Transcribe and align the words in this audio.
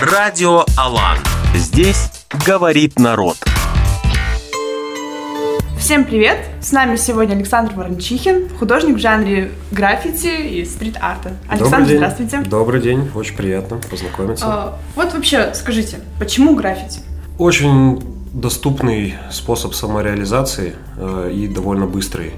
Радио 0.00 0.64
Алан. 0.78 1.18
Здесь 1.54 2.24
говорит 2.46 2.98
народ. 2.98 3.36
Всем 5.78 6.06
привет! 6.06 6.38
С 6.62 6.72
нами 6.72 6.96
сегодня 6.96 7.34
Александр 7.34 7.74
Ворончихин, 7.74 8.48
художник 8.58 8.96
в 8.96 8.98
жанре 8.98 9.52
граффити 9.70 10.60
и 10.60 10.64
стрит-арта. 10.64 11.36
Александр, 11.46 11.88
день. 11.88 11.96
здравствуйте. 11.98 12.40
Добрый 12.40 12.80
день, 12.80 13.10
очень 13.14 13.36
приятно 13.36 13.80
познакомиться. 13.90 14.46
А, 14.48 14.78
вот 14.96 15.12
вообще, 15.12 15.52
скажите, 15.52 16.00
почему 16.18 16.56
граффити? 16.56 17.00
Очень 17.36 18.02
доступный 18.32 19.16
способ 19.30 19.74
самореализации 19.74 20.74
э, 20.96 21.32
и 21.34 21.48
довольно 21.48 21.84
быстрый. 21.84 22.32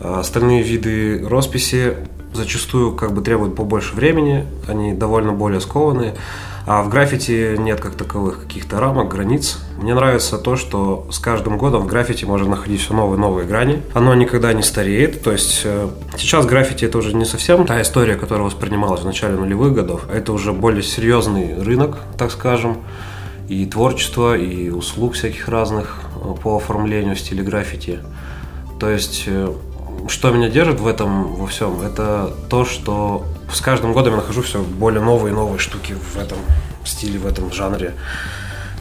А 0.00 0.20
Остальные 0.20 0.62
виды 0.62 1.22
росписи 1.28 1.96
зачастую 2.32 2.96
как 2.96 3.12
бы 3.12 3.20
требуют 3.20 3.56
побольше 3.56 3.94
времени, 3.94 4.46
они 4.66 4.94
довольно 4.94 5.32
более 5.32 5.60
скованные. 5.60 6.14
А 6.64 6.82
в 6.82 6.88
граффити 6.88 7.56
нет 7.58 7.80
как 7.80 7.94
таковых 7.94 8.40
каких-то 8.40 8.78
рамок, 8.78 9.08
границ. 9.08 9.58
Мне 9.78 9.94
нравится 9.94 10.38
то, 10.38 10.56
что 10.56 11.06
с 11.10 11.18
каждым 11.18 11.58
годом 11.58 11.82
в 11.82 11.86
граффити 11.86 12.24
можно 12.24 12.50
находить 12.50 12.80
все 12.80 12.94
новые 12.94 13.18
новые 13.18 13.46
грани. 13.46 13.82
Оно 13.94 14.14
никогда 14.14 14.52
не 14.52 14.62
стареет. 14.62 15.22
То 15.22 15.32
есть 15.32 15.62
э, 15.64 15.88
сейчас 16.16 16.46
граффити 16.46 16.84
это 16.84 16.98
уже 16.98 17.14
не 17.14 17.24
совсем 17.24 17.66
та 17.66 17.82
история, 17.82 18.14
которая 18.14 18.46
воспринималась 18.46 19.00
в 19.00 19.06
начале 19.06 19.34
нулевых 19.34 19.74
годов. 19.74 20.06
Это 20.12 20.32
уже 20.32 20.52
более 20.52 20.84
серьезный 20.84 21.60
рынок, 21.60 21.98
так 22.16 22.30
скажем. 22.30 22.78
И 23.48 23.66
творчество, 23.66 24.36
и 24.36 24.70
услуг 24.70 25.14
всяких 25.14 25.48
разных 25.48 26.02
э, 26.14 26.34
по 26.42 26.56
оформлению 26.56 27.16
в 27.16 27.20
стиле 27.20 27.42
граффити. 27.42 27.98
То 28.78 28.88
есть 28.88 29.24
э, 29.26 29.52
что 30.08 30.30
меня 30.30 30.48
держит 30.48 30.80
в 30.80 30.86
этом 30.86 31.34
во 31.34 31.46
всем, 31.46 31.80
это 31.80 32.32
то, 32.48 32.64
что 32.64 33.24
с 33.52 33.60
каждым 33.60 33.92
годом 33.92 34.14
я 34.14 34.20
нахожу 34.20 34.42
все 34.42 34.62
более 34.62 35.02
новые 35.02 35.32
и 35.32 35.34
новые 35.34 35.58
штуки 35.58 35.94
в 35.94 36.18
этом 36.18 36.38
стиле, 36.84 37.18
в 37.18 37.26
этом 37.26 37.52
жанре. 37.52 37.94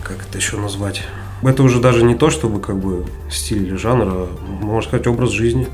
Как 0.03 0.17
это 0.27 0.37
еще 0.37 0.57
назвать? 0.57 1.03
Это 1.43 1.63
уже 1.63 1.79
даже 1.79 2.03
не 2.03 2.15
то, 2.15 2.29
чтобы 2.29 2.59
как 2.59 2.77
бы 2.77 3.05
стиль 3.29 3.63
или 3.63 3.75
жанр, 3.75 4.07
а, 4.07 4.29
можно 4.61 4.87
сказать, 4.87 5.07
образ 5.07 5.31
жизни. 5.31 5.67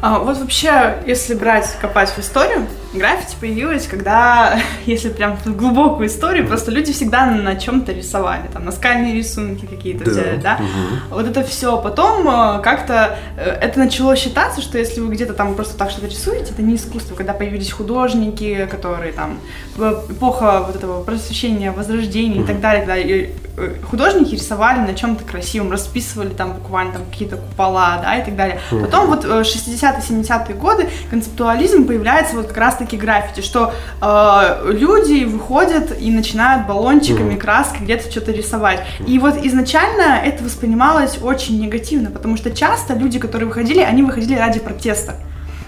А, 0.00 0.18
вот 0.18 0.38
вообще, 0.38 1.02
если 1.06 1.34
брать, 1.34 1.76
копать 1.80 2.10
в 2.10 2.18
историю, 2.18 2.66
граффити 2.94 3.36
появилось, 3.40 3.86
когда, 3.86 4.58
если 4.86 5.08
прям 5.10 5.36
в 5.36 5.46
глубокую 5.56 6.08
историю, 6.08 6.46
просто 6.46 6.70
люди 6.70 6.92
всегда 6.92 7.26
на 7.26 7.56
чем-то 7.56 7.92
рисовали, 7.92 8.48
там, 8.52 8.64
наскальные 8.64 9.14
рисунки 9.14 9.66
какие-то 9.66 10.04
Да. 10.04 10.10
взяли, 10.10 10.36
да? 10.36 10.54
Мгм. 10.58 11.00
Вот 11.10 11.26
это 11.26 11.42
все. 11.44 11.76
Потом 11.80 12.28
э, 12.28 12.60
как-то 12.62 13.16
э, 13.36 13.50
это 13.60 13.78
начало 13.78 14.16
считаться, 14.16 14.60
что 14.60 14.78
если 14.78 15.00
вы 15.00 15.12
где-то 15.14 15.34
там 15.34 15.54
просто 15.54 15.76
так 15.76 15.90
что-то 15.90 16.06
рисуете, 16.06 16.52
это 16.52 16.62
не 16.62 16.76
искусство. 16.76 17.14
Когда 17.14 17.32
появились 17.32 17.70
художники, 17.72 18.66
которые 18.70 19.12
там 19.12 19.38
в 19.76 20.04
эпоха 20.10 20.62
вот 20.66 20.76
этого 20.76 21.02
просвещения, 21.02 21.72
возрождения 21.72 22.42
и 22.42 22.44
так 22.44 22.60
далее, 22.60 22.80
когда 22.82 22.96
и, 22.98 23.30
э, 23.56 23.74
художники 23.90 24.34
рисовали 24.34 24.78
на 24.80 24.94
чем-то 24.94 25.24
красивом, 25.24 25.70
расписывали 25.72 26.30
там 26.30 26.52
буквально 26.54 26.92
там 26.94 27.02
какие-то 27.10 27.36
купола, 27.36 28.00
да, 28.02 28.16
и 28.16 28.24
так 28.24 28.36
далее. 28.36 28.60
Потом 28.70 29.06
вот 29.06 29.24
э, 29.24 29.28
60-70-е 29.42 30.54
годы 30.56 30.88
концептуализм 31.10 31.86
появляется 31.86 32.36
вот 32.36 32.48
как 32.48 32.58
раз-таки 32.82 32.96
граффити, 32.96 33.40
что 33.40 33.72
э, 34.00 34.72
люди 34.72 35.24
выходят 35.24 35.98
и 36.00 36.10
начинают 36.10 36.66
баллончиками, 36.66 37.36
краской 37.36 37.80
где-то 37.80 38.10
что-то 38.10 38.32
рисовать. 38.32 38.80
И 39.06 39.18
вот 39.18 39.36
изначально 39.44 40.20
это 40.24 40.44
воспринималось 40.44 41.18
очень 41.22 41.60
негативно, 41.60 42.10
потому 42.10 42.36
что 42.36 42.50
часто 42.50 42.94
люди, 42.94 43.18
которые 43.18 43.48
выходили, 43.48 43.80
они 43.80 44.02
выходили 44.02 44.38
ради 44.38 44.60
протеста. 44.60 45.14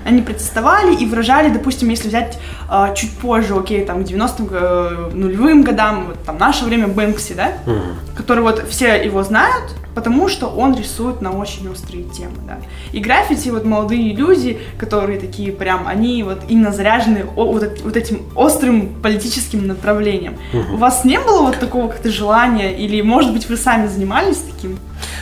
Они 0.04 0.22
протестовали 0.22 0.94
и 0.94 1.06
выражали, 1.06 1.48
допустим, 1.48 1.88
если 1.88 2.08
взять 2.08 2.38
э, 2.70 2.94
чуть 2.94 3.12
позже, 3.18 3.54
окей, 3.56 3.84
там, 3.84 4.04
к 4.04 4.06
90-м, 4.08 4.48
э, 4.50 5.10
нулевым 5.14 5.62
годам, 5.62 6.06
вот, 6.08 6.22
там, 6.24 6.38
наше 6.38 6.64
время 6.64 6.88
Бэнкси, 6.88 7.32
да, 7.34 7.52
Мгм. 7.66 7.96
который 8.16 8.40
вот 8.42 8.64
все 8.68 9.02
его 9.04 9.22
знают, 9.22 9.64
потому 9.94 10.28
что 10.28 10.48
он 10.48 10.76
рисует 10.76 11.20
на 11.22 11.30
очень 11.32 11.68
острые 11.70 12.04
темы, 12.04 12.34
да. 12.46 12.58
И 12.92 13.00
граффити, 13.00 13.48
вот 13.50 13.64
молодые 13.64 14.14
люди, 14.14 14.58
которые 14.78 15.18
такие 15.20 15.52
прям, 15.52 15.86
они 15.86 16.22
вот 16.22 16.40
именно 16.48 16.72
заряжены 16.72 17.24
о- 17.36 17.52
вот, 17.52 17.80
вот 17.84 17.96
этим 17.96 18.22
острым 18.34 18.94
политическим 19.02 19.66
направлением. 19.66 20.36
У 20.72 20.76
вас 20.76 21.04
не 21.04 21.18
было 21.18 21.42
вот 21.42 21.58
такого 21.60 21.88
как-то 21.88 22.10
желания, 22.10 22.72
или, 22.76 23.00
может 23.02 23.32
быть, 23.32 23.48
вы 23.48 23.56
сами 23.56 23.86
занимались 23.86 24.38
таким? 24.38 24.78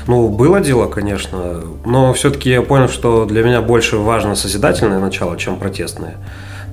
Ну, 0.06 0.28
было 0.28 0.60
дело, 0.60 0.88
конечно, 0.88 1.62
но 1.84 2.12
все-таки 2.12 2.50
я 2.50 2.62
понял, 2.62 2.88
что 2.88 3.24
для 3.24 3.42
меня 3.42 3.62
больше 3.62 3.96
важно 3.96 4.34
созидательное 4.34 4.98
начало, 4.98 5.36
чем 5.36 5.58
протестное. 5.58 6.16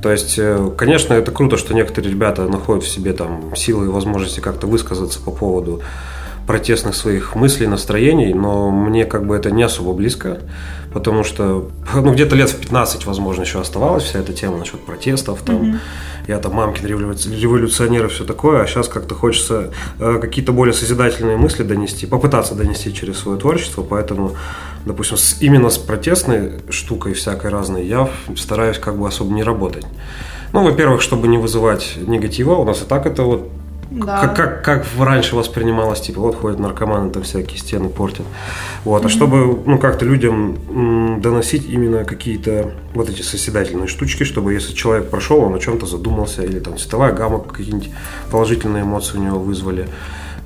То 0.02 0.12
есть, 0.12 0.36
э, 0.38 0.72
конечно, 0.78 1.14
это 1.14 1.32
круто, 1.32 1.58
что 1.58 1.74
некоторые 1.74 2.12
ребята 2.12 2.48
находят 2.48 2.84
в 2.84 2.88
себе 2.88 3.14
там 3.14 3.56
силы 3.56 3.86
и 3.86 3.90
возможности 3.90 4.40
как-то 4.40 4.66
высказаться 4.66 5.20
по 5.22 5.32
поводу 5.32 5.82
протестных 6.50 6.96
своих 6.96 7.36
мыслей, 7.36 7.68
настроений, 7.68 8.34
но 8.34 8.72
мне 8.72 9.06
как 9.06 9.24
бы 9.28 9.36
это 9.36 9.52
не 9.52 9.62
особо 9.62 9.94
близко, 9.94 10.40
потому 10.92 11.24
что 11.24 11.70
ну, 11.94 12.12
где-то 12.12 12.36
лет 12.36 12.50
в 12.50 12.58
15, 12.58 13.06
возможно, 13.06 13.44
еще 13.44 13.62
оставалась 13.62 14.02
вся 14.06 14.18
эта 14.18 14.34
тема 14.34 14.58
насчет 14.58 14.80
протестов, 14.84 15.44
там, 15.46 15.80
я 16.28 16.40
там 16.40 16.54
мамкин 16.56 16.88
революци- 16.88 17.40
революционер 17.40 18.06
и 18.06 18.10
все 18.10 18.24
такое, 18.24 18.64
а 18.64 18.66
сейчас 18.66 18.88
как-то 18.88 19.14
хочется 19.14 19.72
э, 20.00 20.18
какие-то 20.20 20.52
более 20.52 20.74
созидательные 20.74 21.38
мысли 21.38 21.62
донести, 21.62 22.08
попытаться 22.08 22.56
донести 22.56 22.92
через 22.96 23.20
свое 23.20 23.38
творчество, 23.38 23.84
поэтому, 23.84 24.32
допустим, 24.88 25.18
с- 25.18 25.40
именно 25.44 25.70
с 25.70 25.78
протестной 25.78 26.54
штукой 26.72 27.14
всякой 27.14 27.52
разной 27.52 27.86
я 27.86 28.10
стараюсь 28.36 28.80
как 28.80 28.98
бы 28.98 29.08
особо 29.08 29.32
не 29.36 29.44
работать. 29.44 29.86
Ну, 30.52 30.64
во-первых, 30.64 31.04
чтобы 31.04 31.28
не 31.28 31.38
вызывать 31.38 31.94
негатива, 32.08 32.56
у 32.56 32.66
нас 32.66 32.82
и 32.82 32.86
так 32.86 33.06
это 33.06 33.22
вот 33.22 33.52
Да. 33.92 34.20
как, 34.22 34.36
как, 34.36 34.64
как 34.64 34.86
раньше 35.00 35.36
воспринималось, 35.36 36.02
типа, 36.02 36.22
вот 36.22 36.36
ходят 36.36 36.60
наркоманы, 36.60 37.10
там 37.10 37.24
всякие 37.24 37.58
стены 37.58 37.90
портят. 37.90 38.26
Вот. 38.84 39.04
А 39.06 39.10
чтобы, 39.10 39.60
ну, 39.66 39.80
как-то 39.80 40.06
людям 40.06 41.20
доносить 41.22 41.68
именно 41.68 42.06
какие-то 42.06 42.72
вот 42.94 43.10
эти 43.10 43.24
созидательные 43.24 43.88
штучки, 43.88 44.24
чтобы 44.24 44.54
если 44.54 44.74
человек 44.74 45.10
прошел, 45.10 45.40
он 45.40 45.56
о 45.56 45.60
чем-то 45.60 45.88
задумался, 45.88 46.44
или 46.44 46.60
там 46.60 46.78
цветовая 46.78 47.14
гамма 47.14 47.40
какие-нибудь 47.40 47.90
положительные 48.32 48.84
эмоции 48.84 49.18
у 49.18 49.22
него 49.22 49.40
вызвали. 49.40 49.88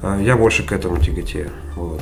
А 0.02 0.20
Я 0.20 0.38
больше 0.38 0.64
к 0.64 0.72
этому 0.72 0.98
тяготею. 0.98 1.50
Вот. 1.76 2.02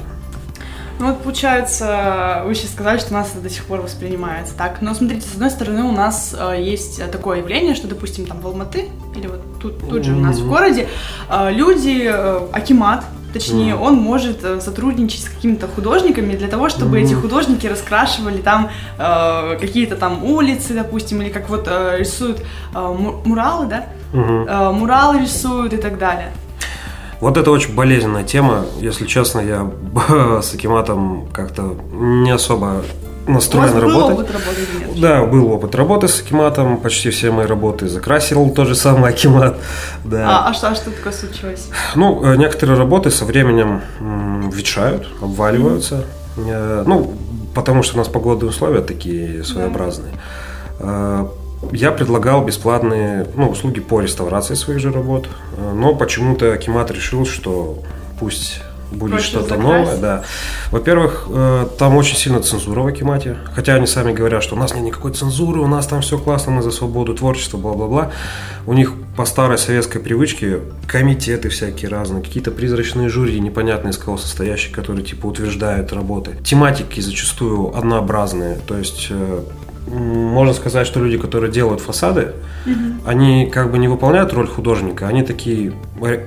Ну 1.00 1.08
вот 1.08 1.22
получается, 1.24 2.44
вы 2.46 2.54
сейчас 2.56 2.72
сказали, 2.72 3.00
что 3.00 3.10
у 3.12 3.18
нас 3.18 3.32
это 3.34 3.42
до 3.42 3.50
сих 3.50 3.66
пор 3.66 3.82
воспринимается 3.82 4.54
так. 4.56 4.82
Но 4.82 4.94
смотрите, 4.94 5.28
с 5.28 5.34
одной 5.34 5.50
стороны, 5.50 5.84
у 5.84 5.92
нас 5.92 6.36
э, 6.38 6.62
есть 6.62 7.02
такое 7.12 7.40
явление, 7.40 7.74
что, 7.76 7.88
допустим, 7.88 8.26
там 8.28 8.40
в 8.40 8.48
Алматы, 8.48 8.90
или 9.16 9.28
вот 9.28 9.42
тут, 9.60 9.80
тут 9.90 10.04
же 10.04 10.14
у 10.14 10.20
нас 10.20 10.38
в 10.38 10.48
городе, 10.48 10.88
э, 11.30 11.52
люди, 11.52 12.08
э, 12.08 12.48
Акимат, 12.54 13.04
точнее, 13.34 13.76
он 13.76 13.96
может 13.96 14.44
э, 14.44 14.60
сотрудничать 14.62 15.24
с 15.24 15.30
какими-то 15.30 15.68
художниками 15.68 16.36
для 16.36 16.48
того, 16.48 16.70
чтобы 16.70 17.00
эти 17.00 17.14
художники 17.22 17.66
раскрашивали 17.66 18.38
там 18.42 18.70
э, 19.00 19.58
какие-то 19.60 19.96
там 19.96 20.24
улицы, 20.24 20.74
допустим, 20.76 21.22
или 21.22 21.30
как 21.30 21.50
вот 21.50 21.68
э, 21.68 21.96
рисуют 21.98 22.42
э, 22.76 22.80
му- 22.80 23.22
муралы, 23.26 23.66
да? 23.66 23.86
Мгм. 24.14 24.46
Э, 24.48 24.72
муралы 24.72 25.22
рисуют 25.22 25.74
и 25.74 25.78
так 25.78 25.98
далее. 25.98 26.32
Вот 27.22 27.38
это 27.38 27.52
очень 27.52 27.76
болезненная 27.76 28.24
тема. 28.24 28.66
Если 28.80 29.06
честно, 29.06 29.40
я 29.40 29.72
с 30.42 30.54
Акиматом 30.54 31.28
как-то 31.32 31.76
не 31.94 32.32
особо 32.32 32.82
настроен 33.28 33.74
был 33.74 33.80
работать. 33.82 34.20
опыт 34.20 34.32
работы 34.32 34.62
нет? 34.80 35.00
Да, 35.00 35.26
был 35.26 35.52
опыт 35.52 35.76
работы 35.76 36.08
с 36.08 36.20
Акиматом, 36.20 36.78
почти 36.78 37.12
все 37.12 37.32
мои 37.32 37.46
работы 37.46 37.88
закрасил 37.88 38.50
тот 38.50 38.68
же 38.68 38.76
самый 38.76 39.12
Акимат. 39.12 39.58
Да. 40.04 40.46
А, 40.46 40.50
а 40.50 40.54
что, 40.54 40.70
а 40.70 40.76
что 40.76 40.90
такое 40.90 41.14
случилось? 41.14 41.70
Ну, 41.96 42.24
э, 42.26 42.36
некоторые 42.38 42.78
работы 42.78 43.12
со 43.12 43.24
временем 43.26 43.82
ветшают, 44.52 45.08
обваливаются. 45.22 46.06
Э, 46.38 46.84
Ну, 46.88 47.14
потому 47.54 47.84
что 47.84 47.96
у 47.96 47.98
нас 48.00 48.08
погодные 48.08 48.50
условия 48.50 48.82
такие 48.82 49.44
своеобразные. 49.44 50.14
Э, 50.80 51.28
Я 51.72 51.92
предлагал 51.92 52.44
бесплатные 52.44 53.28
ну, 53.36 53.50
услуги 53.50 53.80
по 53.80 54.02
реставрации 54.02 54.56
своих 54.56 54.80
же 54.80 54.92
работ, 54.92 55.28
э, 55.58 55.74
но 55.74 55.96
почему-то 55.96 56.52
Акимат 56.54 56.92
решил, 56.92 57.26
что 57.26 57.80
пусть 58.20 58.62
будет 58.92 59.22
что-то 59.22 59.56
новое. 59.56 59.98
Да. 59.98 60.24
Во-первых, 60.72 61.28
э, 61.30 61.68
там 61.78 61.96
очень 61.98 62.18
сильно 62.18 62.42
цензура 62.42 62.82
в 62.82 62.88
Акимате, 62.88 63.38
хотя 63.54 63.76
они 63.76 63.88
сами 63.88 64.12
говорят, 64.12 64.44
что 64.44 64.56
у 64.56 64.60
нас 64.60 64.74
нет 64.74 64.84
никакой 64.84 65.14
цензуры, 65.14 65.62
у 65.62 65.68
нас 65.68 65.88
там 65.88 66.02
все 66.02 66.18
классно, 66.18 66.52
мы 66.52 66.62
за 66.62 66.72
свободу 66.72 67.14
творчества, 67.14 67.58
бла-бла-бла. 67.58 68.12
У 68.66 68.74
них 68.74 68.94
по 69.16 69.26
старой 69.26 69.58
советской 69.58 70.00
привычке 70.00 70.60
комитеты 70.88 71.50
всякие 71.50 71.90
разные, 71.90 72.24
какие-то 72.24 72.52
призрачные 72.52 73.10
жюри, 73.10 73.40
непонятные 73.40 73.92
из 73.92 73.98
кого 73.98 74.18
состоящие, 74.18 74.74
которые 74.74 75.06
типа 75.06 75.28
утверждают 75.28 75.94
работы. 75.94 76.32
Тематики 76.44 77.00
зачастую 77.00 77.76
однообразные, 77.76 78.60
то 78.68 78.78
есть 78.78 79.08
э, 79.10 79.42
можно 79.88 80.54
сказать, 80.54 80.86
что 80.86 81.00
люди, 81.00 81.18
которые 81.18 81.52
делают 81.52 81.82
фасады, 81.82 82.34
они 83.06 83.48
как 83.48 83.72
бы 83.72 83.78
не 83.78 83.88
выполняют 83.88 84.34
роль 84.34 84.48
художника, 84.48 85.08
они 85.08 85.24
такие 85.24 85.74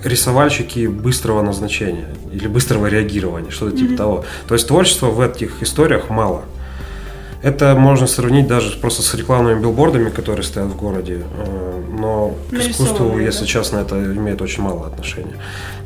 рисовальщики 0.05 0.87
быстрого 0.87 1.43
назначения 1.43 2.09
или 2.33 2.49
быстрого 2.49 2.87
реагирования, 2.87 3.51
что-то 3.51 3.77
типа 3.77 3.97
того. 3.97 4.25
То 4.49 4.55
есть 4.55 4.67
творчества 4.67 5.07
в 5.07 5.21
этих 5.21 5.63
историях 5.63 6.11
мало. 6.11 6.43
Это 7.45 7.75
можно 7.75 8.07
сравнить 8.07 8.47
даже 8.47 8.79
просто 8.79 9.03
с 9.03 9.15
рекламными 9.15 9.61
билбордами, 9.61 10.09
которые 10.09 10.45
стоят 10.45 10.71
в 10.71 10.77
городе. 10.77 11.25
Э, 11.37 11.83
но 12.01 12.35
к 12.51 12.55
искусству, 12.55 13.19
если 13.19 13.45
честно, 13.45 13.81
это 13.81 14.03
имеет 14.03 14.41
очень 14.41 14.63
мало 14.63 14.87
отношения. 14.87 15.37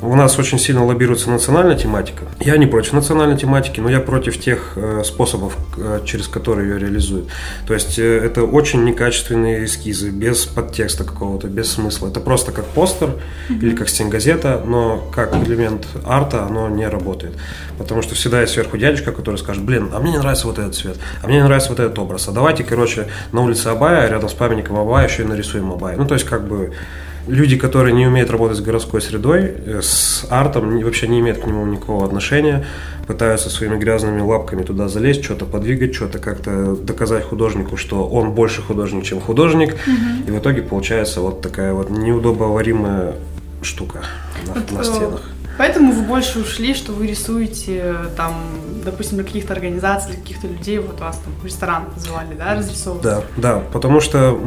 У 0.01 0.15
нас 0.15 0.39
очень 0.39 0.61
сильно 0.61 0.85
лоббируется 0.85 1.29
национальная 1.31 1.77
тематика. 1.77 2.27
Я 2.39 2.57
не 2.59 2.67
против 2.67 2.93
национальной 2.93 3.37
тематики, 3.37 3.81
но 3.81 3.91
я 3.91 3.99
против 3.99 4.39
тех 4.39 4.75
э, 4.77 5.03
способов, 5.05 5.57
э, 5.77 6.03
через 6.05 6.29
которые 6.29 6.69
ее 6.69 6.79
реализуют. 6.79 7.27
То 7.67 7.75
есть 7.75 7.99
это 7.99 8.45
очень 8.45 8.85
некачественные 8.85 9.65
эскизы, 9.65 10.11
без 10.11 10.47
подтекста 10.47 11.03
какого-то, 11.03 11.49
без 11.49 11.73
смысла. 11.73 12.07
Это 12.07 12.21
просто 12.21 12.53
как 12.53 12.67
постер 12.67 13.09
mm-hmm. 13.49 13.59
или 13.59 13.75
как 13.75 13.89
стенгазета, 13.89 14.63
но 14.65 14.99
как 15.13 15.35
элемент 15.35 15.89
арта 16.07 16.45
оно 16.45 16.69
не 16.69 16.87
работает. 16.87 17.35
Потому 17.79 18.03
что 18.03 18.15
всегда 18.15 18.43
есть 18.43 18.53
сверху 18.53 18.77
дядечка, 18.77 19.11
который 19.11 19.37
скажет, 19.37 19.65
блин, 19.65 19.91
а 19.93 19.99
мне 19.99 20.13
не 20.13 20.19
нравится 20.19 20.47
вот 20.47 20.61
этот 20.61 20.77
цвет, 20.77 20.97
а 21.23 21.27
мне 21.27 21.39
не 21.39 21.48
нравится 21.49 21.71
вот 21.71 21.81
этот 21.81 21.99
образ. 21.99 22.29
А 22.29 22.33
давайте, 22.33 22.65
короче, 22.65 23.07
на 23.33 23.43
улице 23.43 23.69
Абая, 23.69 24.09
рядом 24.09 24.29
с 24.29 24.35
памятником 24.35 24.77
Абая 24.77 25.09
еще 25.09 25.23
и 25.23 25.27
нарисуем 25.27 25.73
Абая. 25.73 25.97
Ну, 25.97 26.07
то 26.07 26.15
есть, 26.15 26.27
как 26.27 26.47
бы, 26.47 26.73
люди, 27.29 27.57
которые 27.57 27.95
не 27.95 28.07
умеют 28.07 28.31
работать 28.31 28.57
с 28.57 28.61
городской 28.61 29.01
средой, 29.01 29.53
э, 29.67 29.81
с 29.83 30.27
артом, 30.31 30.81
вообще 30.81 31.09
не 31.09 31.21
имеют 31.21 31.39
к 31.39 31.47
нему 31.47 31.67
никакого 31.67 32.05
отношения, 32.05 32.65
пытаются 33.07 33.51
своими 33.51 33.79
грязными 33.79 34.21
лапками 34.21 34.63
туда 34.63 34.89
залезть, 34.89 35.25
что-то 35.25 35.45
подвигать, 35.45 35.95
что-то 35.95 36.19
как-то 36.19 36.77
доказать 36.77 37.25
художнику, 37.25 37.77
что 37.77 38.07
он 38.07 38.33
больше 38.33 38.63
художник, 38.63 39.05
чем 39.05 39.21
художник, 39.21 39.75
угу. 39.75 40.29
и 40.29 40.31
в 40.31 40.39
итоге 40.39 40.63
получается 40.63 41.21
вот 41.21 41.41
такая 41.41 41.73
вот 41.73 41.91
неудобоваримая 41.91 43.15
штука 43.63 44.03
на, 44.47 44.55
вот, 44.55 44.73
на 44.73 44.85
стенах. 44.85 45.23
Поэтому 45.59 45.93
вы 45.93 46.03
больше 46.03 46.39
ушли, 46.39 46.73
что 46.73 46.93
вы 46.93 47.09
рисуете 47.09 47.95
там, 48.17 48.35
допустим, 48.85 49.17
для 49.17 49.25
каких-то 49.25 49.53
организаций, 49.53 50.13
для 50.13 50.21
каких-то 50.21 50.47
людей, 50.47 50.79
вот 50.79 51.01
вас 51.01 51.19
там 51.19 51.35
в 51.43 51.45
ресторан 51.45 51.87
позвали, 51.93 52.35
да, 52.35 52.55
разрисовывать? 52.55 53.03
Да, 53.03 53.23
да, 53.37 53.63
потому 53.73 54.01
что 54.01 54.39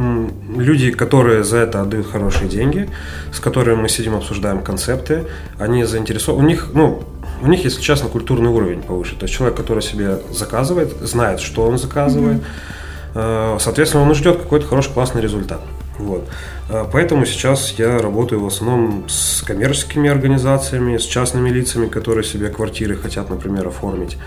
люди, 0.55 0.91
которые 0.91 1.43
за 1.43 1.57
это 1.57 1.81
отдают 1.81 2.09
хорошие 2.09 2.47
деньги, 2.49 2.89
с 3.33 3.39
которыми 3.41 3.81
мы 3.81 3.89
сидим, 3.89 4.15
обсуждаем 4.15 4.63
концепты, 4.63 5.27
они 5.59 5.83
заинтересованы, 5.83 6.43
у 6.43 6.47
них, 6.47 6.69
ну, 6.73 7.03
у 7.41 7.47
них, 7.47 7.65
если 7.65 7.81
честно, 7.81 8.07
культурный 8.07 8.49
уровень 8.49 8.81
повыше. 8.81 9.15
То 9.17 9.23
есть 9.23 9.35
человек, 9.35 9.57
который 9.57 9.83
себе 9.83 10.19
заказывает, 10.31 10.93
знает, 11.01 11.41
что 11.41 11.67
он 11.67 11.77
заказывает, 11.77 12.41
mm-hmm. 13.13 13.59
соответственно, 13.59 14.03
он 14.03 14.15
ждет 14.15 14.37
какой-то 14.37 14.65
хороший, 14.65 14.93
классный 14.93 15.21
результат. 15.21 15.59
Вот. 16.01 16.27
А, 16.69 16.89
поэтому 16.91 17.25
сейчас 17.25 17.73
я 17.77 17.99
работаю 17.99 18.41
в 18.41 18.47
основном 18.47 19.05
с 19.07 19.41
коммерческими 19.41 20.09
организациями, 20.09 20.97
с 20.97 21.03
частными 21.03 21.49
лицами, 21.49 21.87
которые 21.87 22.23
себе 22.23 22.49
квартиры 22.49 22.95
хотят, 22.95 23.29
например, 23.29 23.67
оформить. 23.67 24.17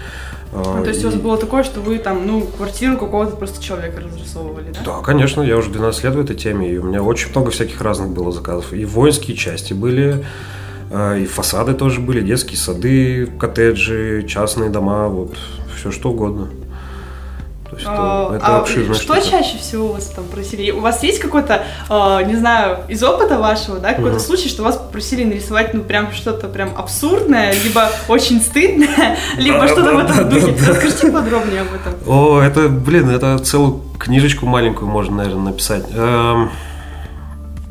А, 0.53 0.83
то 0.83 0.89
есть 0.89 1.03
и... 1.03 1.07
у 1.07 1.11
вас 1.11 1.19
было 1.19 1.37
такое, 1.37 1.65
что 1.65 1.81
вы 1.81 1.99
там, 1.99 2.27
ну, 2.27 2.43
квартиру 2.43 2.97
какого-то 2.97 3.37
просто 3.37 3.63
человека 3.63 4.01
разрисовывали, 4.01 4.73
да? 4.73 4.81
Да, 4.85 5.01
конечно, 5.03 5.43
я 5.43 5.57
уже 5.57 5.71
12 5.71 6.05
лет 6.05 6.15
в 6.15 6.21
этой 6.21 6.37
теме, 6.37 6.71
и 6.71 6.79
у 6.79 6.85
меня 6.85 7.03
очень 7.03 7.31
много 7.31 7.51
всяких 7.51 7.81
разных 7.81 8.11
было 8.11 8.31
заказов. 8.31 8.73
И 8.73 8.85
воинские 8.85 9.37
части 9.37 9.73
были, 9.73 10.25
а, 10.91 11.17
и 11.17 11.27
фасады 11.27 11.75
тоже 11.75 12.01
были, 12.01 12.21
детские 12.21 12.59
сады, 12.59 13.27
коттеджи, 13.27 14.25
частные 14.29 14.71
дома, 14.71 15.09
вот 15.09 15.37
все 15.77 15.91
что 15.91 16.11
угодно. 16.11 16.51
То 17.75 17.81
есть 17.81 17.91
а, 17.91 18.37
это, 18.37 18.63
а 18.63 18.67
что 18.67 18.95
штука. 18.95 19.21
чаще 19.21 19.59
всего 19.59 19.93
вас 19.93 20.07
там 20.07 20.25
просили? 20.25 20.71
У 20.71 20.81
вас 20.81 21.03
есть 21.03 21.19
какой-то, 21.19 21.65
э, 21.89 22.25
не 22.27 22.37
знаю, 22.37 22.79
из 22.89 23.03
опыта 23.03 23.39
вашего, 23.39 23.79
да, 23.79 23.95
какой-то 23.95 24.17
угу. 24.17 24.25
случай, 24.25 24.49
что 24.49 24.63
вас 24.63 24.77
попросили 24.77 25.25
нарисовать, 25.25 25.75
ну, 25.75 25.83
прям 25.83 26.13
что-то 26.13 26.49
прям 26.49 26.71
абсурдное, 26.77 27.53
либо 27.65 27.91
очень 28.09 28.41
стыдное, 28.41 29.17
либо 29.37 29.67
что-то 29.67 29.95
в 29.95 29.99
этом 29.99 30.29
духе. 30.29 30.55
Расскажите 30.67 31.11
подробнее 31.11 31.63
об 31.63 31.75
этом. 31.75 31.95
О, 32.07 32.41
это, 32.41 32.69
блин, 32.69 33.11
это 33.11 33.39
целую 33.39 33.83
книжечку 33.99 34.47
маленькую 34.47 34.89
можно, 34.89 35.17
наверное, 35.17 35.47
написать. 35.47 35.85
Эм, 35.93 36.51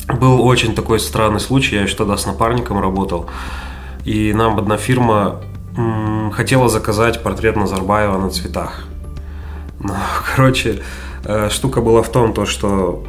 был 0.08 0.46
очень 0.46 0.76
такой 0.76 1.00
странный 1.00 1.40
случай, 1.40 1.76
я 1.76 1.84
еще 1.84 1.96
тогда 1.96 2.18
с 2.18 2.26
напарником 2.26 2.80
работал, 2.82 3.28
и 4.04 4.34
нам 4.34 4.58
одна 4.58 4.78
фирма 4.78 5.42
хотела 6.34 6.70
заказать 6.70 7.24
портрет 7.24 7.56
Назарбаева 7.56 8.18
на 8.18 8.30
цветах. 8.30 8.86
Ну, 9.84 9.94
короче, 10.36 10.82
э, 11.26 11.50
штука 11.50 11.82
была 11.82 12.02
в 12.02 12.10
том, 12.10 12.34
то, 12.34 12.46
что 12.46 13.04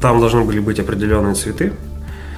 там 0.00 0.20
должны 0.20 0.44
были 0.44 0.60
быть 0.60 0.80
определенные 0.80 1.34
цветы, 1.34 1.72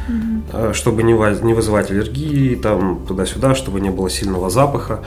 mm-hmm. 0.08 0.74
чтобы 0.74 1.02
не, 1.02 1.12
не 1.44 1.54
вызывать 1.54 1.90
аллергии, 1.90 2.56
там 2.56 3.06
туда-сюда, 3.06 3.54
чтобы 3.54 3.80
не 3.80 3.90
было 3.90 4.10
сильного 4.10 4.50
запаха. 4.50 5.00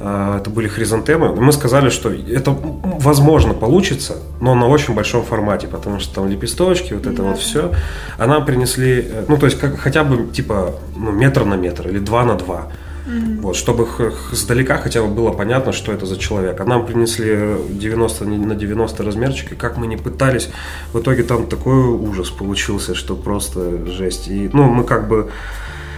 Э, 0.00 0.38
это 0.40 0.50
были 0.50 0.68
хризантемы. 0.68 1.34
Мы 1.34 1.52
сказали, 1.52 1.88
что 1.88 2.10
это 2.10 2.50
возможно 2.50 3.54
получится, 3.54 4.18
но 4.40 4.54
на 4.54 4.66
очень 4.66 4.94
большом 4.94 5.24
формате, 5.24 5.68
потому 5.68 6.00
что 6.00 6.16
там 6.16 6.28
лепесточки, 6.28 6.92
вот 6.94 7.06
это 7.06 7.22
да. 7.22 7.28
вот 7.30 7.38
все. 7.38 7.72
А 8.18 8.26
нам 8.26 8.44
принесли, 8.44 9.10
ну 9.28 9.36
то 9.36 9.46
есть 9.46 9.58
как, 9.58 9.78
хотя 9.78 10.04
бы 10.04 10.30
типа 10.32 10.74
ну, 10.96 11.12
метр 11.12 11.44
на 11.44 11.54
метр 11.54 11.88
или 11.88 11.98
два 11.98 12.24
на 12.24 12.34
два. 12.34 12.68
Mm-hmm. 13.06 13.40
Вот, 13.42 13.54
чтобы 13.54 13.86
сдалека 14.32 14.78
хотя 14.78 15.02
бы 15.02 15.08
было 15.08 15.30
понятно, 15.30 15.72
что 15.72 15.92
это 15.92 16.06
за 16.06 16.16
человек. 16.16 16.60
А 16.60 16.64
нам 16.64 16.86
принесли 16.86 17.56
90 17.68 18.24
на 18.24 18.54
90 18.54 19.02
размерчик, 19.02 19.52
и 19.52 19.54
как 19.56 19.76
мы 19.76 19.86
не 19.86 19.96
пытались, 19.96 20.48
в 20.92 21.00
итоге 21.00 21.22
там 21.22 21.46
такой 21.46 21.84
ужас 21.84 22.30
получился, 22.30 22.94
что 22.94 23.14
просто 23.14 23.86
жесть. 23.86 24.28
И, 24.28 24.48
ну, 24.52 24.64
мы 24.64 24.84
как 24.84 25.08
бы 25.08 25.30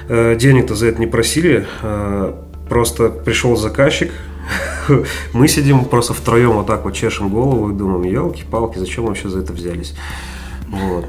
э, 0.09 0.37
денег-то 0.37 0.75
за 0.75 0.87
это 0.87 1.01
не 1.01 1.07
просили, 1.07 1.67
э, 1.83 2.35
просто 2.69 3.09
пришел 3.11 3.57
заказчик, 3.57 4.13
мы 5.33 5.49
сидим 5.49 5.85
просто 5.85 6.13
втроем 6.13 6.53
вот 6.53 6.67
так 6.67 6.85
вот 6.85 6.95
чешем 6.95 7.29
голову 7.29 7.71
и 7.71 7.75
думаем, 7.75 8.03
елки-палки, 8.03 8.79
зачем 8.79 9.07
вообще 9.07 9.29
за 9.29 9.41
это 9.41 9.53
взялись? 9.53 9.95
Вот. 10.69 11.07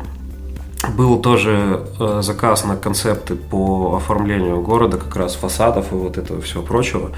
Был 0.95 1.19
тоже 1.19 1.85
э, 2.00 2.21
заказ 2.21 2.63
на 2.63 2.75
концепты 2.75 3.35
по 3.35 3.95
оформлению 3.97 4.62
города, 4.62 4.97
как 4.97 5.15
раз 5.15 5.35
фасадов 5.35 5.91
и 5.91 5.95
вот 5.95 6.18
этого 6.18 6.41
всего 6.41 6.62
прочего. 6.62 7.12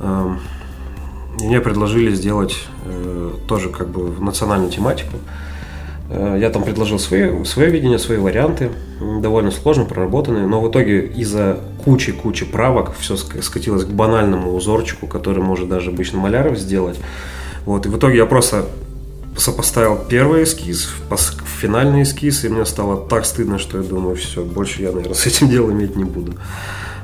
Э, 0.00 0.34
мне 1.40 1.60
предложили 1.60 2.12
сделать 2.12 2.56
э, 2.84 3.30
тоже 3.46 3.68
как 3.70 3.88
бы 3.88 4.10
национальную 4.22 4.70
тематику. 4.70 5.16
Э, 6.10 6.36
я 6.38 6.50
там 6.50 6.64
предложил 6.64 6.98
свои, 6.98 7.44
свое 7.44 7.70
видение, 7.70 7.98
свои 7.98 8.18
варианты, 8.18 8.70
довольно 9.00 9.50
сложно 9.50 9.84
проработанные, 9.84 10.46
но 10.46 10.60
в 10.60 10.70
итоге 10.70 11.06
из-за 11.06 11.60
кучи-кучи 11.84 12.44
правок 12.44 12.92
все 12.98 13.16
скатилось 13.16 13.84
к 13.84 13.88
банальному 13.88 14.54
узорчику, 14.54 15.06
который 15.06 15.42
может 15.42 15.68
даже 15.68 15.90
обычно 15.90 16.18
маляров 16.18 16.58
сделать. 16.58 16.98
Вот, 17.64 17.86
и 17.86 17.88
в 17.88 17.96
итоге 17.96 18.18
я 18.18 18.26
просто 18.26 18.66
сопоставил 19.36 19.96
первый 19.96 20.44
эскиз, 20.44 20.88
финальный 21.60 22.02
эскиз, 22.02 22.44
и 22.44 22.48
мне 22.48 22.64
стало 22.66 23.08
так 23.08 23.24
стыдно, 23.24 23.58
что 23.58 23.78
я 23.78 23.84
думаю, 23.84 24.16
все, 24.16 24.44
больше 24.44 24.82
я, 24.82 24.92
наверное, 24.92 25.14
с 25.14 25.26
этим 25.26 25.48
делом 25.50 25.72
иметь 25.72 25.96
не 25.96 26.04
буду. 26.04 26.34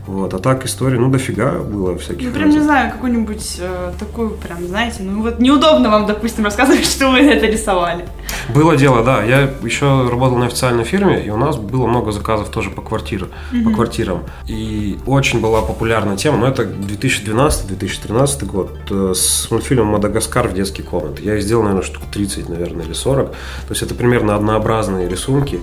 Вот. 0.06 0.32
А 0.34 0.38
так 0.38 0.64
история, 0.64 0.98
ну, 0.98 1.10
дофига 1.10 1.58
было 1.58 1.98
всяких. 1.98 2.28
Ну, 2.28 2.30
прям 2.32 2.44
разных. 2.44 2.60
не 2.60 2.64
знаю, 2.64 2.92
какую-нибудь 2.92 3.56
э, 3.60 3.92
такую, 3.98 4.30
прям, 4.30 4.66
знаете, 4.66 5.02
ну, 5.02 5.22
вот 5.22 5.40
неудобно 5.40 5.90
вам, 5.90 6.06
допустим, 6.06 6.44
рассказывать, 6.44 6.84
что 6.90 7.10
вы 7.10 7.18
это 7.18 7.46
рисовали. 7.46 8.06
Было 8.54 8.76
дело, 8.76 9.02
да. 9.02 9.24
Я 9.24 9.50
еще 9.62 10.08
работал 10.08 10.38
на 10.38 10.46
официальной 10.46 10.84
фирме, 10.84 11.24
и 11.24 11.30
у 11.30 11.36
нас 11.36 11.56
было 11.56 11.86
много 11.86 12.12
заказов 12.12 12.50
тоже 12.50 12.70
по 12.70 12.82
квартирам. 12.82 13.28
Mm-hmm. 13.52 13.64
По 13.64 13.70
квартирам. 13.70 14.24
И 14.46 14.98
очень 15.06 15.40
была 15.40 15.62
популярная 15.62 16.16
тема, 16.16 16.38
но 16.38 16.46
это 16.46 16.62
2012-2013 16.62 18.46
год, 18.46 18.70
э, 18.90 19.12
с 19.14 19.50
мультфильмом 19.50 19.88
«Мадагаскар» 19.88 20.48
в 20.48 20.54
детский 20.54 20.82
комнат. 20.82 21.18
Я 21.18 21.38
сделал, 21.40 21.64
наверное, 21.64 21.84
штук 21.84 22.04
30, 22.12 22.48
наверное, 22.48 22.86
или 22.86 22.92
40. 22.92 23.30
То 23.30 23.36
есть 23.70 23.82
это 23.82 23.94
примерно 23.94 24.36
однообразные 24.36 25.08
рисунки. 25.08 25.60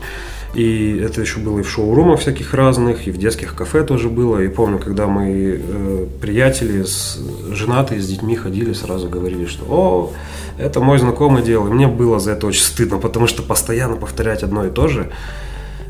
И 0.54 0.98
это 0.98 1.22
еще 1.22 1.40
было 1.40 1.60
и 1.60 1.64
в 1.64 1.70
шоурумах 1.70 2.20
всяких 2.20 2.54
разных, 2.54 3.08
и 3.08 3.12
в 3.12 3.18
детских 3.18 3.56
кафе 3.56 3.84
тоже 3.84 4.10
было. 4.10 4.40
И 4.40 4.48
помню, 4.50 4.78
когда 4.78 5.08
мои 5.08 5.58
э, 5.58 6.08
приятели, 6.22 6.84
с, 6.84 7.20
женатые, 7.52 8.02
с 8.02 8.08
детьми 8.08 8.36
ходили, 8.36 8.74
сразу 8.74 9.10
говорили, 9.10 9.46
что 9.46 9.66
«О, 9.68 10.14
это 10.60 10.80
мой 10.80 11.00
знакомый 11.00 11.42
делал». 11.42 11.68
И 11.68 11.72
мне 11.72 11.88
было 11.88 12.20
за 12.20 12.32
это 12.34 12.46
очень 12.46 12.62
стыдно, 12.62 13.00
потому 13.00 13.26
что 13.26 13.42
постоянно 13.42 13.96
повторять 13.96 14.44
одно 14.44 14.66
и 14.66 14.70
то 14.70 14.88
же, 14.88 15.12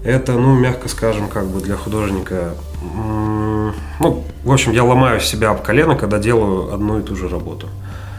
это, 0.05 0.33
ну, 0.33 0.53
мягко 0.53 0.87
скажем, 0.89 1.27
как 1.27 1.47
бы 1.47 1.61
для 1.61 1.75
художника, 1.75 2.55
ну, 3.99 4.23
в 4.43 4.51
общем, 4.51 4.73
я 4.73 4.83
ломаю 4.83 5.21
себя 5.21 5.51
об 5.51 5.61
колено, 5.61 5.95
когда 5.95 6.19
делаю 6.19 6.73
одну 6.73 6.99
и 6.99 7.03
ту 7.03 7.15
же 7.15 7.29
работу. 7.29 7.67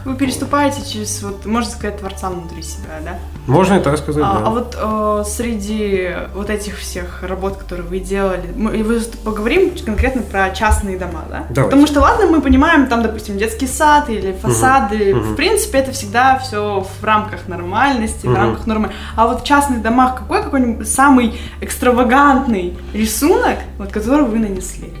Вы 0.05 0.15
переступаете 0.15 0.87
через, 0.87 1.23
вот, 1.23 1.47
можно 1.47 1.71
сказать, 1.71 1.97
творца 1.97 2.29
внутри 2.29 2.61
себя, 2.61 2.99
да? 3.03 3.17
Можно 3.47 3.75
и 3.75 3.79
так 3.79 3.97
сказать, 3.97 4.23
а, 4.23 4.39
да. 4.39 4.45
А 4.45 4.49
вот 4.51 4.77
э, 4.79 5.23
среди 5.27 6.09
вот 6.35 6.51
этих 6.51 6.77
всех 6.77 7.23
работ, 7.23 7.57
которые 7.57 7.87
вы 7.87 7.99
делали, 7.99 8.51
мы 8.55 8.83
вы 8.83 8.99
поговорим 9.23 9.71
конкретно 9.83 10.21
про 10.21 10.51
частные 10.51 10.99
дома, 10.99 11.23
да? 11.27 11.45
Давайте. 11.49 11.63
Потому 11.63 11.87
что, 11.87 12.01
ладно, 12.01 12.27
мы 12.27 12.41
понимаем, 12.41 12.85
там, 12.85 13.01
допустим, 13.01 13.39
детский 13.39 13.65
сад 13.65 14.09
или 14.11 14.33
фасады, 14.33 15.15
угу. 15.15 15.21
в 15.21 15.35
принципе, 15.35 15.79
это 15.79 15.91
всегда 15.91 16.37
все 16.37 16.85
в 17.01 17.03
рамках 17.03 17.47
нормальности, 17.47 18.27
угу. 18.27 18.35
в 18.35 18.37
рамках 18.37 18.67
нормы. 18.67 18.91
А 19.15 19.25
вот 19.25 19.41
в 19.41 19.43
частных 19.43 19.81
домах 19.81 20.19
какой 20.19 20.43
какой-нибудь 20.43 20.87
самый 20.87 21.33
экстравагантный 21.61 22.77
рисунок, 22.93 23.57
вот, 23.79 23.91
который 23.91 24.25
вы 24.25 24.37
нанесли? 24.37 24.93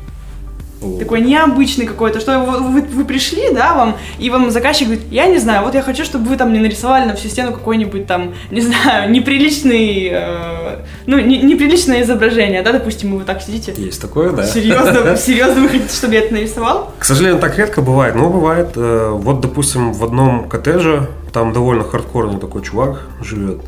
Такой 0.99 1.21
необычный 1.21 1.85
какой-то, 1.85 2.19
что 2.19 2.39
вы, 2.39 2.59
вы, 2.59 2.81
вы 2.81 3.05
пришли, 3.05 3.51
да, 3.53 3.73
вам, 3.73 3.97
и 4.19 4.29
вам 4.29 4.51
заказчик 4.51 4.87
говорит, 4.87 5.05
я 5.11 5.27
не 5.27 5.37
знаю, 5.37 5.63
вот 5.63 5.73
я 5.73 5.81
хочу, 5.81 6.03
чтобы 6.03 6.29
вы 6.29 6.37
там 6.37 6.49
мне 6.49 6.59
нарисовали 6.59 7.05
на 7.05 7.15
всю 7.15 7.29
стену 7.29 7.53
какой-нибудь 7.53 8.07
там, 8.07 8.33
не 8.51 8.61
знаю, 8.61 9.11
неприличный, 9.11 10.09
э, 10.11 10.79
ну, 11.05 11.19
не, 11.19 11.41
неприличное 11.41 12.01
изображение, 12.01 12.61
да, 12.61 12.71
допустим, 12.71 13.11
вы 13.11 13.17
вот 13.19 13.25
так 13.25 13.41
сидите. 13.41 13.73
Есть 13.77 14.01
такое, 14.01 14.31
да. 14.31 14.45
Серьезно, 14.45 15.15
серьезно 15.17 15.61
вы 15.61 15.69
хотите, 15.69 15.95
чтобы 15.95 16.13
я 16.13 16.21
это 16.21 16.33
нарисовал? 16.33 16.91
К 16.99 17.05
сожалению, 17.05 17.39
так 17.39 17.57
редко 17.57 17.81
бывает, 17.81 18.15
но 18.15 18.29
бывает. 18.29 18.71
Э, 18.75 19.09
вот, 19.11 19.41
допустим, 19.41 19.93
в 19.93 20.03
одном 20.03 20.47
коттедже, 20.47 21.09
там 21.33 21.53
довольно 21.53 21.83
хардкорный 21.83 22.39
такой 22.39 22.61
чувак 22.61 23.07
живет, 23.21 23.61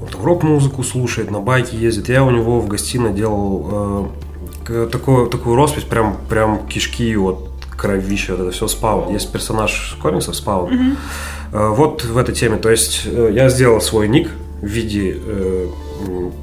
он 0.00 0.08
там 0.08 0.24
рок-музыку 0.24 0.82
слушает, 0.82 1.30
на 1.30 1.40
байке 1.40 1.76
ездит. 1.76 2.08
Я 2.08 2.24
у 2.24 2.30
него 2.30 2.60
в 2.60 2.68
гостиной 2.68 3.12
делал 3.12 3.68
э, 3.72 4.23
такую, 4.66 5.28
такую 5.28 5.56
роспись, 5.56 5.84
прям, 5.84 6.16
прям 6.28 6.66
кишки, 6.66 7.14
вот 7.16 7.50
кровище, 7.76 8.32
вот 8.32 8.42
это 8.42 8.50
все 8.50 8.68
спаун. 8.68 9.12
Есть 9.12 9.32
персонаж 9.32 9.96
комиксов 10.02 10.34
спаун. 10.36 10.70
Mm-hmm. 10.70 10.96
Э, 11.52 11.68
вот 11.68 12.04
в 12.04 12.16
этой 12.16 12.34
теме. 12.34 12.56
То 12.56 12.70
есть 12.70 13.02
э, 13.06 13.30
я 13.32 13.48
сделал 13.48 13.80
свой 13.80 14.08
ник 14.08 14.30
в 14.60 14.66
виде 14.66 15.16
э, 15.16 15.68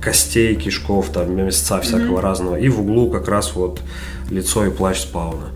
костей, 0.01 0.55
кишков, 0.55 1.09
там, 1.09 1.35
мясца 1.35 1.79
всякого 1.81 2.17
mm-hmm. 2.17 2.21
разного. 2.21 2.55
И 2.55 2.69
в 2.69 2.81
углу 2.81 3.09
как 3.09 3.27
раз 3.27 3.55
вот 3.55 3.81
лицо 4.29 4.65
и 4.65 4.69
плащ 4.69 4.99
спауна. 4.99 5.51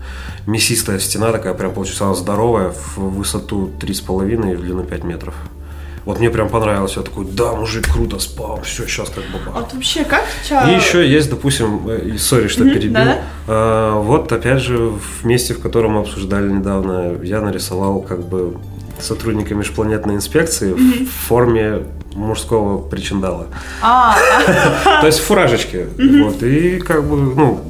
Мясистая 0.46 0.98
стена 0.98 1.32
такая 1.32 1.54
прям 1.54 1.72
получилась 1.72 2.18
здоровая, 2.18 2.70
в 2.70 2.98
высоту 2.98 3.70
3,5 3.80 4.52
и 4.52 4.56
в 4.56 4.60
длину 4.60 4.84
5 4.84 5.04
метров. 5.04 5.34
Вот 6.06 6.20
мне 6.20 6.30
прям 6.30 6.48
понравилось. 6.48 6.96
Я 6.96 7.02
такой, 7.02 7.26
да, 7.26 7.52
мужик 7.52 7.92
круто 7.92 8.20
спал, 8.20 8.60
все, 8.62 8.86
сейчас 8.86 9.10
как 9.10 9.24
бы. 9.24 9.40
А 9.52 9.60
вот 9.60 9.74
вообще 9.74 10.04
как 10.04 10.24
И 10.68 10.70
еще 10.70 11.06
есть, 11.06 11.28
допустим, 11.28 11.80
э, 11.88 12.16
сори, 12.16 12.46
что 12.46 12.62
перебил. 12.62 12.94
Да? 12.94 13.18
А, 13.48 14.00
вот 14.00 14.30
опять 14.30 14.62
же 14.62 14.78
в 14.78 15.24
месте, 15.24 15.52
в 15.52 15.60
котором 15.60 15.94
мы 15.94 16.00
обсуждали 16.02 16.48
недавно, 16.48 17.16
я 17.24 17.40
нарисовал 17.40 18.00
как 18.00 18.24
бы 18.24 18.56
сотрудника 19.00 19.54
межпланетной 19.56 20.14
инспекции 20.14 20.72
в 20.72 21.10
форме 21.26 21.82
мужского 22.14 22.78
причиндала. 22.78 23.48
А, 23.82 24.14
То 25.00 25.06
есть 25.06 25.18
в 25.18 25.24
фуражечке. 25.24 25.88
Вот. 25.98 26.40
И 26.42 26.78
как 26.78 27.04
бы, 27.04 27.16
ну, 27.16 27.60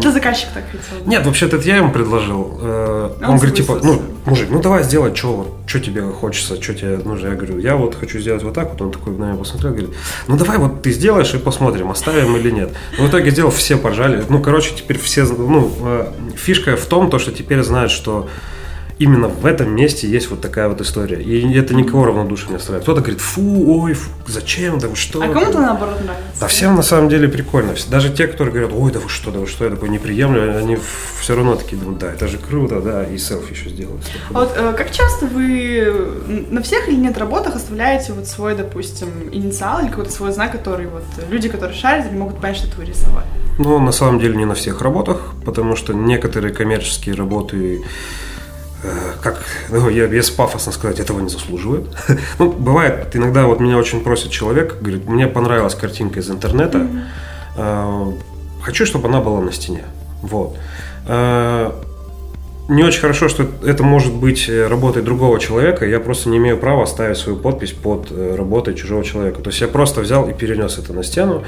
это 0.00 0.12
заказчик 0.12 0.48
так 0.52 0.64
хотел. 0.64 1.06
Нет, 1.06 1.24
вообще-то 1.24 1.56
это 1.56 1.66
я 1.66 1.76
ему 1.76 1.92
предложил. 1.92 2.58
Э, 2.60 3.10
он, 3.20 3.30
он 3.30 3.36
говорит, 3.36 3.54
типа, 3.54 3.80
ну, 3.82 4.02
мужик, 4.26 4.48
ну 4.50 4.60
давай 4.60 4.82
сделай, 4.82 5.14
что 5.14 5.60
что 5.66 5.78
тебе 5.78 6.02
хочется, 6.02 6.60
что 6.60 6.74
тебе 6.74 6.98
нужно. 6.98 7.28
Я 7.28 7.34
говорю, 7.34 7.58
я 7.58 7.76
вот 7.76 7.94
хочу 7.94 8.18
сделать 8.18 8.42
вот 8.42 8.54
так 8.54 8.70
вот. 8.70 8.82
Он 8.82 8.90
такой 8.90 9.16
на 9.16 9.24
меня 9.24 9.34
посмотрел, 9.36 9.72
говорит, 9.72 9.90
ну 10.26 10.36
давай 10.36 10.58
вот 10.58 10.82
ты 10.82 10.90
сделаешь 10.90 11.32
и 11.34 11.38
посмотрим, 11.38 11.90
оставим 11.90 12.36
или 12.36 12.50
нет. 12.50 12.70
Но 12.98 13.04
в 13.04 13.08
итоге 13.10 13.30
сделал, 13.30 13.50
все 13.50 13.76
поржали. 13.76 14.24
Ну, 14.28 14.40
короче, 14.40 14.74
теперь 14.74 14.98
все, 14.98 15.24
ну, 15.24 15.72
э, 15.80 16.12
фишка 16.36 16.76
в 16.76 16.86
том, 16.86 17.10
то, 17.10 17.18
что 17.18 17.30
теперь 17.30 17.62
знают, 17.62 17.92
что 17.92 18.28
именно 19.00 19.28
в 19.28 19.46
этом 19.46 19.74
месте 19.74 20.06
есть 20.06 20.30
вот 20.30 20.42
такая 20.42 20.68
вот 20.68 20.82
история. 20.82 21.22
И 21.22 21.56
это 21.56 21.74
никого 21.74 22.04
равнодушие 22.04 22.50
не 22.50 22.56
оставляет. 22.56 22.82
Кто-то 22.84 23.00
говорит, 23.00 23.20
фу, 23.20 23.80
ой, 23.82 23.94
фу, 23.94 24.10
зачем, 24.26 24.78
да 24.78 24.88
вы 24.88 24.94
что? 24.94 25.22
А 25.22 25.28
кому-то 25.28 25.58
наоборот 25.58 26.04
нравится. 26.04 26.40
Да 26.40 26.46
всем 26.46 26.76
на 26.76 26.82
самом 26.82 27.08
деле 27.08 27.26
прикольно. 27.26 27.74
Даже 27.88 28.10
те, 28.10 28.26
которые 28.26 28.52
говорят, 28.52 28.72
ой, 28.74 28.92
да 28.92 29.00
вы 29.00 29.08
что, 29.08 29.30
да 29.30 29.38
вы 29.40 29.46
что, 29.46 29.64
я 29.64 29.70
такой 29.70 29.88
не 29.88 29.98
приемлю, 29.98 30.54
они 30.58 30.78
все 31.18 31.34
равно 31.34 31.56
такие 31.56 31.78
думают, 31.78 31.98
да, 31.98 32.12
это 32.12 32.28
же 32.28 32.36
круто, 32.36 32.82
да, 32.82 33.04
и 33.04 33.16
селфи 33.16 33.54
еще 33.54 33.70
сделают. 33.70 34.02
А 34.34 34.40
вот 34.40 34.52
э, 34.54 34.74
как 34.76 34.90
часто 34.90 35.24
вы 35.24 35.94
на 36.50 36.62
всех 36.62 36.86
или 36.88 36.96
нет 36.96 37.16
работах 37.16 37.56
оставляете 37.56 38.12
вот 38.12 38.28
свой, 38.28 38.54
допустим, 38.54 39.08
инициал 39.32 39.80
или 39.80 39.88
какой-то 39.88 40.12
свой 40.12 40.30
знак, 40.32 40.52
который 40.52 40.88
вот 40.88 41.04
люди, 41.30 41.48
которые 41.48 41.74
шарят, 41.74 42.04
они 42.04 42.18
могут 42.18 42.38
понять, 42.38 42.58
что 42.58 42.68
это 42.68 42.76
вы 42.76 42.84
рисовали? 42.84 43.26
Ну, 43.58 43.78
на 43.78 43.92
самом 43.92 44.20
деле 44.20 44.36
не 44.36 44.44
на 44.44 44.54
всех 44.54 44.82
работах, 44.82 45.32
потому 45.46 45.74
что 45.74 45.94
некоторые 45.94 46.52
коммерческие 46.52 47.14
работы 47.14 47.82
как, 49.22 49.42
ну, 49.68 49.88
я 49.88 50.06
без 50.06 50.30
пафосно 50.30 50.72
сказать, 50.72 51.00
этого 51.00 51.20
не 51.20 51.28
заслуживает. 51.28 51.86
ну, 52.38 52.50
бывает, 52.50 53.14
иногда 53.14 53.46
вот 53.46 53.60
меня 53.60 53.76
очень 53.76 54.00
просит 54.00 54.30
человек, 54.30 54.76
говорит, 54.80 55.06
мне 55.08 55.26
понравилась 55.26 55.74
картинка 55.74 56.20
из 56.20 56.30
интернета, 56.30 56.86
mm-hmm. 57.56 58.22
хочу, 58.62 58.86
чтобы 58.86 59.08
она 59.08 59.20
была 59.20 59.40
на 59.40 59.52
стене. 59.52 59.84
Вот. 60.22 60.56
Э, 61.06 61.72
не 62.68 62.84
очень 62.84 63.00
хорошо, 63.00 63.28
что 63.28 63.46
это 63.64 63.82
может 63.82 64.14
быть 64.14 64.48
работой 64.48 65.02
другого 65.02 65.40
человека, 65.40 65.84
я 65.84 65.98
просто 65.98 66.28
не 66.28 66.38
имею 66.38 66.56
права 66.56 66.86
ставить 66.86 67.18
свою 67.18 67.36
подпись 67.36 67.72
под 67.72 68.12
работой 68.12 68.74
чужого 68.74 69.04
человека. 69.04 69.42
То 69.42 69.50
есть 69.50 69.60
я 69.60 69.68
просто 69.68 70.00
взял 70.00 70.28
и 70.28 70.32
перенес 70.32 70.78
это 70.78 70.92
на 70.92 71.02
стену, 71.02 71.42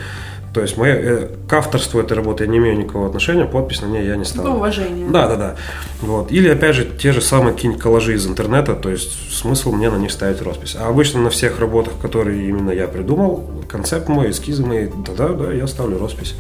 то 0.53 0.61
есть 0.61 0.77
мое, 0.77 0.95
э, 0.95 1.29
к 1.49 1.53
авторству 1.53 1.99
этой 1.99 2.13
работы 2.13 2.45
я 2.45 2.51
не 2.51 2.59
имею 2.59 2.77
никакого 2.77 3.07
отношения, 3.07 3.47
подпись 3.47 3.81
на 3.81 3.87
ней 3.87 4.07
я 4.07 4.17
не 4.17 4.25
ставлю. 4.25 4.51
Ну, 4.51 4.57
уважение. 4.57 5.09
Да, 5.09 5.27
да, 5.27 5.37
да. 5.37 5.57
Вот. 6.03 6.31
Или, 6.31 6.49
опять 6.49 6.77
же, 6.77 6.85
те 6.85 7.13
же 7.13 7.23
самые 7.23 7.55
какие-нибудь 7.55 7.83
коллажи 7.83 8.15
из 8.15 8.27
интернета, 8.27 8.75
то 8.75 8.91
есть 8.91 9.33
смысл 9.33 9.73
мне 9.73 9.91
на 9.91 9.97
них 9.97 10.11
ставить 10.11 10.43
роспись. 10.43 10.77
А 10.79 10.89
обычно 10.89 11.21
на 11.21 11.31
всех 11.31 11.59
работах, 11.59 11.95
которые 12.01 12.49
именно 12.49 12.71
я 12.71 12.87
придумал, 12.87 13.49
концепт 13.69 14.09
мой, 14.09 14.31
эскизы 14.31 14.65
мои, 14.65 14.89
да-да, 15.07 15.29
да, 15.29 15.53
я 15.53 15.67
ставлю 15.67 15.99
роспись. 15.99 16.35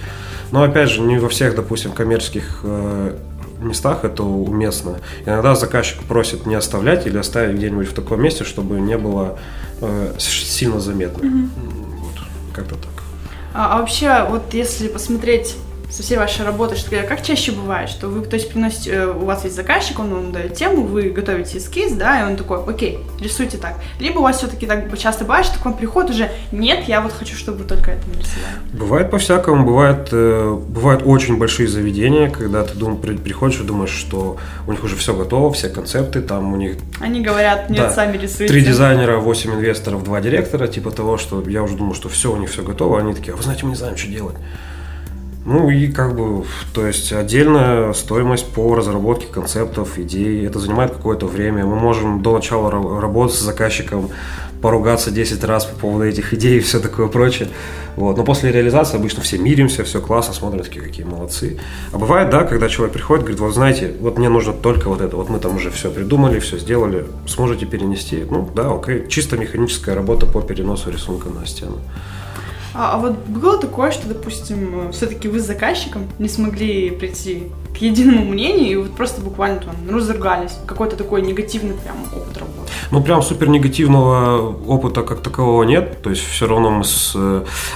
Но, 0.51 0.63
опять 0.63 0.91
же, 0.91 1.01
не 1.01 1.19
во 1.19 1.31
всех, 1.31 1.55
допустим, 1.55 1.93
коммерческих 1.93 2.61
э, 2.65 3.17
местах 3.61 4.05
это 4.05 4.23
уместно. 4.23 4.99
Иногда 5.25 5.55
заказчик 5.55 6.03
просит 6.03 6.45
не 6.45 6.55
оставлять 6.55 7.07
или 7.07 7.17
оставить 7.17 7.57
где-нибудь 7.57 7.89
в 7.89 7.95
таком 7.95 8.23
месте, 8.23 8.45
чтобы 8.45 8.79
не 8.81 8.99
было 8.99 9.39
э, 9.81 10.13
сильно 10.19 10.81
заметно. 10.81 11.25
Mm-hmm. 11.25 11.49
Вот, 12.01 12.27
как-то 12.53 12.75
так. 12.75 12.92
А, 13.55 13.75
а 13.75 13.79
вообще, 13.79 14.25
вот 14.29 14.55
если 14.55 14.89
посмотреть 14.89 15.57
со 15.93 16.03
всей 16.03 16.17
вашей 16.17 16.47
работы, 16.47 16.75
что 16.75 16.91
как 17.03 17.23
чаще 17.23 17.53
бывает, 17.53 17.91
что 17.91 18.09
вы, 18.09 18.25
то 18.25 18.35
есть, 18.35 18.49
приносите, 18.49 18.91
э, 18.93 19.07
у 19.07 19.27
вас 19.27 19.45
есть 19.45 19.55
заказчик, 19.55 19.99
он 19.99 20.15
вам 20.15 20.33
дает 20.33 20.55
тему, 20.55 20.87
вы 20.87 21.11
готовите 21.11 21.59
эскиз, 21.59 21.93
да, 21.93 22.21
и 22.21 22.25
он 22.25 22.37
такой, 22.37 22.65
окей, 22.65 23.01
рисуйте 23.21 23.59
так. 23.59 23.75
Либо 24.01 24.21
у 24.21 24.23
вас 24.23 24.39
все-таки 24.39 24.67
так 24.67 24.97
часто 24.99 25.25
бывает, 25.25 25.45
что 25.45 25.59
к 25.59 25.65
вам 25.67 25.77
приходит 25.77 26.11
уже, 26.11 26.31
нет, 26.51 26.89
я 26.89 27.03
вот 27.03 27.13
хочу, 27.13 27.37
чтобы 27.37 27.59
вы 27.59 27.65
только 27.65 27.91
это 27.91 28.09
нарисовали. 28.09 28.55
Бывает 28.73 29.11
по-всякому, 29.11 29.67
бывает, 29.67 30.09
э, 30.13 30.57
бывают 30.67 31.03
очень 31.05 31.37
большие 31.37 31.69
заведения, 31.69 32.31
когда 32.31 32.65
ты 32.65 32.75
дум, 32.75 32.97
при, 32.97 33.15
приходишь 33.19 33.61
и 33.61 33.65
думаешь, 33.65 33.91
что 33.91 34.39
у 34.67 34.73
них 34.73 34.83
уже 34.83 34.97
все 34.97 35.15
готово, 35.15 35.53
все 35.53 35.69
концепты, 35.69 36.23
там 36.23 36.55
у 36.55 36.57
них... 36.57 36.77
Они 37.01 37.21
говорят, 37.21 37.69
нет, 37.69 37.89
да, 37.89 37.91
сами 37.91 38.17
рисуйте. 38.17 38.51
Три 38.51 38.63
дизайнера, 38.63 39.19
восемь 39.19 39.53
инвесторов, 39.53 40.05
два 40.05 40.23
директора, 40.23 40.69
типа 40.69 40.91
того, 40.91 41.19
что 41.19 41.47
я 41.47 41.63
уже 41.63 41.77
думал, 41.77 41.95
что 41.95 42.09
все, 42.09 42.33
у 42.33 42.37
них 42.39 42.51
все 42.51 42.63
готово, 42.63 42.99
они 42.99 43.13
такие, 43.13 43.35
а 43.35 43.37
вы 43.37 43.43
знаете, 43.43 43.65
мы 43.65 43.71
не 43.71 43.77
знаем, 43.77 43.99
что 43.99 44.09
делать. 44.09 44.37
Ну 45.45 45.71
и 45.71 45.89
как 45.89 46.15
бы, 46.15 46.45
то 46.73 46.87
есть 46.87 47.13
отдельная 47.13 47.93
стоимость 47.95 48.47
по 48.53 48.77
разработке 48.77 49.27
концептов, 49.27 49.99
идей, 49.99 50.47
это 50.47 50.61
занимает 50.61 50.93
какое-то 50.93 51.27
время. 51.27 51.67
Мы 51.67 51.75
можем 51.75 52.23
до 52.23 52.35
начала 52.35 52.71
работы 52.71 53.35
с 53.35 53.41
заказчиком 53.41 54.11
поругаться 54.63 55.11
10 55.11 55.43
раз 55.43 55.65
по 55.65 55.75
поводу 55.75 56.05
этих 56.05 56.33
идей 56.33 56.59
и 56.59 56.61
все 56.61 56.79
такое 56.79 57.09
прочее. 57.09 57.49
Вот. 57.97 58.17
Но 58.17 58.25
после 58.25 58.53
реализации 58.53 58.97
обычно 58.97 59.21
все 59.21 59.37
миримся, 59.37 59.83
все 59.83 60.01
классно, 60.01 60.33
смотрят, 60.33 60.63
такие, 60.63 60.81
какие 60.81 61.05
молодцы. 61.05 61.59
А 61.91 61.99
бывает, 61.99 62.31
да, 62.31 62.45
когда 62.45 62.69
человек 62.69 62.95
приходит, 62.95 63.25
говорит, 63.25 63.41
вот 63.41 63.53
знаете, 63.53 63.93
вот 64.01 64.19
мне 64.19 64.29
нужно 64.29 64.53
только 64.53 64.89
вот 64.89 65.01
это, 65.01 65.17
вот 65.17 65.29
мы 65.29 65.41
там 65.41 65.57
уже 65.57 65.73
все 65.73 65.91
придумали, 65.91 66.39
все 66.39 66.59
сделали, 66.59 67.07
сможете 67.27 67.67
перенести? 67.67 68.25
Ну 68.31 68.49
да, 68.55 68.73
окей, 68.73 69.09
чисто 69.09 69.37
механическая 69.37 69.97
работа 69.97 70.27
по 70.27 70.41
переносу 70.41 70.91
рисунка 70.91 71.29
на 71.29 71.45
стену. 71.45 71.79
А, 72.75 72.95
а 72.95 72.99
вот 72.99 73.19
было 73.27 73.59
такое, 73.59 73.91
что, 73.91 74.09
допустим, 74.09 74.93
все-таки 74.93 75.29
вы 75.29 75.41
с 75.41 75.47
заказчиком 75.47 76.09
не 76.19 76.29
смогли 76.29 76.91
прийти 76.91 77.45
к 77.73 77.79
единому 77.79 78.25
мнению, 78.25 78.71
и 78.71 78.77
вот 78.77 78.95
просто 78.95 79.21
буквально 79.23 79.61
там 79.61 79.75
разругались. 79.91 80.53
Какой-то 80.67 80.97
такой 80.97 81.23
негативный 81.23 81.75
прям 81.75 81.97
опыт 82.15 82.37
работы. 82.37 82.71
Ну, 82.91 83.03
прям 83.03 83.23
супер 83.23 83.49
негативного 83.49 84.55
опыта 84.67 85.03
как 85.03 85.21
такового 85.21 85.65
нет. 85.65 86.03
То 86.03 86.11
есть 86.11 86.23
все 86.23 86.47
равно 86.47 86.71
мы 86.71 86.85
с... 86.85 87.17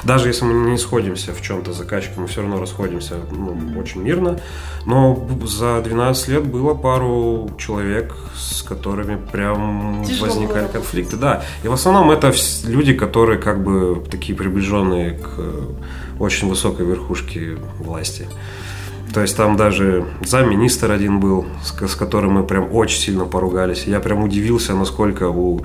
Даже 0.04 0.28
если 0.28 0.44
мы 0.44 0.70
не 0.70 0.78
сходимся 0.78 1.32
в 1.32 1.40
чем-то 1.40 1.72
заказчиком, 1.72 2.22
мы 2.22 2.28
все 2.28 2.42
равно 2.42 2.60
расходимся 2.60 3.14
ну, 3.32 3.56
очень 3.78 4.02
мирно. 4.02 4.38
Но 4.84 5.26
за 5.44 5.80
12 5.82 6.28
лет 6.28 6.46
было 6.46 6.74
пару 6.74 7.50
человек, 7.58 8.14
с 8.36 8.62
которыми 8.62 9.16
прям 9.16 10.04
Тяжело 10.06 10.26
возникали 10.26 10.64
было. 10.64 10.72
конфликты. 10.72 11.16
Да. 11.16 11.42
И 11.64 11.68
в 11.68 11.72
основном 11.72 12.10
это 12.10 12.32
люди, 12.64 12.92
которые 12.92 13.38
как 13.38 13.62
бы 13.64 14.04
такие 14.10 14.36
приближенные 14.36 15.12
к 15.12 15.40
очень 16.20 16.48
высокой 16.48 16.86
верхушке 16.86 17.56
власти. 17.78 18.28
То 19.12 19.22
есть 19.22 19.36
там 19.36 19.56
даже 19.56 20.06
замминистр 20.24 20.90
один 20.90 21.20
был, 21.20 21.46
с, 21.62 21.88
с 21.88 21.94
которым 21.94 22.32
мы 22.32 22.44
прям 22.44 22.74
очень 22.74 23.00
сильно 23.00 23.24
поругались. 23.24 23.84
Я 23.86 24.00
прям 24.00 24.22
удивился, 24.22 24.74
насколько 24.74 25.28
у 25.28 25.62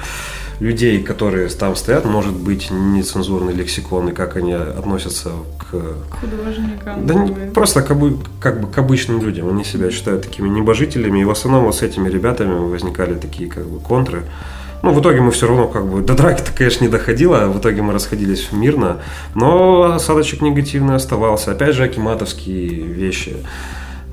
людей, 0.59 1.01
которые 1.01 1.49
там 1.49 1.75
стоят, 1.75 2.05
может 2.05 2.33
быть 2.33 2.69
нецензурный 2.71 3.53
лексикон 3.53 4.09
и 4.09 4.11
как 4.13 4.37
они 4.37 4.53
относятся 4.53 5.31
к... 5.57 5.75
Художникам. 6.11 7.07
Да 7.07 7.13
не, 7.15 7.51
просто 7.51 7.81
как 7.81 7.97
бы, 7.97 8.17
как 8.39 8.61
бы 8.61 8.67
к 8.67 8.77
обычным 8.77 9.21
людям. 9.21 9.49
Они 9.49 9.63
себя 9.63 9.89
считают 9.89 10.21
такими 10.21 10.47
небожителями. 10.47 11.21
И 11.21 11.23
в 11.23 11.31
основном 11.31 11.65
вот 11.65 11.75
с 11.75 11.81
этими 11.81 12.09
ребятами 12.09 12.53
возникали 12.53 13.15
такие 13.15 13.49
как 13.49 13.65
бы 13.65 13.79
контры. 13.79 14.23
Ну, 14.83 14.91
в 14.93 14.99
итоге 14.99 15.21
мы 15.21 15.31
все 15.31 15.47
равно 15.47 15.67
как 15.67 15.85
бы 15.85 16.01
до 16.01 16.15
драки-то, 16.15 16.51
конечно, 16.53 16.83
не 16.83 16.89
доходило, 16.89 17.47
в 17.47 17.59
итоге 17.59 17.81
мы 17.81 17.93
расходились 17.93 18.51
мирно, 18.51 18.97
но 19.35 19.93
осадочек 19.93 20.41
негативный 20.41 20.95
оставался. 20.95 21.51
Опять 21.51 21.75
же, 21.75 21.83
акиматовские 21.83 22.67
вещи. 22.81 23.37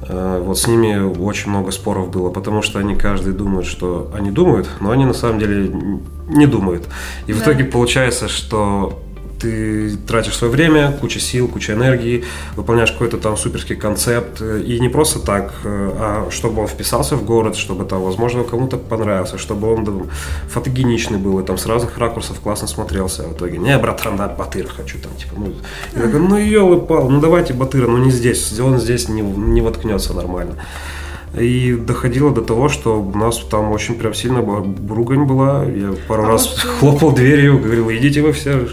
Э, 0.09 0.43
вот 0.45 0.59
с 0.59 0.67
ними 0.67 0.97
очень 1.21 1.51
много 1.51 1.71
споров 1.71 2.11
было, 2.11 2.31
потому 2.31 2.63
что 2.63 2.79
они 2.79 2.97
каждый 2.97 3.33
думают, 3.33 3.67
что 3.67 4.11
они 4.15 4.31
думают, 4.31 4.69
но 4.81 4.91
они 4.91 5.05
на 5.07 5.15
самом 5.15 5.39
деле 5.39 5.71
не 6.29 6.47
думают. 6.47 6.85
И 7.27 7.33
в 7.33 7.39
Да. 7.39 7.45
итоге 7.45 7.65
получается, 7.65 8.29
что 8.29 9.03
ты 9.39 9.97
тратишь 10.07 10.37
свое 10.37 10.53
время, 10.53 10.93
куча 11.01 11.21
сил, 11.21 11.49
куча 11.49 11.73
энергии, 11.73 12.25
выполняешь 12.57 12.93
какой-то 12.93 13.19
там 13.19 13.37
суперский 13.37 13.77
концепт, 13.77 14.41
и 14.41 14.79
не 14.81 14.89
просто 14.89 15.21
так, 15.21 15.53
э, 15.65 15.91
а 15.99 16.29
чтобы 16.31 16.63
он 16.63 16.69
вписался 16.69 17.17
в 17.17 17.25
город, 17.25 17.57
чтобы 17.57 17.85
там, 17.85 18.03
возможно, 18.03 18.45
кому-то 18.45 18.77
понравился, 18.77 19.39
чтобы 19.39 19.73
он 19.73 19.85
там, 19.85 20.11
фотогеничный 20.49 21.19
был, 21.19 21.39
и 21.41 21.45
там 21.45 21.59
с 21.59 21.67
разных 21.67 21.99
ракурсов 21.99 22.41
классно 22.41 22.69
смотрелся. 22.69 23.25
А 23.25 23.29
в 23.29 23.33
итоге, 23.35 23.59
не, 23.59 23.77
братан, 23.79 24.17
да, 24.17 24.29
Батыра 24.29 24.69
хочу 24.69 24.99
там, 24.99 25.13
типа, 25.17 25.35
ну, 25.37 25.55
я 25.95 26.03
такой, 26.03 26.21
ну, 26.21 26.37
елы 26.37 26.81
пал, 26.81 27.09
ну, 27.09 27.21
давайте 27.21 27.55
Батыра, 27.55 27.87
ну, 27.87 27.99
не 27.99 28.11
здесь, 28.11 28.59
он 28.61 28.79
здесь 28.79 29.09
не, 29.09 29.23
не 29.23 29.61
воткнется 29.61 30.15
нормально. 30.15 30.57
И 31.39 31.75
доходило 31.75 32.31
до 32.33 32.41
того, 32.41 32.69
что 32.69 33.01
у 33.01 33.17
нас 33.17 33.39
там 33.39 33.71
очень 33.73 33.95
прям 33.97 34.15
сильно 34.15 34.41
была 34.41 34.65
ругань 34.89 35.25
была. 35.25 35.65
Я 35.65 35.93
пару 36.09 36.25
А 36.25 36.27
раз 36.27 36.49
вот, 36.49 36.65
э, 36.65 36.79
хлопал 36.79 37.13
дверью, 37.13 37.59
говорил, 37.59 37.91
идите 37.91 38.23
вы 38.23 38.33
все. 38.33 38.69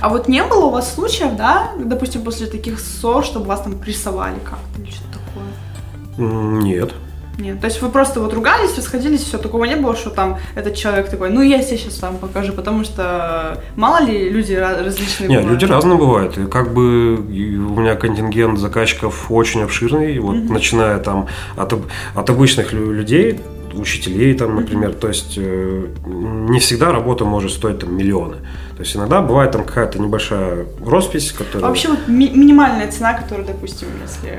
А 0.00 0.08
вот 0.08 0.28
не 0.28 0.42
было 0.42 0.66
у 0.66 0.70
вас 0.70 0.94
случаев, 0.94 1.36
да, 1.36 1.72
допустим, 1.78 2.22
после 2.22 2.46
таких 2.46 2.80
ссор, 2.80 3.24
чтобы 3.24 3.46
вас 3.46 3.60
там 3.62 3.78
прессовали 3.78 4.38
как-то 4.44 4.80
или 4.82 4.90
что-то 4.90 5.18
такое? 5.18 6.62
Нет. 6.62 6.90
Нет, 7.38 7.58
то 7.58 7.68
есть 7.68 7.80
вы 7.80 7.88
просто 7.88 8.20
вот 8.20 8.34
ругались, 8.34 8.76
расходились, 8.76 9.20
все 9.22 9.38
такого 9.38 9.64
не 9.64 9.74
было, 9.76 9.96
что 9.96 10.10
там 10.10 10.36
этот 10.54 10.74
человек 10.74 11.08
такой, 11.08 11.30
ну 11.30 11.40
я 11.40 11.62
тебе 11.62 11.78
сейчас 11.78 12.02
вам 12.02 12.18
покажу, 12.18 12.52
потому 12.52 12.84
что 12.84 13.62
мало 13.76 14.04
ли 14.04 14.28
люди 14.28 14.52
различные 14.52 15.28
Нет, 15.30 15.40
бывают. 15.42 15.62
люди 15.62 15.72
разные 15.72 15.96
бывают. 15.98 16.36
И 16.36 16.46
как 16.46 16.74
бы 16.74 17.14
у 17.16 17.80
меня 17.80 17.94
контингент 17.94 18.58
заказчиков 18.58 19.30
очень 19.30 19.62
обширный, 19.62 20.18
вот 20.18 20.34
начиная 20.36 20.98
там 20.98 21.28
от, 21.56 21.72
от 22.14 22.28
обычных 22.28 22.74
лю- 22.74 22.92
людей, 22.92 23.40
учителей 23.74 24.34
там, 24.34 24.56
например, 24.56 24.94
то 24.94 25.08
есть 25.08 25.34
э, 25.36 25.86
не 26.06 26.58
всегда 26.58 26.92
работа 26.92 27.24
может 27.24 27.52
стоить 27.52 27.78
там 27.78 27.96
миллионы. 27.96 28.36
То 28.76 28.82
есть 28.82 28.96
иногда 28.96 29.20
бывает 29.20 29.52
там 29.52 29.64
какая-то 29.64 29.98
небольшая 29.98 30.66
роспись, 30.84 31.32
которая... 31.32 31.68
Вообще 31.68 31.88
вот 31.88 32.08
ми- 32.08 32.30
минимальная 32.30 32.90
цена, 32.90 33.14
которая, 33.14 33.46
допустим, 33.46 33.88
если 34.02 34.38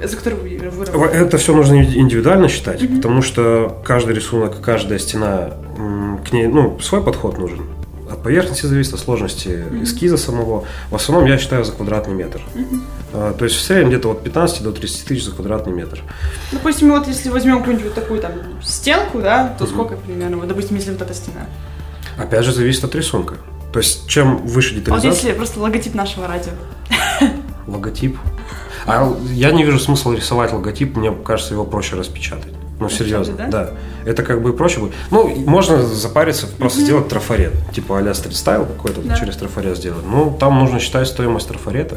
э, 0.00 0.06
за 0.06 0.16
которую 0.16 0.42
вы. 0.42 1.06
Это 1.06 1.36
все 1.38 1.54
нужно 1.54 1.82
индивидуально 1.82 2.48
считать, 2.48 2.80
потому 2.96 3.22
что 3.22 3.82
каждый 3.84 4.14
рисунок, 4.14 4.60
каждая 4.62 4.98
стена, 4.98 5.50
к 6.28 6.32
ней, 6.32 6.46
ну, 6.46 6.78
свой 6.80 7.02
подход 7.02 7.38
нужен. 7.38 7.66
От 8.10 8.22
поверхности 8.22 8.66
зависит, 8.66 8.94
от 8.94 9.00
сложности 9.00 9.64
эскиза 9.82 10.16
самого. 10.16 10.64
В 10.90 10.96
основном 10.96 11.28
я 11.28 11.38
считаю 11.38 11.64
за 11.64 11.72
квадратный 11.72 12.14
метр. 12.14 12.40
А, 13.12 13.32
То 13.34 13.44
есть 13.44 13.56
в 13.56 13.60
среднем 13.60 13.90
где-то 13.90 14.10
от 14.10 14.24
15 14.24 14.62
до 14.62 14.72
30 14.72 15.04
тысяч 15.04 15.24
за 15.24 15.30
квадратный 15.32 15.72
метр. 15.72 16.02
Допустим, 16.50 16.90
вот 16.90 17.06
если 17.06 17.28
возьмем 17.28 17.58
какую-нибудь 17.58 17.86
вот 17.86 17.94
такую 17.94 18.20
там 18.20 18.32
стенку, 18.62 19.20
да, 19.20 19.54
то 19.58 19.66
сколько 19.66 19.96
примерно, 19.96 20.38
вот, 20.38 20.48
допустим, 20.48 20.76
если 20.76 20.90
вот 20.90 21.02
эта 21.02 21.14
стена? 21.14 21.46
Опять 22.18 22.44
же, 22.44 22.52
зависит 22.52 22.84
от 22.84 22.94
рисунка. 22.94 23.36
То 23.72 23.78
есть 23.78 24.08
чем 24.08 24.38
выше 24.46 24.72
А 24.72 24.74
вот 24.74 24.80
детализация, 24.80 25.10
если 25.28 25.32
просто 25.32 25.60
логотип 25.60 25.94
нашего 25.94 26.26
радио. 26.26 26.52
логотип. 27.68 28.18
А 28.86 29.14
я 29.32 29.52
не 29.52 29.62
вижу 29.64 29.78
смысла 29.78 30.14
рисовать 30.14 30.52
логотип, 30.52 30.96
мне 30.96 31.12
кажется, 31.12 31.54
его 31.54 31.64
проще 31.64 31.96
распечатать. 31.96 32.52
Ну, 32.80 32.88
серьезно, 32.88 33.34
да? 33.36 33.46
да? 33.48 33.70
Это 34.04 34.22
как 34.22 34.42
бы 34.42 34.52
проще 34.54 34.80
будет. 34.80 34.92
Ну, 35.10 35.28
можно 35.46 35.82
запариться, 35.82 36.46
просто 36.46 36.80
сделать 36.80 37.08
трафарет. 37.08 37.52
Типа 37.72 37.98
а-ля 37.98 38.14
стрит-стайл 38.14 38.64
какой-то, 38.64 39.02
Да. 39.02 39.16
через 39.16 39.36
трафарет 39.36 39.76
сделать. 39.76 40.04
Ну, 40.04 40.36
там 40.40 40.58
нужно 40.58 40.80
считать 40.80 41.06
стоимость 41.06 41.46
трафарета. 41.46 41.96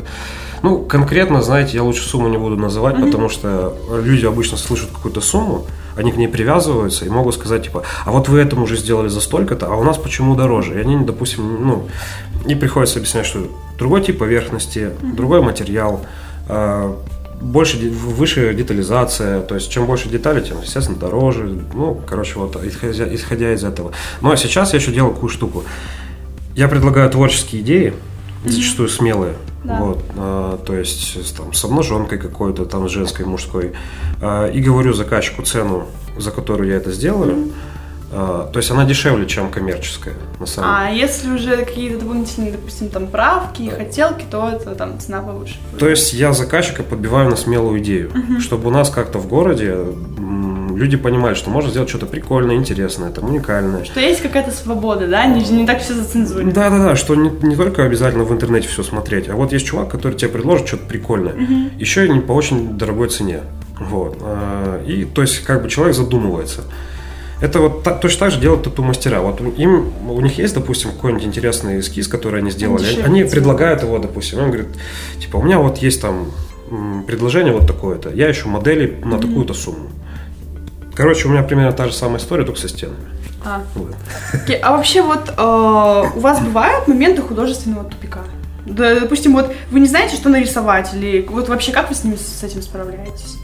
Ну, 0.62 0.80
конкретно, 0.80 1.42
знаете, 1.42 1.78
я 1.78 1.84
лучше 1.84 2.04
сумму 2.08 2.28
не 2.28 2.38
буду 2.38 2.58
называть, 2.58 2.98
потому 2.98 3.30
что 3.30 3.76
люди 4.04 4.26
обычно 4.26 4.58
слышат 4.58 4.90
какую-то 4.92 5.22
сумму, 5.22 5.66
они 5.96 6.12
к 6.12 6.18
ней 6.18 6.28
привязываются 6.28 7.06
и 7.06 7.10
могут 7.10 7.36
сказать, 7.36 7.64
типа, 7.64 7.84
а 8.06 8.12
вот 8.12 8.28
вы 8.28 8.40
этому 8.40 8.64
уже 8.64 8.78
сделали 8.78 9.08
за 9.08 9.22
столько-то, 9.22 9.68
а 9.68 9.76
у 9.76 9.84
нас 9.84 9.98
почему 9.98 10.36
дороже? 10.36 10.76
И 10.76 10.78
они, 10.82 10.98
допустим, 11.06 11.66
ну, 11.66 11.88
и 12.46 12.56
приходится 12.56 13.00
объяснять, 13.00 13.26
что 13.26 13.48
другой 13.78 14.02
тип 14.02 14.18
поверхности, 14.20 14.92
другой 15.02 15.42
материал, 15.42 16.02
а, 16.48 16.98
больше, 17.44 17.78
выше 17.90 18.54
детализация, 18.54 19.42
то 19.42 19.56
есть 19.56 19.70
чем 19.70 19.86
больше 19.86 20.10
деталей, 20.10 20.42
тем, 20.42 20.62
естественно, 20.62 20.98
дороже. 20.98 21.66
Ну, 21.74 22.02
короче, 22.08 22.40
вот 22.40 22.56
исходя, 22.64 23.14
исходя 23.14 23.54
из 23.54 23.64
этого. 23.64 23.92
Ну, 24.22 24.32
а 24.32 24.38
сейчас 24.38 24.74
я 24.74 24.80
еще 24.80 24.92
делаю 24.92 25.14
какую 25.14 25.30
штуку. 25.30 25.64
Я 26.56 26.68
предлагаю 26.68 27.10
творческие 27.10 27.62
идеи, 27.62 27.94
зачастую 28.46 28.90
смелые. 28.90 29.36
Да. 29.64 29.78
Вот, 29.80 30.04
а, 30.18 30.58
то 30.58 30.76
есть 30.76 31.36
там, 31.38 31.54
с 31.54 31.64
обнаженкой 31.64 32.18
какой-то, 32.18 32.66
там, 32.66 32.88
с 32.90 32.92
женской, 32.92 33.26
мужской. 33.26 33.74
А, 34.22 34.48
и 34.48 34.62
говорю 34.62 34.94
заказчику 34.94 35.44
цену, 35.44 35.88
за 36.18 36.32
которую 36.32 36.70
я 36.70 36.78
это 36.78 36.92
сделаю. 36.92 37.36
А, 37.36 37.73
то 38.14 38.52
есть 38.58 38.70
она 38.70 38.86
дешевле, 38.86 39.26
чем 39.26 39.50
коммерческая, 39.50 40.14
на 40.40 40.46
самом 40.46 40.88
деле. 40.88 40.92
А 40.92 40.96
если 40.96 41.30
уже 41.32 41.58
какие-то 41.58 42.00
дополнительные, 42.00 42.52
допустим, 42.52 42.90
там 42.90 43.08
правки, 43.08 43.72
хотелки, 43.76 44.26
то 44.30 44.50
это 44.50 44.76
там 44.76 45.00
цена 45.00 45.22
повыше. 45.22 45.56
То 45.80 45.90
есть 45.90 46.14
я 46.14 46.34
заказчика 46.34 46.84
подбиваю 46.84 47.30
на 47.30 47.36
смелую 47.36 47.80
идею, 47.80 48.12
чтобы 48.40 48.68
у 48.68 48.72
нас 48.72 48.90
как-то 48.90 49.18
в 49.18 49.28
городе 49.28 49.78
люди 50.76 50.98
понимали, 50.98 51.34
что 51.34 51.50
можно 51.50 51.70
сделать 51.70 51.90
что-то 51.90 52.06
прикольное, 52.06 52.56
интересное, 52.56 53.12
там, 53.12 53.26
уникальное. 53.30 53.84
Что 53.86 54.00
есть 54.00 54.22
какая-то 54.22 54.52
свобода, 54.52 55.08
да? 55.08 55.26
Не, 55.26 55.44
не 55.44 55.66
так 55.66 55.82
все 55.82 55.94
зацензурено. 55.94 56.52
Да-да-да, 56.52 56.96
что 56.96 57.16
не, 57.16 57.30
не 57.42 57.56
только 57.56 57.84
обязательно 57.86 58.24
в 58.24 58.32
интернете 58.34 58.68
все 58.68 58.84
смотреть, 58.84 59.30
а 59.30 59.36
вот 59.36 59.54
есть 59.54 59.66
чувак, 59.66 59.90
который 59.90 60.16
тебе 60.16 60.30
предложит 60.30 60.68
что-то 60.68 60.86
прикольное, 60.86 61.36
еще 61.78 62.06
и 62.06 62.10
не 62.10 62.20
по 62.20 62.34
очень 62.34 62.78
дорогой 62.78 63.10
цене. 63.10 63.42
Вот. 63.80 64.18
А, 64.22 64.84
И 64.86 65.06
то 65.06 65.22
есть 65.22 65.44
как 65.44 65.64
бы 65.64 65.70
человек 65.70 65.96
задумывается. 65.96 66.62
Это 67.44 67.60
вот 67.60 67.84
та- 67.84 67.94
точно 67.94 68.20
так 68.22 68.32
же 68.32 68.40
делают 68.40 68.64
тату-мастера. 68.64 69.20
Вот 69.20 69.42
им, 69.42 69.92
у 70.10 70.22
них 70.22 70.38
есть, 70.38 70.54
допустим, 70.54 70.92
какой-нибудь 70.92 71.26
интересный 71.26 71.82
эскиз, 71.82 72.08
который 72.08 72.40
они 72.40 72.52
сделали. 72.52 72.84
Дешевле 72.84 73.04
Они 73.04 73.24
предлагают 73.26 73.84
его, 73.84 73.98
допустим. 74.00 74.40
Он 74.40 74.46
говорит, 74.46 74.68
типа, 75.20 75.38
у 75.38 75.44
меня 75.44 75.60
вот 75.60 75.80
есть 75.80 76.02
там 76.02 76.32
предложение 77.06 77.52
вот 77.54 77.68
такое-то. 77.68 78.12
Я 78.12 78.32
ищу 78.32 78.48
модели 78.48 78.98
на 79.04 79.20
такую-то 79.20 79.54
сумму. 79.54 79.90
Короче, 80.96 81.28
у 81.28 81.32
меня 81.32 81.44
примерно 81.44 81.74
та 81.74 81.88
же 81.88 81.94
самая 81.94 82.20
история, 82.20 82.46
только 82.46 82.62
со 82.62 82.70
стенами. 82.70 83.10
А. 83.44 83.62
Вот. 83.76 83.94
Окей, 84.32 84.56
А 84.56 84.72
вообще 84.72 85.02
вот 85.02 85.34
э, 85.38 86.04
у 86.16 86.20
вас 86.22 86.40
бывают 86.40 86.88
моменты 86.88 87.22
художественного 87.22 87.84
тупика? 87.84 88.22
Да, 88.66 88.98
допустим, 88.98 89.34
вот 89.34 89.54
вы 89.70 89.82
не 89.82 89.88
знаете, 89.88 90.16
что 90.16 90.30
нарисовать, 90.30 90.94
или 90.94 91.28
вот 91.30 91.50
вообще 91.50 91.74
как 91.74 91.90
вы 91.90 91.96
с 91.96 92.06
ним 92.06 92.16
с 92.18 92.42
этим 92.42 92.62
справляетесь? 92.62 93.36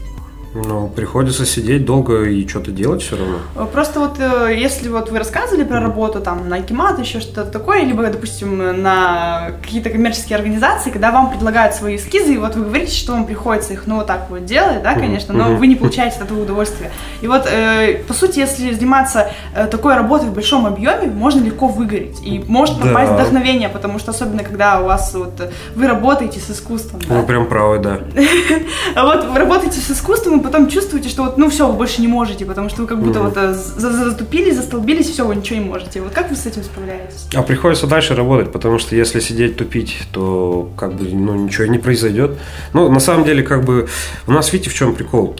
Ну, 0.52 0.88
приходится 0.88 1.46
сидеть 1.46 1.84
долго 1.84 2.24
и 2.24 2.46
что-то 2.48 2.72
делать 2.72 3.02
все 3.02 3.16
равно. 3.16 3.36
Э, 3.54 3.66
Просто 3.72 4.00
вот 4.00 4.18
э, 4.18 4.52
если 4.56 4.88
вот 4.88 5.10
вы 5.10 5.18
рассказывали 5.18 5.62
про 5.62 5.80
работу 5.80 6.20
там 6.20 6.48
на 6.48 6.56
Акимат, 6.56 6.98
еще 6.98 7.20
что-то 7.20 7.44
такое, 7.44 7.84
либо, 7.84 8.02
допустим, 8.08 8.82
на 8.82 9.52
какие-то 9.62 9.90
коммерческие 9.90 10.36
организации, 10.36 10.90
когда 10.90 11.12
вам 11.12 11.30
предлагают 11.30 11.74
свои 11.76 11.96
эскизы, 11.96 12.34
и 12.34 12.36
вот 12.38 12.56
вы 12.56 12.64
говорите, 12.64 12.92
что 12.92 13.12
вам 13.12 13.26
приходится 13.26 13.74
их, 13.74 13.86
ну, 13.86 13.96
вот 13.96 14.08
так 14.08 14.26
вот 14.28 14.44
делать, 14.44 14.82
да, 14.82 14.94
конечно, 14.94 15.32
но 15.34 15.54
вы 15.54 15.68
не 15.68 15.76
получаете 15.76 16.16
от 16.16 16.22
этого 16.24 16.42
удовольствия. 16.42 16.90
И 17.22 17.28
вот, 17.28 17.46
э, 17.46 18.02
по 18.08 18.12
сути, 18.14 18.40
если 18.40 18.72
заниматься 18.72 19.30
э, 19.54 19.66
такой 19.68 19.94
работой 19.94 20.30
в 20.30 20.34
большом 20.34 20.66
объеме, 20.66 21.06
можно 21.06 21.44
легко 21.44 21.68
выгореть, 21.68 22.18
и 22.24 22.42
может 22.48 22.76
Да. 22.78 22.82
пропасть 22.86 23.12
вдохновение, 23.12 23.68
потому 23.68 24.00
что 24.00 24.10
особенно, 24.10 24.42
когда 24.42 24.80
у 24.80 24.86
вас 24.86 25.14
вот, 25.14 25.52
вы 25.76 25.86
работаете 25.86 26.40
с 26.40 26.50
искусством, 26.50 27.00
да. 27.08 27.14
Вы 27.20 27.22
прям 27.22 27.46
правы, 27.46 27.78
да. 27.78 28.00
Вот 29.00 29.24
вы 29.26 29.38
работаете 29.38 29.78
с 29.78 29.90
искусством, 29.92 30.39
потом 30.42 30.68
чувствуете, 30.68 31.08
что 31.08 31.24
вот, 31.24 31.38
ну 31.38 31.48
все, 31.50 31.66
вы 31.68 31.74
больше 31.74 32.00
не 32.00 32.08
можете, 32.08 32.44
потому 32.44 32.68
что 32.68 32.82
вы 32.82 32.86
как 32.88 32.98
будто 33.02 33.20
вот 33.22 33.36
э, 33.36 33.52
за- 33.54 33.90
за- 33.92 34.10
затупились, 34.10 34.56
застолбились, 34.56 35.08
все, 35.08 35.26
вы 35.26 35.36
ничего 35.36 35.58
не 35.60 35.64
можете. 35.64 36.00
Вот 36.00 36.12
как 36.12 36.30
вы 36.30 36.36
с 36.36 36.46
этим 36.46 36.62
справляетесь? 36.62 37.26
А 37.34 37.42
приходится 37.42 37.86
дальше 37.86 38.14
работать, 38.14 38.52
потому 38.52 38.78
что 38.78 38.96
если 38.96 39.20
сидеть 39.20 39.56
тупить, 39.56 39.96
то 40.12 40.68
как 40.76 40.94
бы 40.94 41.04
ну, 41.08 41.34
ничего 41.34 41.66
не 41.66 41.78
произойдет. 41.78 42.38
Ну, 42.72 42.90
на 42.90 43.00
самом 43.00 43.24
деле, 43.24 43.42
как 43.42 43.64
бы 43.64 43.88
у 44.26 44.32
нас, 44.32 44.52
видите, 44.52 44.70
в 44.70 44.74
чем 44.74 44.94
прикол? 44.94 45.36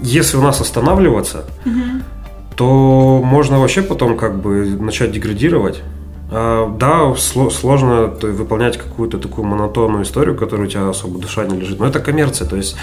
Если 0.00 0.36
у 0.36 0.42
нас 0.42 0.60
останавливаться, 0.60 1.44
то 2.56 3.20
можно 3.24 3.58
вообще 3.60 3.82
потом 3.82 4.16
как 4.16 4.40
бы 4.40 4.66
начать 4.80 5.12
деградировать. 5.12 5.82
А, 6.34 6.74
да, 6.78 7.12
сло- 7.14 7.50
сложно 7.50 8.06
выполнять 8.06 8.78
какую-то 8.78 9.18
такую 9.18 9.46
монотонную 9.46 10.04
историю, 10.04 10.34
которую 10.34 10.66
у 10.66 10.70
тебя 10.70 10.88
особо 10.88 11.20
душа 11.20 11.44
не 11.44 11.58
лежит. 11.60 11.78
Но 11.78 11.86
это 11.86 12.00
коммерция. 12.00 12.48
То 12.48 12.56
есть 12.56 12.74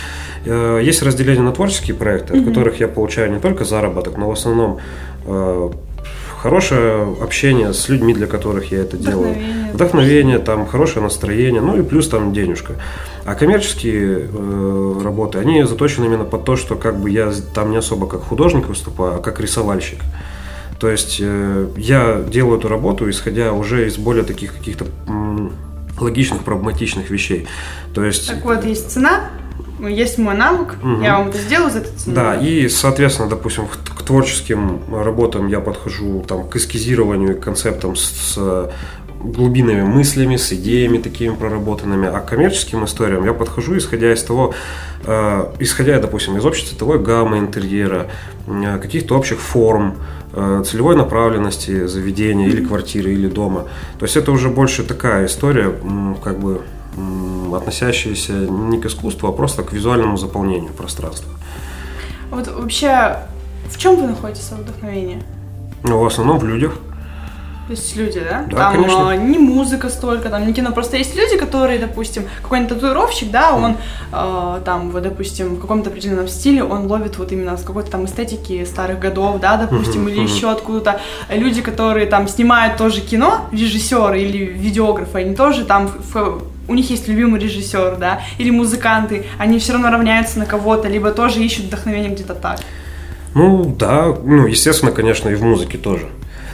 э, 0.45 0.81
есть 0.83 1.01
разделение 1.01 1.41
на 1.43 1.51
творческие 1.51 1.95
проекты, 1.95 2.39
в 2.39 2.45
которых 2.45 2.79
я 2.79 2.87
получаю 2.87 3.31
не 3.31 3.39
только 3.39 3.65
заработок, 3.65 4.17
но 4.17 4.29
в 4.29 4.33
основном 4.33 4.77
э, 5.25 5.69
хорошее 6.37 7.15
общение 7.21 7.73
с 7.73 7.89
людьми, 7.89 8.13
для 8.13 8.27
которых 8.27 8.71
я 8.71 8.79
это 8.81 8.97
делаю. 8.97 9.33
Вдохновение. 9.33 9.73
Вдохновение, 9.73 10.39
там 10.39 10.67
хорошее 10.67 11.03
настроение, 11.03 11.61
ну 11.61 11.75
и 11.75 11.81
плюс 11.81 12.07
там 12.07 12.33
денежка. 12.33 12.73
А 13.25 13.33
коммерческие 13.33 14.27
э, 14.31 15.01
работы, 15.03 15.39
они 15.39 15.63
заточены 15.63 16.05
именно 16.05 16.23
под 16.23 16.45
то, 16.45 16.55
что 16.55 16.75
как 16.75 16.99
бы 16.99 17.09
я 17.09 17.31
там 17.53 17.71
не 17.71 17.77
особо 17.77 18.07
как 18.07 18.21
художник 18.21 18.67
выступаю, 18.67 19.15
а 19.15 19.19
как 19.19 19.39
рисовальщик. 19.39 19.99
То 20.79 20.89
есть 20.89 21.17
э, 21.21 21.67
я 21.77 22.21
делаю 22.21 22.57
эту 22.57 22.67
работу, 22.69 23.09
исходя 23.09 23.51
уже 23.51 23.87
из 23.87 23.97
более 23.97 24.23
таких 24.23 24.53
каких-то 24.53 24.85
логичных, 25.99 26.43
прагматичных 26.43 27.09
вещей. 27.09 27.47
То 27.93 28.03
есть 28.05 28.29
Так 28.29 28.45
вот, 28.45 28.63
есть 28.63 28.89
цена, 28.91 29.29
есть 29.79 30.17
мой 30.17 30.35
навык, 30.35 30.75
Мгм. 30.81 31.03
я 31.03 31.17
вам 31.19 31.29
это 31.29 31.37
сделаю 31.37 31.71
за 31.71 31.79
это 31.79 31.89
цену. 31.97 32.15
Да, 32.15 32.35
и, 32.35 32.69
соответственно, 32.69 33.29
допустим, 33.29 33.67
к 33.67 33.99
к 33.99 34.03
творческим 34.03 34.79
работам 34.91 35.47
я 35.49 35.59
подхожу 35.59 36.23
там, 36.27 36.47
к 36.47 36.55
эскизированию, 36.55 37.37
к 37.37 37.41
концептам 37.43 37.95
с, 37.95 38.33
с 38.33 38.71
глубинными 39.23 39.83
мыслями, 39.83 40.37
с 40.37 40.51
идеями 40.53 40.97
такими 40.97 41.35
проработанными, 41.35 42.07
а 42.07 42.19
к 42.19 42.29
коммерческим 42.29 42.85
историям 42.85 43.25
я 43.25 43.33
подхожу, 43.33 43.77
исходя 43.77 44.11
из 44.11 44.23
того, 44.23 44.53
э, 45.05 45.45
исходя, 45.59 45.99
допустим, 45.99 46.37
из 46.37 46.45
общей 46.45 46.65
цветовой 46.65 46.99
гаммы 46.99 47.37
интерьера, 47.37 48.07
э, 48.47 48.79
каких-то 48.81 49.15
общих 49.15 49.39
форм, 49.39 49.95
э, 49.97 50.18
целевой 50.65 50.95
направленности 50.95 51.87
заведения 51.87 52.47
или 52.47 52.63
квартиры, 52.65 53.11
или 53.11 53.27
дома. 53.27 53.67
То 53.99 54.05
есть 54.05 54.17
это 54.17 54.31
уже 54.31 54.49
больше 54.49 54.83
такая 54.83 55.25
история, 55.25 55.73
как 56.23 56.39
бы 56.39 56.61
относящаяся 57.55 58.33
не 58.33 58.79
к 58.79 58.85
искусству, 58.85 59.29
а 59.29 59.31
просто 59.31 59.63
к 59.63 59.73
визуальному 59.73 60.17
заполнению 60.17 60.73
пространства. 60.73 61.31
Вот 62.31 62.47
вообще, 62.47 63.17
в 63.69 63.77
чем 63.77 63.95
вы 63.95 64.07
находите 64.07 64.41
свое 64.41 64.63
вдохновение? 64.63 65.21
Ну, 65.83 65.99
в 65.99 66.05
основном 66.05 66.39
в 66.39 66.43
людях. 66.43 66.73
То 67.69 67.73
есть 67.73 67.95
люди, 67.95 68.19
да? 68.19 68.45
Да, 68.49 68.57
там 68.57 68.73
конечно. 68.73 69.11
э, 69.13 69.17
не 69.17 69.37
музыка 69.37 69.89
столько, 69.89 70.29
там 70.29 70.47
не 70.47 70.53
кино. 70.53 70.71
Просто 70.71 70.97
есть 70.97 71.15
люди, 71.15 71.37
которые, 71.37 71.77
допустим, 71.77 72.23
какой-нибудь 72.41 72.73
татуировщик, 72.73 73.29
да, 73.29 73.53
он 73.53 73.75
э, 74.11 74.61
там, 74.65 74.89
вот, 74.89 75.03
допустим, 75.03 75.53
в 75.53 75.59
каком-то 75.61 75.91
определенном 75.91 76.27
стиле, 76.27 76.63
он 76.63 76.87
ловит 76.87 77.19
вот 77.19 77.31
именно 77.31 77.55
с 77.57 77.63
какой-то 77.63 77.91
там 77.91 78.05
эстетики 78.05 78.65
старых 78.65 78.97
годов, 78.97 79.39
да, 79.39 79.55
допустим, 79.57 80.07
или 80.09 80.19
еще 80.19 80.49
откуда-то. 80.49 80.99
Люди, 81.29 81.61
которые 81.61 82.07
там 82.07 82.27
снимают 82.27 82.77
тоже 82.77 83.01
кино, 83.01 83.41
режиссеры 83.51 84.19
или 84.19 84.45
видеографы, 84.45 85.19
они 85.19 85.35
тоже 85.35 85.63
там 85.63 85.91
в- 86.11 86.41
у 86.67 86.73
них 86.73 86.89
есть 86.89 87.07
любимый 87.07 87.39
режиссер, 87.39 87.97
да, 87.99 88.21
или 88.39 88.49
музыканты, 88.49 89.27
они 89.37 89.59
все 89.59 89.73
равно 89.73 89.91
равняются 89.91 90.39
на 90.39 90.47
кого-то, 90.47 90.87
либо 90.87 91.11
тоже 91.11 91.39
ищут 91.43 91.65
вдохновение 91.65 92.09
где-то 92.09 92.33
так. 92.33 92.61
Ну 93.35 93.63
да, 93.77 94.07
ну 94.23 94.47
естественно, 94.47 94.91
конечно, 94.91 95.29
и 95.29 95.35
в 95.35 95.43
музыке 95.43 95.77
тоже. 95.77 96.07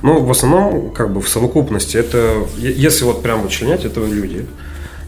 Но 0.06 0.20
в 0.20 0.30
основном, 0.30 0.92
как 0.92 1.12
бы 1.12 1.20
в 1.20 1.28
совокупности, 1.28 1.98
это, 1.98 2.46
если 2.58 3.06
вот 3.06 3.24
прям 3.24 3.42
вычленять, 3.42 3.86
это 3.86 4.06
люди. 4.06 4.46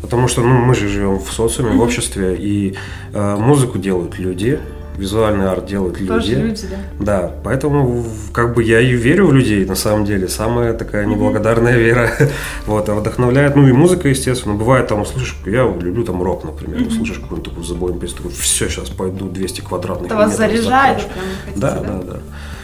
Потому 0.01 0.27
что 0.27 0.41
ну, 0.41 0.55
мы 0.55 0.73
же 0.73 0.87
живем 0.87 1.19
в 1.19 1.31
социуме, 1.31 1.77
в 1.77 1.81
обществе, 1.81 2.35
и 2.35 2.75
э, 3.13 3.35
музыку 3.35 3.77
делают 3.77 4.17
люди, 4.17 4.59
визуальный 4.97 5.51
арт 5.51 5.67
делают 5.67 5.99
люди. 5.99 6.11
Тоже 6.11 6.35
люди, 6.35 6.67
да. 6.99 7.19
Да, 7.19 7.31
поэтому 7.43 8.05
как 8.33 8.55
бы 8.55 8.63
я 8.63 8.81
и 8.81 8.91
верю 8.93 9.27
в 9.27 9.33
людей, 9.33 9.65
на 9.65 9.75
самом 9.75 10.03
деле, 10.03 10.27
самая 10.27 10.73
такая 10.73 11.05
неблагодарная 11.05 11.77
вера, 11.77 12.09
вот, 12.65 12.89
а 12.89 12.95
вдохновляет, 12.95 13.55
ну 13.55 13.67
и 13.67 13.73
музыка, 13.73 14.07
естественно, 14.09 14.55
бывает 14.55 14.87
там, 14.87 15.01
услышишь, 15.01 15.37
я 15.45 15.61
люблю 15.61 16.03
там 16.05 16.23
рок, 16.23 16.43
например, 16.43 16.87
услышишь 16.87 17.19
какую-нибудь 17.19 17.51
такую 17.51 17.63
забойную 17.63 18.01
песню, 18.01 18.17
такой, 18.17 18.31
все, 18.31 18.67
сейчас 18.67 18.89
пойду 18.89 19.29
200 19.29 19.61
квадратных 19.61 20.07
Это 20.07 20.15
вас 20.15 20.35
заряжает, 20.35 21.01
закрашу». 21.01 21.13
прям 21.13 21.25
хотите, 21.45 21.61
Да, 21.61 21.79
да, 21.81 22.01
да. 22.01 22.13
А, 22.13 22.56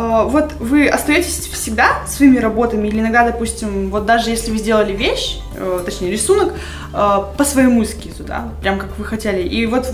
Вот 0.00 0.52
вы 0.60 0.88
остаетесь 0.88 1.48
всегда 1.52 2.06
своими 2.06 2.38
работами 2.38 2.88
или 2.88 3.00
иногда, 3.00 3.24
допустим, 3.26 3.90
вот 3.90 4.04
даже 4.04 4.28
если 4.30 4.50
вы 4.50 4.58
сделали 4.58 4.92
вещь, 4.92 5.38
э, 5.56 5.80
точнее 5.86 6.10
рисунок, 6.10 6.52
э, 6.92 7.18
по 7.36 7.44
своему 7.44 7.82
эскизу, 7.82 8.22
да, 8.24 8.52
прям 8.60 8.78
как 8.78 8.90
вы 8.98 9.04
хотели, 9.06 9.42
и 9.42 9.64
вот 9.64 9.86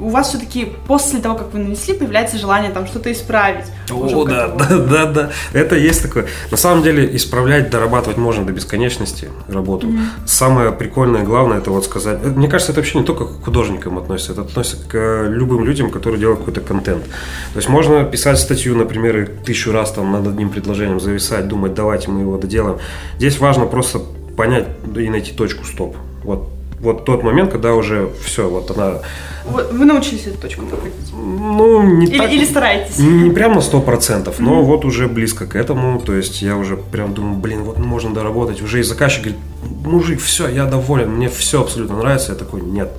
у 0.00 0.08
вас 0.08 0.30
все-таки 0.30 0.72
после 0.86 1.20
того, 1.20 1.34
как 1.34 1.52
вы 1.52 1.58
нанесли, 1.58 1.92
появляется 1.92 2.38
желание 2.38 2.70
там 2.70 2.86
что-то 2.86 3.12
исправить. 3.12 3.66
О, 3.90 4.24
да, 4.24 4.48
да, 4.48 4.76
да, 4.78 5.06
да. 5.06 5.30
Это 5.52 5.76
есть 5.76 6.02
такое. 6.02 6.26
На 6.50 6.56
самом 6.56 6.82
деле 6.82 7.14
исправлять, 7.14 7.68
дорабатывать 7.70 8.16
можно 8.16 8.46
до 8.46 8.52
бесконечности 8.52 9.28
работу. 9.48 9.88
Самое 10.26 10.72
прикольное, 10.72 11.22
главное, 11.22 11.58
это 11.58 11.70
вот 11.70 11.84
сказать. 11.84 12.18
э, 12.22 12.28
Мне 12.28 12.48
кажется, 12.48 12.72
это 12.72 12.80
вообще 12.80 12.98
не 12.98 13.04
только 13.04 13.26
к 13.26 13.44
художникам 13.44 13.98
относится, 13.98 14.32
это 14.32 14.40
относится 14.42 14.78
к 14.88 15.24
любым 15.28 15.64
людям, 15.66 15.90
которые 15.90 16.18
делают 16.18 16.40
какой-то 16.40 16.62
контент. 16.62 17.04
То 17.04 17.56
есть 17.56 17.68
можно 17.68 18.04
писать 18.04 18.38
статью, 18.38 18.74
например, 18.74 19.18
и 19.18 19.26
тысячу 19.50 19.72
раз 19.72 19.90
там 19.90 20.12
над 20.12 20.28
одним 20.28 20.50
предложением 20.50 21.00
зависать, 21.00 21.48
думать, 21.48 21.74
давайте 21.74 22.08
мы 22.08 22.20
его 22.20 22.38
доделаем. 22.38 22.78
Здесь 23.16 23.40
важно 23.40 23.66
просто 23.66 24.00
понять 24.36 24.68
и 24.96 25.10
найти 25.10 25.32
точку 25.32 25.64
стоп. 25.64 25.96
Вот 26.22 26.48
вот 26.78 27.04
тот 27.04 27.22
момент, 27.22 27.50
когда 27.52 27.74
уже 27.74 28.08
все, 28.24 28.48
вот 28.48 28.70
она, 28.70 29.00
Вы 29.44 29.84
научились 29.84 30.26
эту 30.26 30.38
точку 30.38 30.62
находить? 30.62 30.94
ну, 31.12 31.82
не 31.82 32.06
Или, 32.06 32.18
так... 32.18 32.32
или 32.32 32.44
стараетесь? 32.46 32.96
Не 32.98 33.24
не 33.24 33.30
прям 33.30 33.52
на 33.52 33.60
сто 33.60 33.82
процентов, 33.82 34.38
но 34.38 34.62
вот 34.62 34.86
уже 34.86 35.06
близко 35.06 35.46
к 35.46 35.56
этому. 35.56 36.00
То 36.00 36.14
есть 36.14 36.40
я 36.40 36.56
уже 36.56 36.78
прям 36.78 37.12
думаю, 37.12 37.36
блин, 37.36 37.64
вот 37.64 37.78
можно 37.78 38.14
доработать. 38.14 38.62
Уже 38.62 38.80
и 38.80 38.82
заказчик 38.82 39.24
говорит, 39.24 39.40
мужик, 39.84 40.20
все, 40.22 40.48
я 40.48 40.64
доволен, 40.64 41.10
мне 41.10 41.28
все 41.28 41.60
абсолютно 41.60 41.98
нравится. 41.98 42.32
Я 42.32 42.38
такой, 42.38 42.62
нет, 42.62 42.90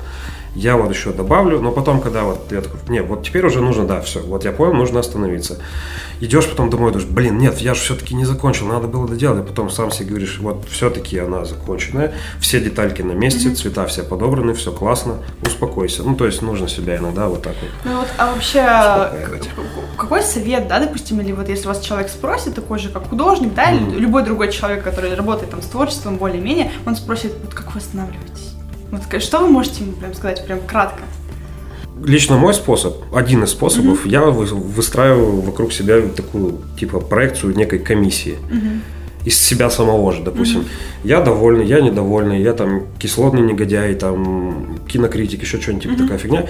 я 0.56 0.76
вот 0.78 0.90
еще 0.94 1.12
добавлю. 1.12 1.60
Но 1.62 1.72
потом, 1.72 2.02
когда 2.02 2.24
вот 2.24 2.52
я 2.52 2.62
такой, 2.62 2.80
нет, 2.90 3.06
вот 3.08 3.24
теперь 3.24 3.46
уже 3.46 3.62
нужно, 3.62 3.86
да, 3.86 4.02
все, 4.02 4.20
вот 4.22 4.44
я 4.46 4.52
понял, 4.52 4.74
нужно 4.74 5.00
остановиться. 5.00 5.60
Идешь 6.20 6.48
потом 6.48 6.70
домой, 6.70 6.92
думаешь, 6.92 7.10
блин, 7.10 7.40
нет, 7.40 7.58
я 7.62 7.74
же 7.74 7.82
все-таки 7.82 8.14
не 8.14 8.26
закончил, 8.26 8.68
надо 8.68 8.88
было 8.88 9.08
доделать. 9.08 9.44
И 9.44 9.48
потом 9.48 9.70
сам 9.72 9.90
себе 9.92 10.10
говоришь, 10.10 10.38
вот 10.40 10.66
все-таки 10.70 11.18
она 11.18 11.46
законченная, 11.46 12.14
все 12.40 12.60
детальки 12.60 13.02
на 13.02 13.14
месте, 13.14 13.50
цвета 13.56 13.88
все 13.88 14.04
подобраны, 14.04 14.54
все 14.54 14.72
классно, 14.72 15.16
успокойся. 15.44 16.04
Ну, 16.04 16.16
то 16.16 16.26
есть 16.28 16.42
нужно 16.44 16.68
себя 16.68 16.98
иногда 16.98 17.28
вот 17.28 17.42
так 17.42 17.56
вот. 17.62 17.72
Ну 17.86 17.98
вот, 18.00 18.08
а 18.20 18.34
вообще, 18.34 18.62
к- 18.62 19.98
какой 19.98 20.22
совет, 20.22 20.68
да, 20.68 20.80
допустим, 20.80 21.20
или 21.22 21.32
вот 21.32 21.50
если 21.50 21.68
вас 21.68 21.80
человек 21.82 22.10
спросит, 22.10 22.54
такой 22.54 22.78
же, 22.78 22.90
как 22.90 23.10
художник, 23.10 23.54
да, 23.56 23.72
или 23.72 24.00
любой 24.00 24.24
другой 24.24 24.52
человек, 24.52 24.84
который 24.84 25.16
работает 25.16 25.50
там 25.52 25.62
с 25.64 25.66
творчеством 25.66 26.18
более-менее, 26.18 26.72
он 26.86 26.96
спросит, 26.96 27.34
вот 27.44 27.54
как 27.56 27.74
вы 27.74 27.80
останавливаетесь? 27.80 28.51
Вот 28.92 29.02
к- 29.06 29.20
что 29.20 29.40
вы 29.40 29.48
можете 29.48 29.84
ему 29.84 29.94
прям 29.94 30.14
сказать, 30.14 30.46
прям 30.46 30.60
кратко? 30.68 31.02
Лично 32.04 32.38
мой 32.38 32.54
способ, 32.54 32.96
один 33.14 33.44
из 33.44 33.52
способов, 33.52 34.06
я 34.06 34.22
вы- 34.22 34.46
выстраиваю 34.46 35.42
вокруг 35.42 35.72
себя 35.72 36.02
такую 36.16 36.60
типа 36.80 37.00
проекцию 37.00 37.56
некой 37.56 37.80
комиссии. 37.80 38.36
Из 39.24 39.38
себя 39.40 39.70
самого 39.70 40.12
же, 40.12 40.24
допустим. 40.24 40.66
Я 41.04 41.22
довольный, 41.22 41.66
я 41.68 41.80
недовольный, 41.80 42.42
я 42.42 42.54
там 42.54 42.88
кислотный 42.98 43.42
негодяй, 43.42 43.94
там 43.94 44.80
кинокритик, 44.88 45.42
еще 45.44 45.62
что-нибудь 45.62 45.84
типа 45.84 45.96
такая 45.98 46.18
фигня. 46.18 46.48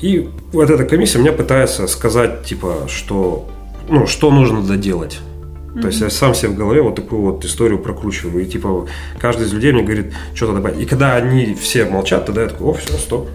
И 0.00 0.30
вот 0.52 0.70
эта 0.70 0.84
комиссия 0.84 1.18
мне 1.18 1.32
пытается 1.32 1.86
сказать, 1.86 2.44
типа, 2.44 2.86
что, 2.88 3.46
ну, 3.90 4.06
что 4.06 4.30
нужно 4.30 4.62
доделать. 4.62 5.18
То 5.80 5.88
есть 5.88 6.00
я 6.00 6.10
сам 6.10 6.34
себе 6.34 6.50
в 6.50 6.54
голове 6.56 6.82
вот 6.82 6.94
такую 6.94 7.22
вот 7.22 7.44
историю 7.44 7.78
прокручиваю. 7.80 8.44
И 8.44 8.46
типа 8.46 8.86
каждый 9.18 9.46
из 9.46 9.52
людей 9.52 9.72
мне 9.72 9.82
говорит, 9.82 10.12
что-то 10.34 10.54
добавить. 10.54 10.80
И 10.80 10.86
когда 10.86 11.14
они 11.14 11.54
все 11.54 11.84
молчат, 11.84 12.26
тогда 12.26 12.42
я 12.42 12.48
такой, 12.48 12.68
о, 12.68 12.74
все, 12.74 12.92
стоп. 12.94 13.28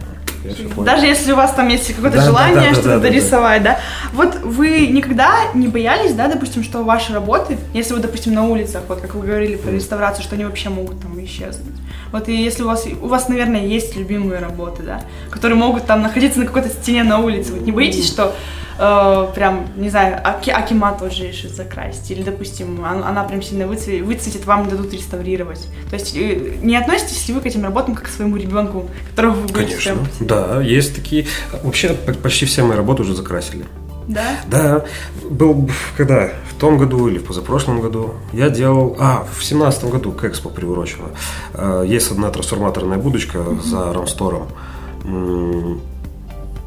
Я 0.45 0.54
всё 0.54 0.69
понял». 0.69 0.86
Даже 0.86 1.06
если 1.06 1.34
у 1.34 1.36
вас 1.36 1.54
там 1.54 1.67
есть 1.67 1.93
какое-то 1.93 2.17
Да, 2.17 2.23
желание 2.23 2.56
да, 2.56 2.62
да, 2.62 2.73
что-то 2.73 2.88
да, 2.88 2.95
да, 2.95 3.02
да. 3.02 3.10
дорисовать, 3.10 3.63
да. 3.63 3.80
Вот 4.13 4.39
вы 4.43 4.88
никогда 4.88 5.52
не 5.54 5.67
боялись, 5.67 6.13
да, 6.13 6.28
допустим, 6.28 6.63
что 6.63 6.84
ваши 6.84 7.13
работы, 7.13 7.58
если 7.73 7.93
вы, 7.93 7.99
допустим, 7.99 8.34
на 8.34 8.47
улицах, 8.47 8.84
вот 8.88 9.02
как 9.02 9.15
вы 9.15 9.28
говорили 9.28 9.58
про 9.58 9.71
реставрацию, 9.71 10.23
что 10.23 10.36
они 10.36 10.45
вообще 10.45 10.69
могут 10.69 11.02
там 11.02 11.21
исчезнуть. 11.23 11.75
Вот 12.12 12.28
и 12.28 12.36
если 12.36 12.63
у 12.63 12.67
вас, 12.67 12.86
у 13.02 13.08
вас, 13.08 13.30
наверное, 13.30 13.65
есть 13.65 13.95
любимые 13.95 14.39
работы, 14.39 14.84
да, 14.84 15.02
которые 15.30 15.58
могут 15.58 15.86
там 15.86 16.02
находиться 16.02 16.39
на 16.39 16.45
какой-то 16.45 16.69
стене 16.69 17.04
на 17.04 17.19
улице, 17.19 17.54
вот 17.54 17.62
не 17.62 17.72
боитесь, 17.72 18.08
что 18.08 18.34
э, 18.80 19.28
прям, 19.36 19.67
не 19.76 19.89
знаю, 19.89 20.19
аки, 20.24 20.50
Акима 20.50 20.93
тоже 20.98 21.28
решит 21.28 21.52
закрасить, 21.56 22.10
или, 22.12 22.24
допустим, 22.24 22.80
он- 22.80 23.04
она 23.04 23.24
прям 23.26 23.41
сильно 23.41 23.67
выцветит, 23.67 24.06
выцветит, 24.06 24.45
вам 24.45 24.63
не 24.65 24.72
дадут 24.72 24.93
реставрировать. 24.93 25.67
То 25.89 25.95
есть 25.95 26.15
э, 26.15 26.56
не 26.62 26.76
относитесь 26.78 27.28
ли 27.28 27.34
вы 27.34 27.41
к 27.41 27.45
этим 27.45 27.63
работам 27.63 27.93
как 27.95 28.06
к 28.06 28.10
своему 28.10 28.38
ребенку, 28.38 28.89
которого 29.12 29.34
вы 29.34 29.41
будете 29.41 29.54
Конечно, 29.54 29.91
прям- 29.93 30.08
да, 30.22 30.62
есть 30.62 30.95
такие. 30.95 31.28
Вообще 31.63 31.89
почти 32.24 32.45
все 32.45 32.63
мои 32.63 32.78
работы 32.78 33.02
уже 33.04 33.15
закрасили. 33.15 33.65
Да? 34.10 34.39
Да, 34.48 34.86
был 35.30 35.69
когда 35.95 36.30
в 36.50 36.60
том 36.60 36.80
году 36.80 37.08
или 37.08 37.19
в 37.19 37.26
позапрошлом 37.26 37.80
году 37.80 38.15
я 38.34 38.50
делал, 38.50 38.98
а 39.00 39.28
в 39.38 39.43
семнадцатом 39.43 39.91
году 39.91 40.12
к 40.12 40.24
Экспо 40.24 40.50
приурочено. 40.50 41.10
Э, 41.54 41.86
Есть 41.88 42.12
одна 42.12 42.32
трансформаторная 42.32 42.98
будочка 42.98 43.45
за 43.63 43.93
Рамстором. 43.93 44.48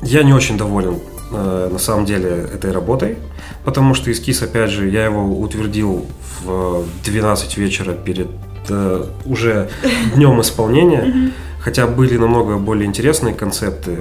Я 0.02 0.22
не 0.22 0.32
очень 0.32 0.56
доволен 0.56 1.00
э, 1.32 1.68
на 1.70 1.78
самом 1.80 2.04
деле 2.04 2.28
этой 2.28 2.70
работой, 2.70 3.18
потому 3.64 3.94
что 3.94 4.12
эскиз, 4.12 4.40
опять 4.42 4.70
же, 4.70 4.88
я 4.88 5.04
его 5.04 5.40
утвердил 5.40 6.06
в 6.44 6.84
12 7.04 7.56
вечера 7.56 7.92
перед 7.92 8.28
э, 8.68 9.04
уже 9.24 9.68
днем 10.14 10.40
исполнения, 10.40 11.32
хотя 11.58 11.88
были 11.88 12.16
намного 12.16 12.56
более 12.56 12.86
интересные 12.86 13.34
концепты. 13.34 13.98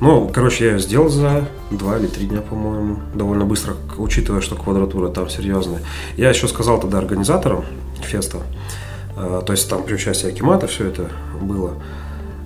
Ну, 0.00 0.30
короче, 0.32 0.64
я 0.64 0.72
ее 0.72 0.78
сделал 0.78 1.08
за 1.08 1.48
два 1.70 1.98
или 1.98 2.06
три 2.06 2.26
дня, 2.26 2.40
по-моему, 2.40 2.98
довольно 3.14 3.44
быстро, 3.44 3.74
учитывая, 3.96 4.40
что 4.40 4.54
квадратура 4.54 5.08
там 5.08 5.28
серьезная. 5.28 5.80
Я 6.16 6.30
еще 6.30 6.48
сказал 6.48 6.80
тогда 6.80 6.98
организаторам 6.98 7.64
феста, 8.00 8.38
э, 9.16 9.42
то 9.44 9.52
есть 9.52 9.68
там 9.68 9.82
при 9.82 9.94
участии 9.94 10.28
Акимата 10.28 10.66
все 10.66 10.86
это 10.86 11.10
было. 11.40 11.74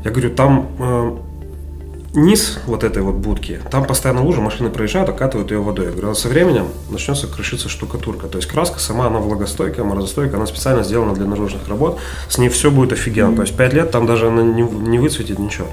Я 0.05 0.11
говорю, 0.11 0.35
там 0.35 0.69
э, 0.79 1.17
низ 2.15 2.59
вот 2.67 2.85
этой 2.85 3.03
вот 3.03 3.17
будки, 3.17 3.61
там 3.71 3.85
постоянно 3.85 4.23
лужа, 4.23 4.41
машины 4.41 4.71
проезжают, 4.71 5.09
окатывают 5.09 5.51
ее 5.51 5.61
водой. 5.61 5.87
Я 5.87 5.93
говорю, 5.93 6.11
а 6.11 6.15
со 6.15 6.29
временем 6.29 6.69
начнется 6.91 7.27
крышиться 7.27 7.69
штукатурка. 7.69 8.29
То 8.29 8.39
есть 8.39 8.49
краска 8.49 8.79
сама, 8.81 9.07
она 9.07 9.19
влагостойкая, 9.19 9.85
морозостойкая, 9.85 10.37
она 10.37 10.47
специально 10.47 10.83
сделана 10.83 11.15
для 11.15 11.27
наружных 11.27 11.69
работ. 11.69 11.99
С 12.29 12.39
ней 12.39 12.49
все 12.49 12.71
будет 12.71 12.93
офигенно. 12.93 13.37
То 13.37 13.43
есть 13.43 13.57
5 13.57 13.73
лет 13.73 13.91
там 13.91 14.07
даже 14.07 14.29
она 14.29 14.43
не, 14.43 14.63
не 14.63 14.99
выцветит 14.99 15.39
ничего. 15.39 15.69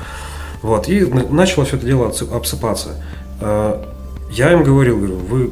Вот, 0.62 0.90
и 0.90 1.06
начало 1.06 1.66
все 1.66 1.78
это 1.78 1.86
дело 1.86 2.14
обсыпаться. 2.32 3.02
Э, 3.42 3.84
я 4.32 4.52
им 4.52 4.64
говорил, 4.64 4.98
говорю, 4.98 5.16
вы 5.16 5.52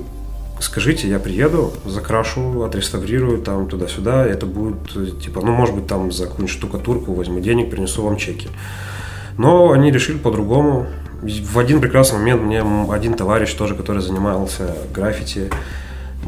скажите, 0.60 1.08
я 1.08 1.20
приеду, 1.20 1.74
закрашу, 1.86 2.64
отреставрирую 2.64 3.42
там 3.42 3.68
туда-сюда, 3.68 4.26
это 4.26 4.46
будет, 4.46 5.22
типа, 5.22 5.42
ну, 5.42 5.52
может 5.52 5.76
быть, 5.76 5.88
там 5.88 6.12
за 6.12 6.24
какую-нибудь 6.24 6.54
штукатурку 6.54 7.14
возьму 7.14 7.40
денег, 7.40 7.70
принесу 7.70 8.04
вам 8.04 8.18
чеки. 8.18 8.50
Но 9.38 9.72
они 9.72 9.92
решили 9.92 10.18
по-другому. 10.18 10.88
В 11.22 11.58
один 11.58 11.82
прекрасный 11.82 12.20
момент 12.20 12.42
мне 12.42 12.64
один 12.92 13.14
товарищ 13.14 13.54
тоже, 13.54 13.76
который 13.76 14.02
занимался 14.02 14.76
граффити, 14.94 15.50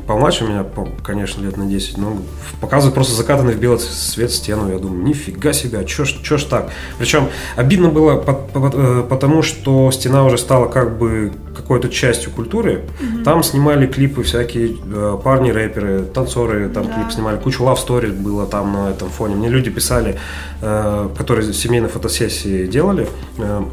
помладше 0.09 0.43
меня, 0.43 0.65
конечно, 1.03 1.43
лет 1.43 1.55
на 1.55 1.67
10, 1.67 1.99
но 1.99 2.17
показывает 2.59 2.95
просто 2.95 3.13
закатанный 3.13 3.53
в 3.53 3.59
белый 3.59 3.77
свет 3.79 4.31
стену. 4.31 4.67
Я 4.67 4.79
думаю, 4.79 5.03
нифига 5.03 5.53
себе, 5.53 5.85
чё 5.85 6.03
ж, 6.03 6.15
чё 6.23 6.39
ж 6.39 6.45
так? 6.45 6.71
Причем 6.97 7.29
обидно 7.55 7.89
было 7.89 8.25
э, 8.25 9.03
потому, 9.07 9.43
что 9.43 9.91
стена 9.91 10.25
уже 10.25 10.39
стала 10.39 10.65
как 10.65 10.97
бы 10.97 11.31
какой-то 11.59 11.89
частью 11.89 12.31
культуры. 12.31 12.81
Mm-hmm. 13.01 13.23
Там 13.23 13.43
снимали 13.43 13.85
клипы 13.85 14.23
всякие 14.23 14.77
э, 14.91 15.17
парни, 15.23 15.51
рэперы, 15.51 16.05
танцоры, 16.05 16.69
там 16.69 16.87
да. 16.87 16.93
клип 16.93 17.11
снимали. 17.11 17.37
Кучу 17.37 17.63
love 17.63 17.77
story 17.85 18.11
было 18.11 18.45
там 18.45 18.73
на 18.73 18.89
этом 18.89 19.09
фоне. 19.09 19.35
Мне 19.35 19.49
люди 19.49 19.69
писали, 19.69 20.17
э, 20.61 21.09
которые 21.17 21.53
семейные 21.53 21.89
фотосессии 21.89 22.65
делали. 22.67 23.07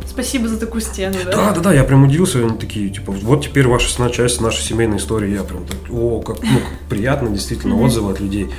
Спасибо 0.06 0.48
за 0.48 0.58
такую 0.58 0.80
стену, 0.80 1.16
да? 1.24 1.30
Да, 1.30 1.52
да, 1.52 1.60
да, 1.60 1.72
я 1.72 1.84
прям 1.84 2.04
удивился, 2.04 2.38
они 2.38 2.58
такие, 2.58 2.90
типа, 2.90 3.12
вот 3.12 3.44
теперь 3.44 3.68
ваша 3.68 4.10
часть 4.10 4.40
нашей 4.40 4.62
семейной 4.62 4.96
истории. 4.98 5.32
Я 5.32 5.42
прям 5.42 5.64
так, 5.64 5.78
о, 5.92 6.20
как, 6.20 6.42
ну, 6.42 6.60
приятно, 6.88 7.28
действительно, 7.30 7.80
отзывы 7.80 8.12
от 8.12 8.20
людей. 8.20 8.50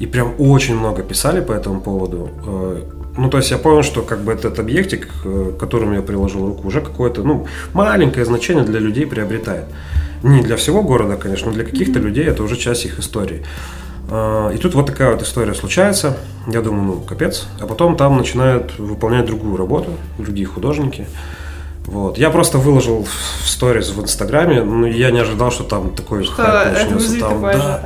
И 0.00 0.06
прям 0.06 0.34
очень 0.38 0.76
много 0.76 1.02
писали 1.02 1.40
по 1.40 1.52
этому 1.52 1.80
поводу. 1.80 2.30
Э, 3.16 3.20
ну, 3.20 3.30
то 3.30 3.38
есть 3.38 3.50
я 3.50 3.58
понял, 3.58 3.82
что 3.82 4.02
как 4.02 4.20
бы 4.20 4.32
этот 4.32 4.58
объектик, 4.58 5.08
э, 5.24 5.52
к 5.56 5.60
которому 5.60 5.94
я 5.94 6.02
приложил 6.02 6.46
руку, 6.46 6.66
уже 6.66 6.80
какое-то, 6.80 7.22
ну, 7.22 7.46
маленькое 7.72 8.24
значение 8.24 8.64
для 8.64 8.80
людей 8.80 9.06
приобретает. 9.06 9.64
Не 10.22 10.42
для 10.42 10.56
всего 10.56 10.82
города, 10.82 11.16
конечно, 11.16 11.48
но 11.48 11.54
для 11.54 11.64
каких-то 11.64 11.98
mm-hmm. 11.98 12.02
людей 12.02 12.24
это 12.24 12.42
уже 12.42 12.56
часть 12.56 12.84
их 12.84 12.98
истории. 12.98 13.42
Э, 14.10 14.52
и 14.54 14.58
тут 14.58 14.74
вот 14.74 14.86
такая 14.86 15.12
вот 15.12 15.22
история 15.22 15.54
случается. 15.54 16.16
Я 16.46 16.60
думаю, 16.60 16.84
ну, 16.84 17.00
капец. 17.00 17.46
А 17.60 17.66
потом 17.66 17.96
там 17.96 18.16
начинают 18.16 18.78
выполнять 18.78 19.26
другую 19.26 19.56
работу, 19.56 19.90
другие 20.18 20.46
художники. 20.46 21.06
Вот. 21.86 22.16
Я 22.16 22.30
просто 22.30 22.58
выложил 22.58 23.04
в 23.04 23.48
сторис 23.48 23.90
в 23.90 24.00
Инстаграме, 24.00 24.62
но 24.62 24.86
я 24.86 25.10
не 25.10 25.18
ожидал, 25.18 25.50
что 25.50 25.64
там 25.64 25.90
такой 25.90 26.24
что 26.24 26.34
хайп 26.34 26.72
начнется. 26.72 27.18
Там, 27.18 27.42
да, 27.42 27.82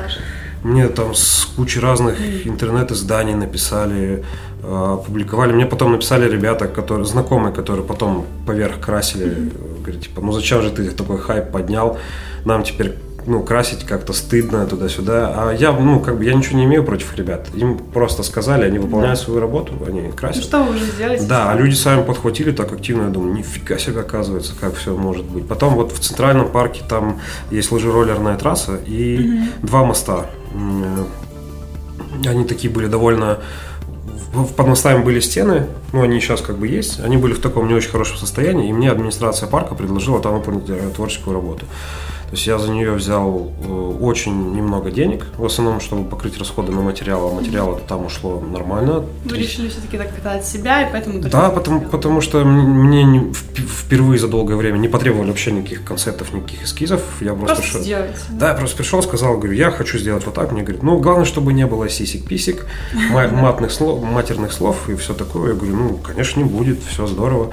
мне 0.62 0.88
там 0.88 1.14
с 1.14 1.46
кучей 1.56 1.80
разных 1.80 2.18
интернет-изданий 2.46 3.34
написали, 3.34 4.24
э, 4.66 4.92
опубликовали. 4.94 5.52
Мне 5.52 5.66
потом 5.66 5.92
написали 5.92 6.30
ребята, 6.30 6.66
которые 6.68 7.06
знакомые, 7.06 7.54
которые 7.54 7.84
потом 7.84 8.26
поверх 8.46 8.80
красили. 8.80 9.26
Mm-hmm. 9.26 9.82
Говорят, 9.82 10.02
типа, 10.02 10.20
ну 10.20 10.32
зачем 10.32 10.62
же 10.62 10.70
ты 10.70 10.90
такой 10.90 11.18
хайп 11.18 11.50
поднял? 11.50 11.98
Нам 12.44 12.62
теперь 12.62 12.96
ну, 13.26 13.42
красить 13.42 13.84
как-то 13.84 14.12
стыдно 14.12 14.66
туда-сюда. 14.66 15.34
А 15.36 15.52
я, 15.52 15.72
ну, 15.72 16.00
как 16.00 16.18
бы, 16.18 16.24
я 16.24 16.34
ничего 16.34 16.58
не 16.58 16.64
имею 16.64 16.84
против 16.84 17.16
ребят. 17.16 17.48
Им 17.54 17.78
просто 17.78 18.22
сказали, 18.22 18.64
они 18.64 18.78
выполняют 18.78 19.18
да. 19.18 19.24
свою 19.24 19.40
работу, 19.40 19.72
они 19.86 20.10
красят. 20.12 20.42
Ну, 20.42 20.42
что 20.42 20.62
вы 20.62 20.76
уже 20.76 20.84
сделаете? 20.86 21.26
Да, 21.26 21.50
а 21.50 21.56
люди 21.56 21.74
сами 21.74 22.02
подхватили 22.02 22.52
так 22.52 22.72
активно, 22.72 23.04
я 23.04 23.08
думаю, 23.08 23.34
нифига 23.34 23.78
себе, 23.78 24.00
оказывается, 24.00 24.54
как 24.58 24.76
все 24.76 24.96
может 24.96 25.24
быть. 25.24 25.46
Потом 25.46 25.74
вот 25.74 25.92
в 25.92 25.98
Центральном 25.98 26.48
парке 26.50 26.82
там 26.88 27.20
есть 27.50 27.72
лыжероллерная 27.72 28.36
трасса 28.36 28.76
и 28.86 29.18
угу. 29.18 29.66
два 29.66 29.84
моста. 29.84 30.26
Они 32.24 32.44
такие 32.44 32.72
были 32.72 32.86
довольно 32.86 33.40
под 34.56 34.66
мостами 34.66 35.02
были 35.02 35.20
стены, 35.20 35.66
ну, 35.92 36.02
они 36.02 36.20
сейчас 36.20 36.40
как 36.40 36.58
бы 36.58 36.68
есть, 36.68 37.00
они 37.00 37.16
были 37.16 37.32
в 37.32 37.40
таком 37.40 37.68
не 37.68 37.74
очень 37.74 37.90
хорошем 37.90 38.16
состоянии, 38.16 38.68
и 38.68 38.72
мне 38.72 38.90
администрация 38.90 39.48
парка 39.48 39.74
предложила 39.74 40.20
там 40.20 40.34
выполнить 40.34 40.68
э, 40.68 40.90
творческую 40.94 41.34
работу. 41.34 41.66
То 42.26 42.32
есть 42.32 42.46
я 42.46 42.58
за 42.58 42.70
нее 42.70 42.92
взял 42.92 43.52
э, 43.62 43.96
очень 44.00 44.52
немного 44.52 44.90
денег, 44.90 45.26
в 45.36 45.44
основном, 45.44 45.80
чтобы 45.80 46.08
покрыть 46.08 46.36
расходы 46.38 46.72
на 46.72 46.80
материал, 46.80 47.28
а 47.28 47.32
материала 47.32 47.78
там 47.86 48.06
ушло 48.06 48.40
нормально. 48.40 49.04
Вы 49.24 49.38
решили 49.38 49.68
все-таки 49.68 49.96
так 49.96 50.10
как-то 50.10 50.32
от 50.32 50.44
себя, 50.44 50.88
и 50.88 50.92
поэтому... 50.92 51.20
Да, 51.20 51.50
потому, 51.50 51.82
потому 51.82 52.20
что 52.20 52.44
мне 52.44 53.04
не, 53.04 53.32
впервые 53.32 54.18
за 54.18 54.26
долгое 54.26 54.56
время 54.56 54.78
не 54.78 54.88
потребовали 54.88 55.28
вообще 55.28 55.52
никаких 55.52 55.84
концептов, 55.84 56.32
никаких 56.32 56.64
эскизов. 56.64 57.00
Я 57.20 57.34
просто, 57.34 57.46
просто 57.46 57.62
пришел, 57.62 57.80
сделать. 57.82 58.16
Да, 58.30 58.48
я 58.48 58.54
просто 58.54 58.76
пришел, 58.76 59.02
сказал, 59.04 59.38
говорю, 59.38 59.52
я 59.52 59.70
хочу 59.70 59.96
сделать 59.98 60.26
вот 60.26 60.34
так. 60.34 60.50
Мне 60.50 60.62
говорят, 60.62 60.82
ну, 60.82 60.98
главное, 60.98 61.26
чтобы 61.26 61.52
не 61.52 61.66
было 61.66 61.88
сисик-писик, 61.88 62.66
матных 63.12 63.70
слов, 63.70 64.02
матерных 64.02 64.52
слов 64.52 64.88
и 64.88 64.96
все 64.96 65.14
такое. 65.14 65.50
Я 65.50 65.54
говорю, 65.54 65.76
ну, 65.76 65.96
конечно, 65.98 66.40
не 66.40 66.44
будет, 66.44 66.82
все 66.82 67.06
здорово. 67.06 67.52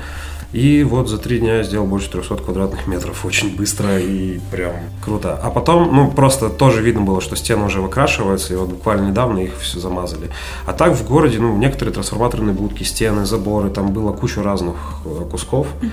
И 0.53 0.83
вот 0.83 1.09
за 1.09 1.17
три 1.17 1.39
дня 1.39 1.57
я 1.57 1.63
сделал 1.63 1.87
больше 1.87 2.11
300 2.11 2.35
квадратных 2.35 2.85
метров 2.85 3.25
очень 3.25 3.55
быстро 3.55 3.99
и 3.99 4.39
прям 4.51 4.73
круто. 5.03 5.39
А 5.41 5.49
потом, 5.49 5.93
ну, 5.93 6.11
просто 6.11 6.49
тоже 6.49 6.83
видно 6.83 7.01
было, 7.01 7.21
что 7.21 7.35
стены 7.35 7.65
уже 7.65 7.81
выкрашиваются, 7.81 8.53
и 8.53 8.55
вот 8.55 8.69
буквально 8.69 9.07
недавно 9.07 9.39
их 9.39 9.57
все 9.59 9.79
замазали. 9.79 10.29
А 10.67 10.73
так 10.73 10.93
в 10.93 11.07
городе, 11.07 11.39
ну, 11.39 11.57
некоторые 11.57 11.91
трансформаторные 11.91 12.53
будки, 12.53 12.83
стены, 12.83 13.25
заборы, 13.25 13.71
там 13.71 13.91
было 13.91 14.13
кучу 14.13 14.43
разных 14.43 14.75
э, 15.05 15.25
кусков 15.31 15.67
угу. 15.81 15.89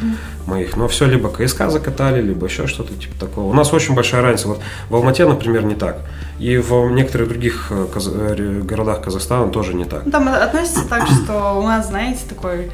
моих. 0.46 0.76
Но 0.76 0.88
все 0.88 1.06
либо 1.06 1.30
КСК 1.30 1.70
закатали, 1.70 2.20
либо 2.20 2.46
еще 2.46 2.66
что-то 2.66 2.94
типа 2.94 3.18
такого. 3.18 3.50
У 3.50 3.54
нас 3.54 3.72
очень 3.72 3.94
большая 3.94 4.20
разница. 4.20 4.48
Вот 4.48 4.60
в 4.90 4.94
Алмате, 4.94 5.24
например, 5.24 5.64
не 5.64 5.74
так. 5.74 6.02
И 6.38 6.58
в 6.58 6.90
некоторых 6.90 7.28
других 7.28 7.68
э, 7.70 7.86
э, 7.96 8.60
городах 8.62 9.00
Казахстана 9.00 9.50
тоже 9.50 9.72
не 9.72 9.86
так. 9.86 10.04
Ну, 10.04 10.10
там 10.10 10.28
относится 10.28 10.86
так, 10.86 11.06
что 11.06 11.58
у 11.58 11.62
нас, 11.62 11.88
знаете, 11.88 12.20
такой 12.28 12.70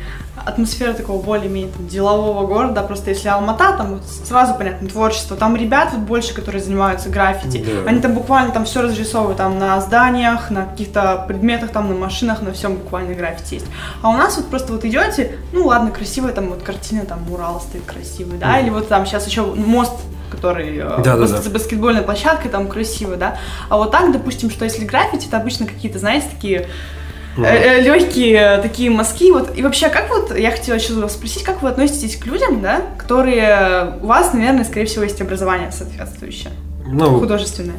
атмосфера 0.46 0.92
такого 0.92 1.20
более-менее 1.20 1.72
делового 1.78 2.46
города. 2.46 2.82
Просто 2.82 3.10
если 3.10 3.28
Алмата, 3.28 3.76
там 3.76 4.00
сразу 4.24 4.54
понятно 4.54 4.88
творчество. 4.88 5.36
Там 5.36 5.56
ребят 5.56 5.88
вот 5.92 6.02
больше, 6.02 6.34
которые 6.34 6.62
занимаются 6.62 7.08
граффити. 7.08 7.64
Да. 7.64 7.90
Они 7.90 8.00
там 8.00 8.14
буквально 8.14 8.52
там 8.52 8.64
все 8.64 8.80
разрисовывают 8.80 9.38
там 9.38 9.58
на 9.58 9.80
зданиях, 9.80 10.50
на 10.50 10.66
каких-то 10.66 11.24
предметах, 11.26 11.70
там 11.72 11.88
на 11.88 11.96
машинах, 11.96 12.42
на 12.42 12.52
всем 12.52 12.76
буквально 12.76 13.14
граффити 13.14 13.54
есть. 13.54 13.66
А 14.02 14.10
у 14.10 14.12
нас 14.12 14.36
вот 14.36 14.46
просто 14.46 14.72
вот 14.72 14.84
идете, 14.84 15.36
ну 15.52 15.66
ладно, 15.66 15.90
красивая 15.90 16.32
там 16.32 16.48
вот 16.48 16.62
картина, 16.62 17.04
там 17.04 17.22
мурал 17.28 17.60
стоит 17.60 17.84
красивый, 17.84 18.38
да, 18.38 18.56
mm. 18.58 18.62
или 18.62 18.70
вот 18.70 18.88
там 18.88 19.04
сейчас 19.04 19.26
еще 19.26 19.44
мост 19.44 19.94
который 20.30 20.78
да, 20.78 21.16
да, 21.16 21.26
да. 21.26 21.50
баскетбольной 21.50 22.02
площадкой 22.02 22.48
там 22.48 22.68
красиво, 22.68 23.16
да. 23.16 23.38
А 23.68 23.76
вот 23.76 23.92
так, 23.92 24.12
допустим, 24.12 24.50
что 24.50 24.64
если 24.64 24.84
граффити, 24.84 25.28
это 25.28 25.36
обычно 25.36 25.66
какие-то, 25.66 25.98
знаете, 26.00 26.26
такие 26.30 26.68
Э, 27.38 27.78
э, 27.78 27.80
легкие 27.82 28.58
такие 28.58 28.90
мазки. 28.90 29.30
Вот. 29.30 29.56
И 29.56 29.62
вообще, 29.62 29.88
как 29.88 30.08
вот, 30.10 30.36
я 30.36 30.50
хотела 30.50 30.76
еще 30.76 30.94
вас 30.94 31.12
спросить, 31.12 31.42
как 31.42 31.62
вы 31.62 31.68
относитесь 31.68 32.16
к 32.16 32.26
людям, 32.26 32.62
да, 32.62 32.82
которые, 32.98 33.98
у 34.02 34.06
вас, 34.06 34.32
наверное, 34.32 34.64
скорее 34.64 34.86
всего, 34.86 35.04
есть 35.04 35.20
образование 35.20 35.70
соответствующее, 35.72 36.52
ну, 36.86 37.18
художественное. 37.18 37.76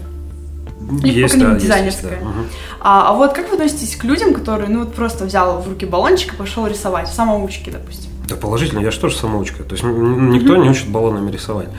Или 1.03 1.21
есть, 1.21 1.37
да, 1.37 1.55
дизайнерское. 1.55 2.11
Есть, 2.11 2.23
да. 2.23 2.29
Угу. 2.29 2.39
А, 2.79 3.09
а 3.09 3.13
вот 3.13 3.33
как 3.33 3.49
вы 3.49 3.55
относитесь 3.55 3.95
к 3.95 4.03
людям, 4.03 4.33
которые, 4.33 4.69
ну 4.69 4.79
вот 4.79 4.93
просто 4.93 5.25
взял 5.25 5.61
в 5.61 5.67
руки 5.67 5.85
баллончик 5.85 6.33
и 6.33 6.35
пошел 6.37 6.65
рисовать, 6.65 7.09
самоучки, 7.09 7.69
допустим? 7.69 8.11
Да 8.29 8.35
положительно, 8.35 8.79
я 8.79 8.91
же 8.91 8.99
тоже 8.99 9.17
самоучка. 9.17 9.63
То 9.63 9.73
есть 9.73 9.83
никто 9.83 10.53
угу. 10.53 10.63
не 10.63 10.69
учит 10.69 10.87
баллонами 10.87 11.31
рисовать. 11.31 11.69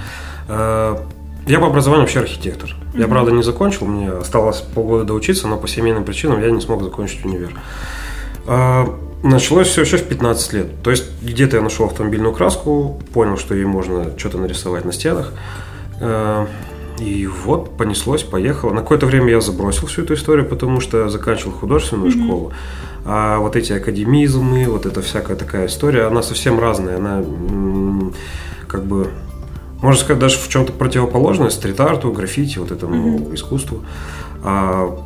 Э, 0.49 0.97
я 1.47 1.61
по 1.61 1.69
образованию 1.69 2.05
вообще 2.05 2.21
архитектор. 2.21 2.75
Я, 2.95 3.07
правда, 3.07 3.33
не 3.33 3.43
закончил, 3.43 3.87
мне 3.87 4.11
осталось 4.11 4.61
полгода 4.61 5.05
доучиться, 5.05 5.47
но 5.47 5.57
по 5.57 5.69
семейным 5.69 6.05
причинам 6.05 6.41
я 6.41 6.51
не 6.51 6.61
смог 6.61 6.83
закончить 6.83 7.25
универ. 7.25 7.53
А, 8.47 8.99
началось 9.23 9.69
все 9.69 9.83
еще 9.83 9.99
в 9.99 10.05
15 10.05 10.53
лет. 10.55 10.83
То 10.83 10.91
есть 10.91 11.05
где-то 11.23 11.57
я 11.57 11.63
нашел 11.63 11.87
автомобильную 11.87 12.33
краску, 12.33 13.01
понял, 13.13 13.37
что 13.37 13.55
ей 13.55 13.67
можно 13.67 14.19
что-то 14.19 14.39
нарисовать 14.39 14.85
на 14.85 14.93
стенах. 14.93 15.33
А, 16.01 16.47
и 16.99 17.27
вот 17.27 17.77
понеслось, 17.77 18.23
поехало. 18.23 18.73
На 18.73 18.81
какое-то 18.81 19.07
время 19.07 19.31
я 19.31 19.41
забросил 19.41 19.87
всю 19.87 20.03
эту 20.03 20.15
историю, 20.15 20.47
потому 20.47 20.81
что 20.81 21.09
заканчивал 21.09 21.53
художественную 21.53 22.11
mm-hmm. 22.11 22.25
школу. 22.25 22.53
А 23.05 23.39
вот 23.39 23.55
эти 23.55 23.73
академизмы, 23.73 24.67
вот 24.67 24.87
эта 24.87 25.01
всякая 25.03 25.37
такая 25.37 25.67
история, 25.67 26.05
она 26.05 26.23
совсем 26.23 26.59
разная. 26.59 26.97
Она 26.97 27.23
как 28.67 28.85
бы 28.85 29.09
можно 29.81 30.01
сказать, 30.01 30.19
даже 30.19 30.39
в 30.39 30.49
чем-то 30.49 30.73
противоположное 30.73 31.51
стрит-арту, 31.51 32.13
граффити, 32.13 32.59
вот 32.59 32.73
этому 32.73 33.19
mm-hmm. 33.19 33.35
искусству. 33.35 33.85
А, 34.43 34.99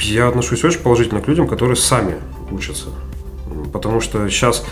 я 0.00 0.28
отношусь 0.28 0.62
очень 0.64 0.80
положительно 0.80 1.20
к 1.20 1.28
людям, 1.28 1.48
которые 1.48 1.76
сами 1.76 2.16
учатся. 2.50 2.88
Потому 3.72 4.00
что 4.00 4.28
сейчас, 4.28 4.64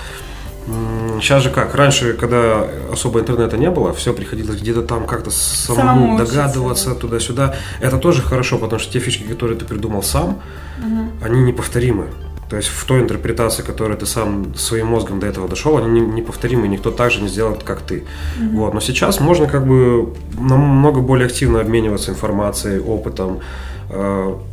сейчас 1.21 1.43
же 1.43 1.51
как, 1.51 1.75
раньше, 1.75 2.13
когда 2.15 2.67
особо 2.93 3.21
интернета 3.21 3.57
не 3.57 3.71
было, 3.71 3.95
все 3.95 4.13
приходилось 4.13 4.61
где-то 4.61 4.83
там 4.83 5.07
как-то 5.07 5.31
самому, 5.31 6.17
самому 6.17 6.19
догадываться 6.19 6.95
туда-сюда. 6.95 7.57
Это 7.81 7.97
тоже 7.99 8.23
хорошо, 8.23 8.59
потому 8.59 8.81
что 8.81 8.93
те 8.93 8.99
фишки, 8.99 9.23
которые 9.23 9.59
ты 9.59 9.65
придумал 9.65 10.03
сам, 10.03 10.41
угу. 10.79 11.11
они 11.25 11.43
неповторимы. 11.43 12.09
То 12.53 12.59
есть 12.59 12.69
в 12.69 12.85
той 12.85 13.01
интерпретации, 13.01 13.63
которой 13.63 13.97
ты 13.97 14.05
сам 14.05 14.55
своим 14.55 14.89
мозгом 14.89 15.21
до 15.21 15.27
этого 15.27 15.49
дошел, 15.49 15.79
они 15.79 16.01
неповторимы, 16.01 16.69
никто 16.69 16.91
так 16.91 17.11
же 17.11 17.23
не 17.23 17.29
сделает, 17.29 17.63
как 17.63 17.81
ты. 17.81 17.95
Mm-hmm. 17.95 18.51
Вот. 18.53 18.75
Но 18.75 18.81
сейчас 18.81 19.21
можно 19.21 19.47
как 19.47 19.67
бы 19.67 20.13
намного 20.39 21.01
более 21.01 21.29
активно 21.29 21.63
обмениваться 21.63 22.11
информацией, 22.11 22.79
опытом, 22.81 23.41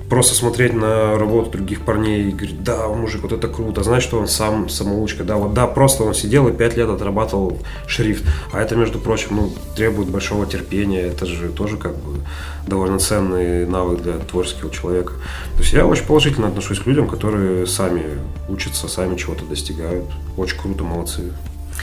просто 0.10 0.36
смотреть 0.36 0.74
на 0.74 1.18
работу 1.18 1.52
других 1.52 1.86
парней 1.86 2.28
и 2.28 2.32
говорить, 2.32 2.64
да, 2.64 2.88
мужик, 2.90 3.22
вот 3.22 3.32
это 3.32 3.48
круто, 3.48 3.84
знаешь, 3.84 4.04
что 4.04 4.20
он 4.20 4.28
сам 4.28 4.68
самоучка, 4.68 5.24
да, 5.24 5.38
вот 5.38 5.54
да, 5.54 5.66
просто 5.68 6.04
он 6.04 6.14
сидел 6.14 6.48
и 6.48 6.52
пять 6.52 6.76
лет 6.76 6.90
отрабатывал 6.90 7.60
шрифт, 7.88 8.26
а 8.52 8.62
это, 8.62 8.76
между 8.76 9.00
прочим, 9.00 9.36
ну, 9.38 9.54
требует 9.76 10.10
большого 10.10 10.46
терпения, 10.46 11.02
это 11.02 11.26
же 11.26 11.50
тоже 11.50 11.78
как 11.78 11.96
бы 11.96 12.20
довольно 12.68 13.00
ценный 13.00 13.66
навык 13.66 14.02
для 14.02 14.14
творческого 14.14 14.72
человека. 14.72 15.14
То 15.54 15.62
есть 15.62 15.74
я 15.74 15.86
очень 15.86 16.06
положительно 16.06 16.48
отношусь 16.48 16.80
к 16.80 16.86
людям, 16.86 17.08
которые 17.08 17.66
сами 17.66 18.04
учатся, 18.50 18.88
сами 18.88 19.16
чего-то 19.16 19.46
достигают. 19.46 20.06
Очень 20.38 20.60
круто, 20.60 20.84
молодцы. 20.84 21.32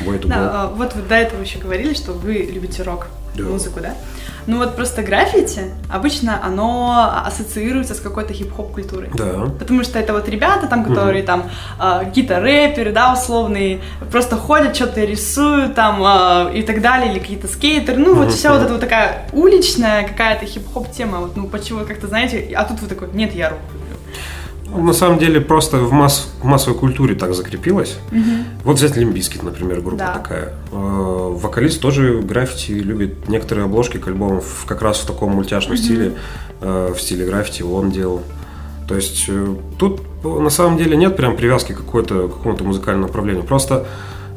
Way 0.05 0.21
to 0.21 0.29
да, 0.29 0.71
go. 0.71 0.77
вот 0.77 0.95
вы 0.95 1.03
до 1.03 1.15
этого 1.15 1.41
еще 1.41 1.59
говорили, 1.59 1.95
что 1.95 2.13
вы 2.13 2.35
любите 2.53 2.83
рок, 2.83 3.09
да. 3.37 3.51
музыку, 3.51 3.81
да? 3.81 3.95
Ну 4.47 4.59
вот 4.59 4.77
просто 4.77 5.03
граффити, 5.03 5.73
обычно 5.91 6.41
оно 6.43 7.23
ассоциируется 7.27 7.95
с 7.95 8.01
какой-то 8.01 8.33
хип-хоп 8.33 8.73
культурой. 8.73 9.11
Да. 9.15 9.51
Потому 9.59 9.83
что 9.83 9.99
это 9.99 10.13
вот 10.13 10.29
ребята 10.29 10.69
там, 10.69 10.85
которые 10.85 11.23
угу. 11.23 11.27
там 11.27 11.51
э, 11.81 12.05
какие-то 12.05 12.41
рэперы, 12.41 12.93
да, 12.93 13.13
условные, 13.13 13.81
просто 14.11 14.37
ходят, 14.37 14.77
что-то 14.77 15.03
рисуют 15.05 15.75
там 15.75 16.01
э, 16.01 16.59
и 16.59 16.63
так 16.63 16.81
далее, 16.81 17.11
или 17.11 17.19
какие-то 17.19 17.49
скейтеры. 17.49 17.99
Ну 17.99 18.15
вот 18.15 18.33
вся 18.33 18.53
вот 18.53 18.63
эта 18.63 18.73
вот 18.73 18.81
такая 18.81 19.29
уличная 19.33 20.07
какая-то 20.07 20.47
хип-хоп 20.47 20.93
тема, 20.93 21.19
вот, 21.19 21.37
ну 21.37 21.49
почему 21.49 21.85
как-то, 21.85 22.07
знаете, 22.07 22.53
а 22.55 22.65
тут 22.65 22.81
вы 22.81 22.87
такой, 22.87 23.09
нет, 23.13 23.35
я 23.35 23.51
рок 23.51 23.59
на 24.75 24.93
самом 24.93 25.19
деле 25.19 25.41
просто 25.41 25.79
в, 25.79 25.93
масс, 25.93 26.29
в 26.41 26.45
массовой 26.45 26.79
культуре 26.79 27.15
так 27.15 27.35
закрепилось. 27.35 27.99
Угу. 28.11 28.21
Вот 28.65 28.77
взять 28.77 28.97
Limp 28.97 29.13
Bizkit, 29.13 29.43
например, 29.43 29.81
группа 29.81 29.99
да. 29.99 30.15
такая. 30.15 30.53
Э, 30.73 30.77
вокалист 30.77 31.81
тоже 31.81 32.21
граффити 32.23 32.73
любит 32.73 33.29
некоторые 33.29 33.67
обложки 33.67 33.99
к 33.99 34.07
альбомам 34.09 34.43
как 34.67 34.83
раз 34.83 34.99
в 34.99 35.07
таком 35.07 35.33
мультяшном 35.33 35.75
угу. 35.75 35.83
стиле, 35.83 36.15
э, 36.61 36.93
в 36.97 37.01
стиле 37.01 37.27
граффити 37.27 37.63
он 37.63 37.91
делал. 37.91 38.23
То 38.89 38.97
есть 38.97 39.27
э, 39.29 39.55
тут 39.79 40.03
на 40.25 40.51
самом 40.51 40.79
деле 40.79 40.97
нет 40.97 41.17
прям 41.17 41.37
привязки 41.37 41.73
к 41.73 41.79
какой-то, 41.79 42.29
какому-то 42.29 42.65
музыкальному 42.65 43.07
направлению. 43.07 43.45
Просто 43.45 43.87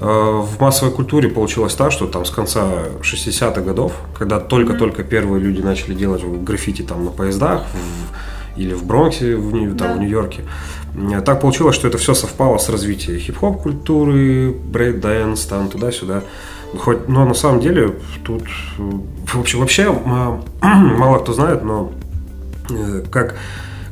в 0.02 0.62
массовой 0.62 0.94
культуре 0.94 1.28
получилось 1.28 1.76
так, 1.76 1.92
что 1.92 2.08
там 2.08 2.24
с 2.24 2.30
конца 2.30 2.86
60-х 3.02 3.60
годов, 3.60 3.92
когда 4.18 4.40
только-только 4.40 5.04
первые 5.04 5.44
люди 5.44 5.60
начали 5.60 5.94
делать 5.94 6.24
граффити 6.24 6.84
там 6.84 7.04
на 7.04 7.12
поездах, 7.12 7.64
в, 7.64 8.10
или 8.60 8.74
в 8.74 8.86
Бронксе, 8.86 9.36
в, 9.36 9.52
там, 9.52 9.78
да. 9.78 9.96
в 9.96 10.00
Нью-Йорке. 10.00 10.44
Так 11.26 11.42
получилось, 11.42 11.76
что 11.76 11.88
это 11.88 11.98
все 11.98 12.14
совпало 12.14 12.58
с 12.58 12.70
развитием 12.70 13.20
хип-хоп 13.20 13.62
культуры, 13.62 14.52
брейк-дэнс, 14.52 15.48
там 15.48 15.70
туда-сюда. 15.70 16.24
Хоть, 16.78 17.08
но 17.08 17.26
на 17.26 17.34
самом 17.34 17.62
деле 17.62 17.96
тут 18.24 18.44
вообще, 19.34 19.58
вообще 19.58 19.92
мало 20.62 21.20
кто 21.20 21.34
знает, 21.34 21.64
но 21.64 21.92
э, 22.70 23.04
как, 23.10 23.36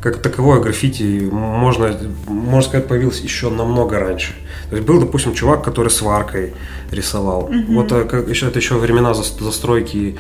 как 0.02 0.22
таковое 0.22 0.60
граффити 0.60 1.28
можно, 1.32 1.98
можно 2.28 2.62
сказать, 2.62 2.88
появилось 2.88 3.22
еще 3.22 3.50
намного 3.50 4.00
раньше. 4.00 4.34
То 4.70 4.76
есть 4.76 4.88
был, 4.88 5.00
допустим, 5.00 5.34
чувак, 5.34 5.64
который 5.64 5.90
сваркой 5.90 6.54
рисовал. 6.92 7.50
Mm-hmm. 7.50 7.74
Вот 7.74 7.92
э, 7.92 8.04
как, 8.04 8.28
еще, 8.28 8.48
это 8.48 8.60
еще 8.60 8.76
времена 8.76 9.14
застройки 9.14 10.18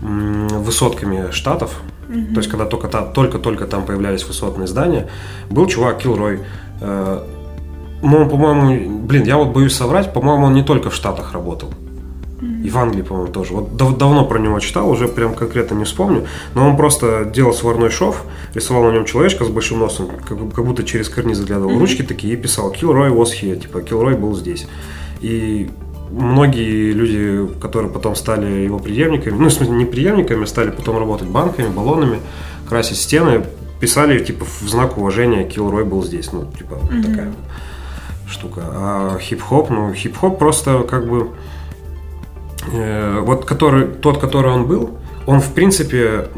высотками 0.00 1.30
штатов. 1.30 1.72
Mm-hmm. 2.08 2.32
То 2.32 2.40
есть, 2.40 2.50
когда 2.50 2.64
только, 2.64 2.88
только-только 2.88 3.66
там 3.66 3.84
появлялись 3.84 4.26
высотные 4.26 4.66
здания, 4.66 5.08
был 5.50 5.66
чувак 5.66 5.98
Килрой. 5.98 6.40
Э, 6.80 7.22
ну, 8.02 8.28
по-моему, 8.28 9.00
блин, 9.00 9.24
я 9.24 9.36
вот 9.36 9.48
боюсь 9.48 9.74
соврать, 9.74 10.12
по-моему, 10.12 10.46
он 10.46 10.54
не 10.54 10.62
только 10.62 10.90
в 10.90 10.94
Штатах 10.94 11.32
работал. 11.32 11.70
Mm-hmm. 12.40 12.62
И 12.62 12.70
в 12.70 12.78
Англии, 12.78 13.02
по-моему, 13.02 13.32
тоже. 13.32 13.52
Вот 13.52 13.76
дав- 13.76 13.98
давно 13.98 14.24
про 14.24 14.38
него 14.38 14.58
читал, 14.60 14.88
уже 14.88 15.08
прям 15.08 15.34
конкретно 15.34 15.74
не 15.74 15.84
вспомню. 15.84 16.26
Но 16.54 16.68
он 16.68 16.76
просто 16.76 17.24
делал 17.24 17.52
сварной 17.52 17.90
шов, 17.90 18.24
рисовал 18.54 18.84
на 18.84 18.92
нем 18.92 19.04
человечка 19.04 19.44
с 19.44 19.48
большим 19.48 19.80
носом, 19.80 20.08
как, 20.26 20.38
как 20.54 20.64
будто 20.64 20.84
через 20.84 21.08
карниз 21.08 21.38
заглядывал. 21.38 21.72
Mm-hmm. 21.72 21.80
Ручки 21.80 22.02
такие 22.02 22.34
и 22.34 22.36
писал 22.36 22.70
Килрой 22.70 23.10
was 23.10 23.30
here, 23.42 23.58
типа 23.58 23.82
Килрой 23.82 24.16
был 24.16 24.34
здесь. 24.36 24.66
И 25.20 25.68
многие 26.10 26.92
люди, 26.92 27.48
которые 27.60 27.90
потом 27.90 28.14
стали 28.14 28.46
его 28.46 28.78
преемниками, 28.78 29.36
ну, 29.36 29.48
в 29.48 29.52
смысле, 29.52 29.74
не 29.74 29.84
преемниками, 29.84 30.44
стали 30.44 30.70
потом 30.70 30.98
работать 30.98 31.28
банками, 31.28 31.68
баллонами, 31.68 32.20
красить 32.68 32.98
стены, 32.98 33.44
писали, 33.80 34.22
типа, 34.22 34.44
в 34.44 34.68
знак 34.68 34.98
уважения 34.98 35.44
Килрой 35.44 35.84
был 35.84 36.02
здесь, 36.04 36.32
ну, 36.32 36.46
типа, 36.56 36.74
mm-hmm. 36.74 37.02
такая 37.02 37.32
штука. 38.28 38.62
А 38.64 39.18
хип-хоп, 39.18 39.70
ну, 39.70 39.92
хип-хоп 39.92 40.38
просто 40.38 40.82
как 40.82 41.08
бы, 41.08 41.30
э, 42.72 43.20
вот 43.20 43.44
который, 43.44 43.86
тот, 43.86 44.18
который 44.18 44.52
он 44.52 44.66
был, 44.66 44.98
он, 45.26 45.40
в 45.40 45.52
принципе, 45.52 46.28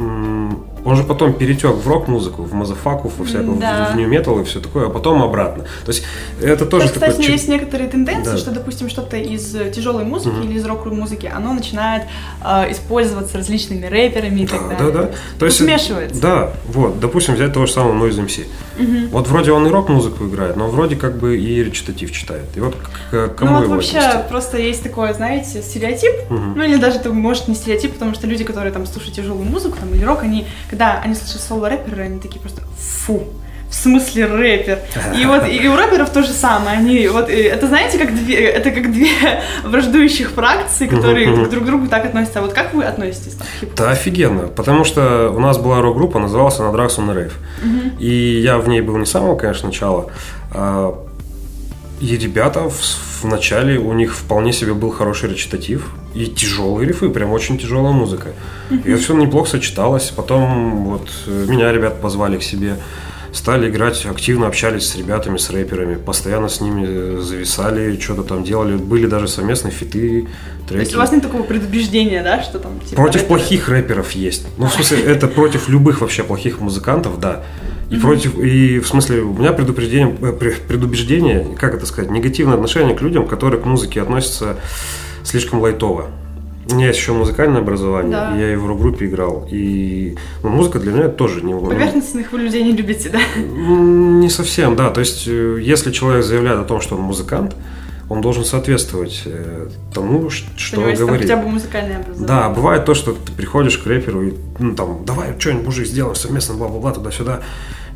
он 0.85 0.97
же 0.97 1.05
потом 1.05 1.33
перетек 1.33 1.75
в 1.75 1.89
рок-музыку, 1.89 2.43
в 2.43 2.53
мазафаку, 2.53 3.11
во 3.17 3.25
всякую, 3.25 3.59
да. 3.59 3.91
в, 3.91 3.95
в 3.95 3.97
нью-метал 3.97 4.41
и 4.41 4.45
все 4.45 4.61
такое, 4.61 4.87
а 4.87 4.91
потом 4.91 5.23
обратно. 5.23 5.65
То 5.85 5.93
есть 5.93 6.05
это 6.41 6.67
тоже 6.67 6.87
Кстати, 6.87 7.01
такой... 7.01 7.13
Кстати, 7.15 7.31
есть 7.31 7.49
некоторые 7.49 7.91
тенденции, 7.91 8.33
да. 8.33 8.39
что, 8.39 8.51
допустим, 8.51 8.89
что-то 8.89 9.17
из 9.17 9.57
тяжелой 9.75 10.05
музыки 10.05 10.35
угу. 10.35 10.45
или 10.45 10.59
из 10.59 10.65
рок-музыки, 10.65 11.31
оно 11.33 11.53
начинает 11.53 12.05
э, 12.45 12.73
использоваться 12.73 13.39
различными 13.39 13.87
рэперами 13.87 14.41
и 14.41 14.47
да, 14.47 14.53
так 14.53 14.69
далее. 14.69 14.93
Да, 14.93 15.03
да. 15.03 15.11
То 15.39 15.47
есть 15.47 15.59
смешивается. 15.59 16.21
Да, 16.21 16.53
вот, 16.69 17.01
допустим, 17.01 17.35
взять 17.35 17.53
того 17.53 17.67
же 17.67 17.73
самого 17.73 17.93
Noise 17.93 18.27
MC. 18.27 18.47
Угу. 18.79 19.09
Вот 19.11 19.29
вроде 19.29 19.53
он 19.53 19.67
и 19.67 19.71
рок-музыку 19.71 20.27
играет, 20.27 20.57
но 20.57 20.69
вроде 20.69 20.97
как 20.97 21.19
бы 21.19 21.39
и 21.39 21.63
речитатив 21.63 22.13
читает. 22.13 22.45
И 22.57 22.61
вот 22.61 22.77
к 23.11 23.29
кому 23.29 23.51
Ну 23.51 23.57
вот 23.59 23.65
его 23.65 23.75
вообще 23.75 23.99
отнести? 23.99 24.29
просто 24.29 24.59
есть 24.59 24.83
такое, 24.83 25.13
знаете, 25.13 25.63
стереотип, 25.63 26.31
угу. 26.31 26.39
ну 26.57 26.63
или 26.63 26.77
даже 26.77 26.99
это 26.99 27.11
может 27.11 27.49
не 27.49 27.55
стереотип, 27.55 27.93
потому 27.95 28.15
что 28.15 28.27
люди, 28.27 28.45
которые 28.45 28.73
там 28.73 28.87
слушают 28.87 29.15
тяжелую 29.15 29.45
музыку 29.45 29.77
там, 29.79 29.93
или 29.95 30.05
рок, 30.05 30.23
они, 30.23 30.47
когда 30.71 31.01
они 31.03 31.15
слышат 31.15 31.43
соло-рэперы, 31.43 32.05
они 32.05 32.21
такие 32.21 32.41
просто 32.41 32.63
фу, 32.79 33.25
в 33.69 33.75
смысле 33.75 34.27
рэпер. 34.27 34.79
И 35.17 35.27
вот 35.27 35.49
и 35.49 35.69
у 35.69 35.77
рэперов 35.77 36.11
то 36.11 36.23
же 36.23 36.29
самое. 36.29 36.79
Они 36.79 37.09
вот 37.09 37.29
это 37.29 37.67
знаете, 37.67 37.99
как 37.99 38.15
две, 38.15 38.37
это 38.37 38.71
как 38.71 38.93
две 38.93 39.11
враждующих 39.65 40.31
фракции, 40.31 40.87
которые 40.87 41.29
uh-huh, 41.29 41.51
друг 41.51 41.65
к 41.65 41.67
другу 41.67 41.89
так 41.89 42.07
относятся. 42.07 42.39
А 42.39 42.43
вот 42.43 42.53
как 42.53 42.73
вы 42.73 42.85
относитесь? 42.85 43.35
Там, 43.35 43.47
да 43.77 43.91
офигенно, 43.91 44.47
потому 44.47 44.85
что 44.85 45.33
у 45.35 45.41
нас 45.41 45.59
была 45.59 45.81
рок-группа, 45.81 46.21
называлась 46.21 46.59
она 46.61 46.71
on 46.71 47.15
Rave. 47.15 47.33
Uh-huh. 47.63 47.99
И 47.99 48.41
я 48.41 48.59
в 48.59 48.69
ней 48.69 48.81
был 48.81 48.97
не 48.97 49.07
с 49.07 49.11
самого, 49.11 49.37
конечно, 49.37 49.69
начала. 49.69 50.11
И 52.01 52.17
ребята 52.17 52.69
в, 52.69 53.23
в 53.23 53.25
начале 53.25 53.79
у 53.79 53.93
них 53.93 54.17
вполне 54.17 54.53
себе 54.53 54.73
был 54.73 54.91
хороший 54.91 55.31
речитатив 55.31 55.93
и 56.15 56.27
тяжелые 56.27 56.89
рифы, 56.89 57.11
прям 57.11 57.31
очень 57.31 57.59
тяжелая 57.59 57.93
музыка. 57.93 58.31
Uh-huh. 58.71 58.83
И 58.85 58.93
это 58.93 59.03
все 59.03 59.15
неплохо 59.15 59.51
сочеталось. 59.51 60.11
Потом 60.11 60.85
вот 60.87 61.09
э, 61.27 61.47
меня 61.47 61.71
ребят 61.73 62.01
позвали 62.01 62.39
к 62.39 62.43
себе 62.43 62.77
стали 63.33 63.71
играть, 63.71 64.05
активно 64.07 64.47
общались 64.47 64.89
с 64.89 64.97
ребятами, 64.97 65.37
с 65.37 65.51
рэперами, 65.51 65.97
постоянно 65.97 66.49
с 66.49 66.61
ними 66.61 67.21
зависали, 67.21 67.99
что-то 67.99 68.23
там 68.23 68.45
делали, 68.45 68.77
были 68.77 69.07
даже 69.07 69.29
совместные 69.29 69.73
фиты, 69.73 70.29
треки. 70.67 70.69
То 70.69 70.79
есть 70.79 70.95
у 70.95 70.99
вас 70.99 71.13
нет 71.13 71.23
такого 71.23 71.43
предубеждения, 71.43 72.23
да, 72.23 72.43
что 72.43 72.59
там 72.59 72.81
типа, 72.81 72.97
Против 72.97 73.23
рэперы... 73.23 73.29
плохих 73.29 73.69
рэперов 73.69 74.13
есть. 74.13 74.47
Ну, 74.59 74.67
в 74.67 74.73
смысле, 74.73 75.03
это 75.03 75.29
против 75.29 75.69
любых 75.69 76.01
вообще 76.01 76.25
плохих 76.25 76.61
музыкантов, 76.61 77.21
да. 77.21 77.45
И 77.91 77.95
mm-hmm. 77.95 78.01
против, 78.01 78.39
и 78.39 78.79
в 78.79 78.87
смысле, 78.87 79.23
у 79.23 79.35
меня 79.35 79.53
предупреждение, 79.53 80.17
э, 80.21 80.33
предубеждение, 80.69 81.57
как 81.59 81.75
это 81.75 81.87
сказать, 81.87 82.11
негативное 82.11 82.55
отношение 82.55 82.95
к 82.95 83.03
людям, 83.03 83.27
которые 83.27 83.61
к 83.61 83.67
музыке 83.67 84.01
относятся 84.01 84.57
слишком 85.25 85.61
лайтово. 85.61 86.07
У 86.71 86.75
меня 86.77 86.89
есть 86.89 87.01
еще 87.01 87.13
музыкальное 87.13 87.61
образование, 87.61 88.13
да. 88.13 88.37
я 88.37 88.53
и 88.53 88.57
в 88.57 88.67
рок-группе 88.67 89.07
играл. 89.07 89.49
И 89.51 90.17
ну, 90.43 90.51
музыка 90.51 90.79
для 90.79 90.93
меня 90.93 91.09
тоже 91.09 91.43
не... 91.43 91.53
Поверхностных 91.53 92.31
вы 92.31 92.39
людей 92.39 92.63
не 92.63 92.73
любите, 92.73 93.09
да? 93.09 93.19
Не 93.37 94.31
совсем, 94.31 94.77
да. 94.77 94.91
То 94.91 95.01
есть, 95.01 95.27
э, 95.27 95.59
если 95.61 95.91
человек 95.91 96.25
заявляет 96.25 96.61
о 96.61 96.65
том, 96.65 96.81
что 96.81 96.95
он 96.95 97.03
музыкант, 97.03 97.57
он 98.11 98.21
должен 98.21 98.45
соответствовать 98.45 99.23
э, 99.25 99.69
тому, 99.95 100.31
что 100.31 100.77
Понимаете, 100.77 101.05
говорит. 101.05 101.23
хотя 101.23 101.37
бы 101.41 101.49
музыкальное 101.49 101.97
образование. 101.99 102.27
Да, 102.27 102.51
бывает 102.51 102.85
то, 102.85 102.93
что 102.93 103.13
ты 103.13 103.31
приходишь 103.31 103.79
к 103.79 103.87
рэперу 103.87 104.27
и, 104.27 104.35
ну, 104.59 104.75
там, 104.75 105.05
давай 105.05 105.39
что-нибудь, 105.39 105.67
мужик, 105.67 105.87
сделаем 105.87 106.17
совместно, 106.17 106.57
бла-бла-бла, 106.57 106.93
туда-сюда. 106.93 107.41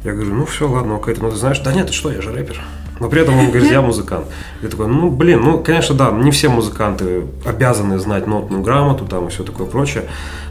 Я 0.05 0.13
говорю, 0.13 0.33
ну 0.35 0.47
все, 0.47 0.69
ладно, 0.69 0.97
окей, 0.97 1.17
ну 1.21 1.31
ты 1.31 1.37
знаешь, 1.37 1.59
да 1.59 1.73
нет, 1.73 1.89
ты 1.89 1.93
что, 1.93 2.13
я 2.13 2.23
же 2.23 2.31
рэпер. 2.31 2.61
Но 3.01 3.09
при 3.09 3.23
этом 3.23 3.39
он 3.39 3.51
говорит, 3.51 3.71
я 3.71 3.83
музыкант. 3.83 4.27
Я 4.63 4.69
такой, 4.69 4.87
ну 4.87 5.11
блин, 5.11 5.41
ну 5.43 5.59
конечно, 5.59 5.95
да, 5.95 6.11
не 6.13 6.31
все 6.31 6.49
музыканты 6.49 7.25
обязаны 7.45 7.99
знать 7.99 8.27
нотную 8.27 8.63
грамоту 8.63 9.05
там 9.05 9.27
и 9.27 9.31
все 9.31 9.43
такое 9.43 9.67
прочее, 9.67 10.05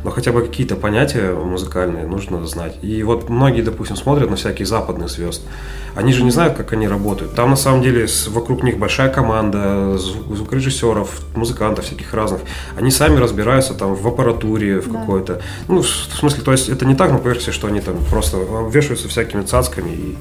но 0.03 0.11
хотя 0.11 0.31
бы 0.31 0.41
какие-то 0.41 0.75
понятия 0.75 1.33
музыкальные 1.33 2.05
нужно 2.05 2.45
знать. 2.45 2.77
И 2.81 3.01
вот 3.03 3.29
многие, 3.29 3.61
допустим, 3.61 3.95
смотрят 3.95 4.29
на 4.29 4.35
всякие 4.35 4.65
западных 4.65 5.09
звезд, 5.09 5.41
они 5.95 6.11
же 6.11 6.23
не 6.23 6.31
знают, 6.31 6.55
как 6.55 6.73
они 6.73 6.87
работают. 6.87 7.35
Там 7.35 7.51
на 7.51 7.55
самом 7.55 7.83
деле 7.83 8.07
вокруг 8.27 8.63
них 8.63 8.77
большая 8.79 9.09
команда 9.09 9.97
звукорежиссеров, 9.97 11.21
музыкантов 11.35 11.85
всяких 11.85 12.13
разных. 12.13 12.41
Они 12.75 12.89
сами 12.89 13.17
разбираются 13.17 13.73
там 13.73 13.93
в 13.93 14.07
аппаратуре, 14.07 14.79
в 14.81 14.91
да. 14.91 14.99
какой-то. 14.99 15.41
Ну, 15.67 15.81
в 15.81 15.87
смысле, 15.87 16.43
то 16.43 16.51
есть 16.51 16.67
это 16.69 16.85
не 16.85 16.95
так 16.95 17.11
на 17.11 17.19
поверхности, 17.19 17.51
что 17.51 17.67
они 17.67 17.79
там 17.79 17.95
просто 18.09 18.37
вешаются 18.71 19.07
всякими 19.07 19.43
цацками 19.43 19.91
и 19.91 20.17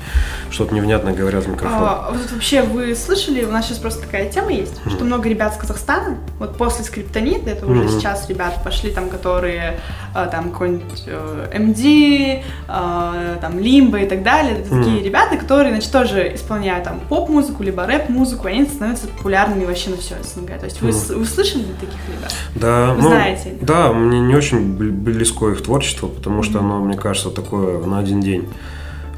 что-то 0.51 0.75
невнятно 0.75 1.13
говорят 1.13 1.45
в 1.45 1.49
микрофон. 1.49 1.79
А, 1.81 2.12
вот 2.13 2.31
вообще 2.31 2.63
вы 2.63 2.95
слышали, 2.95 3.45
у 3.45 3.51
нас 3.51 3.67
сейчас 3.67 3.79
просто 3.79 4.03
такая 4.03 4.29
тема 4.31 4.53
есть, 4.53 4.75
mm-hmm. 4.75 4.91
что 4.91 5.05
много 5.05 5.29
ребят 5.29 5.55
с 5.55 5.57
Казахстана, 5.57 6.19
вот 6.39 6.57
после 6.57 6.85
скриптонита, 6.85 7.51
это 7.51 7.67
уже 7.67 7.83
mm-hmm. 7.83 7.99
сейчас 7.99 8.29
ребят 8.29 8.63
пошли 8.63 8.91
там, 8.91 9.09
которые 9.09 9.79
э, 10.15 10.29
там 10.31 10.51
какой-нибудь 10.51 11.05
э, 11.07 11.49
MD, 11.55 12.43
э, 12.69 13.39
там 13.41 13.59
Лимба 13.59 14.01
и 14.01 14.09
так 14.09 14.23
далее, 14.23 14.59
это 14.59 14.75
mm-hmm. 14.75 14.85
такие 14.85 15.03
ребята, 15.03 15.37
которые, 15.37 15.73
значит, 15.73 15.93
тоже 15.93 16.35
исполняют 16.35 16.85
там 16.85 17.01
поп-музыку, 17.09 17.63
либо 17.63 17.87
рэп-музыку, 17.87 18.49
они 18.49 18.65
становятся 18.65 19.09
популярными 19.09 19.65
вообще 19.65 19.91
на 19.91 19.97
все 19.97 20.15
СНГ. 20.23 20.59
То 20.59 20.65
есть 20.65 20.81
вы, 20.81 20.91
mm-hmm. 20.91 21.17
вы 21.17 21.25
слышали 21.25 21.65
таких 21.81 21.99
ребят? 22.09 22.35
Да. 22.55 22.95
Вы 22.95 23.03
ну, 23.03 23.09
знаете? 23.09 23.55
Да, 23.61 23.93
мне 23.93 24.21
не 24.21 24.35
очень 24.35 24.75
близко 24.75 25.49
их 25.51 25.63
творчество, 25.63 26.09
потому 26.09 26.43
что 26.43 26.59
mm-hmm. 26.59 26.65
оно, 26.65 26.81
мне 26.81 26.97
кажется, 26.97 27.31
такое 27.31 27.79
на 27.85 27.99
один 27.99 28.21
день. 28.21 28.49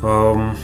Um, 0.02 0.54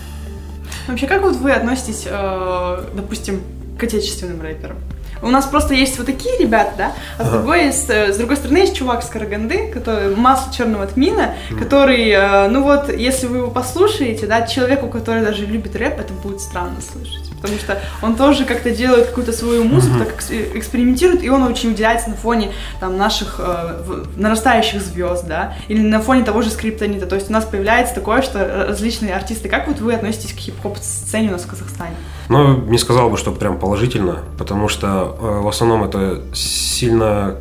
Вообще, 0.90 1.06
как 1.06 1.22
вот 1.22 1.36
вы 1.36 1.52
относитесь, 1.52 2.04
э, 2.06 2.84
допустим, 2.94 3.42
к 3.78 3.84
отечественным 3.84 4.42
рэперам? 4.42 4.76
У 5.22 5.28
нас 5.28 5.46
просто 5.46 5.74
есть 5.74 5.98
вот 5.98 6.06
такие 6.06 6.36
ребята, 6.38 6.72
да, 6.78 6.92
а 7.18 7.24
с, 7.24 7.30
другой, 7.30 7.72
с, 7.72 7.88
с 7.88 8.16
другой 8.16 8.36
стороны 8.36 8.58
есть 8.58 8.74
чувак 8.74 9.02
с 9.02 9.06
Караганды, 9.06 9.70
который 9.70 10.16
масло 10.16 10.52
черного 10.52 10.86
тмина, 10.86 11.34
mm. 11.50 11.58
который, 11.58 12.08
э, 12.08 12.48
ну 12.48 12.62
вот, 12.62 12.92
если 12.92 13.26
вы 13.26 13.38
его 13.38 13.50
послушаете, 13.50 14.26
да, 14.26 14.46
человеку, 14.46 14.88
который 14.88 15.22
даже 15.22 15.44
любит 15.44 15.76
рэп, 15.76 16.00
это 16.00 16.12
будет 16.14 16.40
странно 16.40 16.80
слышать 16.80 17.29
потому 17.40 17.58
что 17.58 17.80
он 18.02 18.16
тоже 18.16 18.44
как-то 18.44 18.70
делает 18.70 19.06
какую-то 19.06 19.32
свою 19.32 19.64
музыку, 19.64 19.98
так 19.98 20.14
экспериментирует, 20.54 21.22
и 21.22 21.30
он 21.30 21.42
очень 21.42 21.70
выделяется 21.70 22.10
на 22.10 22.16
фоне 22.16 22.52
там 22.80 22.96
наших 22.96 23.36
э, 23.38 24.04
нарастающих 24.16 24.80
звезд, 24.82 25.26
да, 25.26 25.54
или 25.68 25.80
на 25.80 26.00
фоне 26.00 26.24
того 26.24 26.42
же 26.42 26.50
скриптонита. 26.50 27.06
То 27.06 27.16
есть 27.16 27.30
у 27.30 27.32
нас 27.32 27.44
появляется 27.44 27.94
такое, 27.94 28.22
что 28.22 28.66
различные 28.68 29.14
артисты. 29.14 29.48
Как 29.48 29.68
вот 29.68 29.80
вы 29.80 29.94
относитесь 29.94 30.32
к 30.32 30.36
хип-хоп 30.36 30.78
сцене 30.78 31.28
у 31.28 31.32
нас 31.32 31.42
в 31.42 31.46
Казахстане? 31.46 31.94
Ну, 32.28 32.58
не 32.62 32.78
сказал 32.78 33.10
бы, 33.10 33.16
что 33.16 33.32
прям 33.32 33.58
положительно, 33.58 34.20
потому 34.38 34.68
что 34.68 35.16
э, 35.20 35.40
в 35.40 35.48
основном 35.48 35.84
это 35.84 36.22
сильно... 36.34 37.36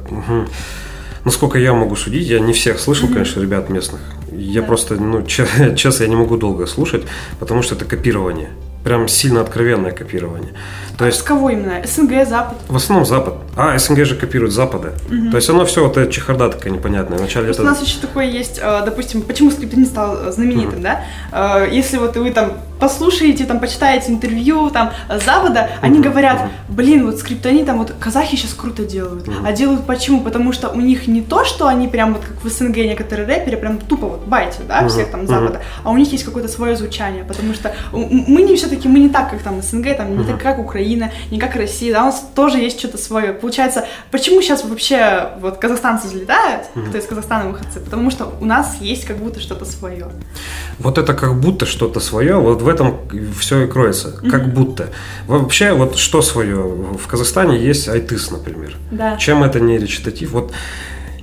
Насколько 1.26 1.60
я 1.60 1.74
могу 1.74 1.97
судить, 1.97 2.28
я 2.28 2.39
не 2.39 2.54
всех 2.54 2.80
слышал, 2.80 3.10
mm-hmm. 3.10 3.14
конечно, 3.14 3.41
ребят 3.41 3.70
местных. 3.70 4.00
Я 4.32 4.62
да. 4.62 4.68
просто, 4.68 4.95
ну, 4.95 5.22
честно, 5.26 6.04
я 6.04 6.10
не 6.10 6.16
могу 6.16 6.38
долго 6.38 6.66
слушать, 6.66 7.04
потому 7.39 7.62
что 7.62 7.76
это 7.76 7.84
копирование 7.84 8.50
прям 8.84 9.07
сильно 9.07 9.41
откровенное 9.41 9.91
копирование. 9.91 10.53
То 10.97 11.05
есть, 11.05 11.19
С 11.19 11.23
кого 11.23 11.49
именно? 11.49 11.82
СНГ, 11.86 12.27
Запад? 12.27 12.57
В 12.67 12.75
основном 12.75 13.05
Запад. 13.05 13.36
А, 13.55 13.77
СНГ 13.77 14.05
же 14.05 14.15
копирует 14.15 14.51
Запада. 14.51 14.93
Угу. 15.07 15.32
То 15.32 15.38
есть 15.38 15.49
оно 15.49 15.65
все 15.65 15.84
вот 15.86 15.97
эта 15.97 16.11
чехарда 16.11 16.49
такая 16.49 16.73
непонятная. 16.73 17.17
Вначале 17.17 17.51
это... 17.51 17.61
У 17.61 17.65
нас 17.65 17.82
еще 17.82 17.99
такое 17.99 18.25
есть, 18.25 18.59
э, 18.61 18.82
допустим, 18.86 19.21
почему 19.21 19.51
скриптонит 19.51 19.88
стал 19.88 20.17
э, 20.27 20.32
знаменитым, 20.32 20.75
угу. 20.75 20.82
да? 20.82 21.03
Э, 21.32 21.69
если 21.71 21.97
вот 21.97 22.15
вы 22.17 22.32
там 22.32 22.53
послушаете, 22.80 23.45
там, 23.45 23.59
почитаете 23.59 24.11
интервью 24.11 24.69
там 24.69 24.91
Запада, 25.25 25.69
они 25.82 25.99
говорят, 25.99 26.49
блин, 26.67 27.05
вот 27.05 27.19
скриптонит, 27.19 27.65
там 27.65 27.77
вот 27.77 27.93
казахи 27.99 28.36
сейчас 28.36 28.53
круто 28.53 28.86
делают. 28.86 29.30
А 29.45 29.51
делают 29.51 29.86
почему? 29.86 30.21
Потому 30.21 30.53
что 30.53 30.69
у 30.69 30.80
них 30.80 31.07
не 31.07 31.21
то, 31.21 31.45
что 31.45 31.67
они 31.67 31.88
прям 31.88 32.13
вот 32.13 32.23
как 32.23 32.43
в 32.43 32.49
СНГ 32.49 32.77
некоторые 32.77 33.27
рэперы 33.27 33.57
прям 33.57 33.77
тупо 33.77 34.07
вот 34.07 34.25
байтят, 34.25 34.67
да, 34.67 34.88
всех 34.88 35.11
там 35.11 35.27
Запада, 35.27 35.61
а 35.84 35.91
у 35.91 35.97
них 35.97 36.11
есть 36.11 36.23
какое-то 36.23 36.49
свое 36.49 36.75
звучание, 36.75 37.23
потому 37.23 37.53
что 37.53 37.73
мы 37.91 38.41
не 38.41 38.55
все-таки, 38.55 38.88
мы 38.88 38.99
не 38.99 39.09
так, 39.09 39.30
как 39.30 39.41
там 39.41 39.61
СНГ, 39.61 39.97
там, 39.97 40.17
не 40.17 40.23
так, 40.23 40.41
как 40.41 40.59
Украина, 40.59 41.11
не 41.32 41.39
как 41.39 41.55
Россия, 41.55 41.93
да, 41.93 42.03
у 42.03 42.05
нас 42.05 42.23
тоже 42.34 42.59
есть 42.59 42.80
что-то 42.80 42.97
свое. 42.97 43.34
Получается, 43.34 43.86
почему 44.11 44.41
сейчас 44.41 44.63
вообще 44.63 45.30
вот 45.41 45.57
казахстанцы 45.57 46.07
взлетают, 46.07 46.67
кто 46.89 46.97
из 46.97 47.05
Казахстана 47.05 47.49
выходцы? 47.49 47.80
Потому 47.80 48.11
что 48.11 48.34
у 48.39 48.45
нас 48.45 48.77
есть 48.80 49.05
как 49.05 49.17
будто 49.17 49.39
что-то 49.39 49.65
свое. 49.65 50.07
Вот 50.80 50.97
это 50.97 51.13
как 51.13 51.39
будто 51.39 51.65
что-то 51.65 51.99
свое, 51.99 52.36
вот 52.38 52.61
в 52.61 52.68
этом 52.70 52.97
все 53.39 53.63
и 53.63 53.67
кроется. 53.67 54.09
Mm-hmm. 54.09 54.30
Как 54.30 54.53
будто. 54.53 54.89
Вообще, 55.28 55.74
вот 55.74 55.97
что 55.97 56.22
свое? 56.22 56.57
В 56.57 57.07
Казахстане 57.07 57.57
есть 57.59 57.88
айтыс, 57.88 58.32
например. 58.32 58.76
Да. 58.91 59.17
Чем 59.17 59.43
это 59.43 59.59
не 59.59 59.78
речитатив? 59.78 60.32
Вот 60.32 60.51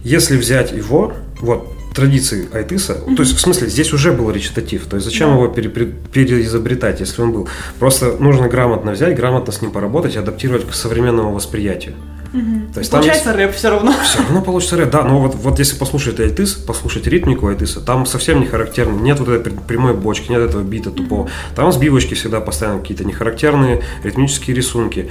если 0.02 0.36
взять 0.36 0.72
его, 0.72 1.14
вот 1.40 1.72
традиции 1.94 2.46
айтыса, 2.52 2.92
mm-hmm. 2.92 3.16
то 3.16 3.22
есть 3.22 3.36
в 3.36 3.40
смысле 3.40 3.68
здесь 3.68 3.92
уже 3.92 4.12
был 4.12 4.30
речитатив, 4.30 4.86
то 4.86 4.96
есть 4.96 5.06
зачем 5.06 5.30
да. 5.30 5.36
его 5.36 5.48
пере, 5.48 5.68
переизобретать, 5.68 7.00
если 7.00 7.22
он 7.22 7.32
был? 7.32 7.48
Просто 7.78 8.16
нужно 8.18 8.48
грамотно 8.48 8.92
взять, 8.92 9.16
грамотно 9.16 9.52
с 9.52 9.62
ним 9.62 9.70
поработать, 9.70 10.16
адаптировать 10.16 10.68
к 10.68 10.74
современному 10.74 11.32
восприятию. 11.32 11.94
Угу. 12.32 12.72
То 12.74 12.80
есть 12.80 12.90
получается 12.90 13.30
есть, 13.30 13.38
рэп 13.38 13.54
все 13.54 13.70
равно. 13.70 13.92
Все 14.04 14.18
равно 14.18 14.42
получится 14.42 14.76
рэп, 14.76 14.90
да. 14.90 15.02
Но 15.02 15.20
вот, 15.20 15.34
вот 15.34 15.58
если 15.58 15.76
послушать 15.76 16.20
айтыс, 16.20 16.54
послушать 16.54 17.06
ритмику 17.06 17.48
айтыса, 17.48 17.80
там 17.80 18.06
совсем 18.06 18.40
не 18.40 18.46
характерно. 18.46 18.98
Нет 19.00 19.18
вот 19.18 19.28
этой 19.28 19.52
прямой 19.52 19.94
бочки, 19.94 20.30
нет 20.30 20.40
этого 20.40 20.62
бита 20.62 20.90
тупого. 20.90 21.28
Там 21.54 21.72
сбивочки 21.72 22.14
всегда 22.14 22.40
постоянно 22.40 22.80
какие-то 22.80 23.04
нехарактерные 23.04 23.82
ритмические 24.02 24.56
рисунки. 24.56 25.10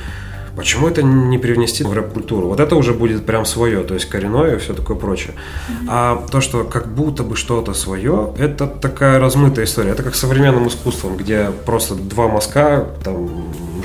Почему 0.55 0.87
это 0.87 1.03
не 1.03 1.37
привнести 1.37 1.83
в 1.83 1.93
рэп-культуру? 1.93 2.47
Вот 2.47 2.59
это 2.59 2.75
уже 2.75 2.93
будет 2.93 3.25
прям 3.25 3.45
свое, 3.45 3.83
то 3.83 3.93
есть 3.93 4.05
коренное 4.05 4.55
и 4.55 4.57
все 4.57 4.73
такое 4.73 4.97
прочее. 4.97 5.33
Mm-hmm. 5.33 5.87
А 5.89 6.25
то, 6.31 6.41
что 6.41 6.63
как 6.63 6.87
будто 6.87 7.23
бы 7.23 7.35
что-то 7.35 7.73
свое, 7.73 8.33
это 8.37 8.67
такая 8.67 9.19
размытая 9.19 9.65
история. 9.65 9.91
Это 9.91 10.03
как 10.03 10.15
с 10.15 10.19
современным 10.19 10.67
искусством, 10.67 11.17
где 11.17 11.51
просто 11.65 11.95
два 11.95 12.27
мазка, 12.27 12.87
там, 13.03 13.29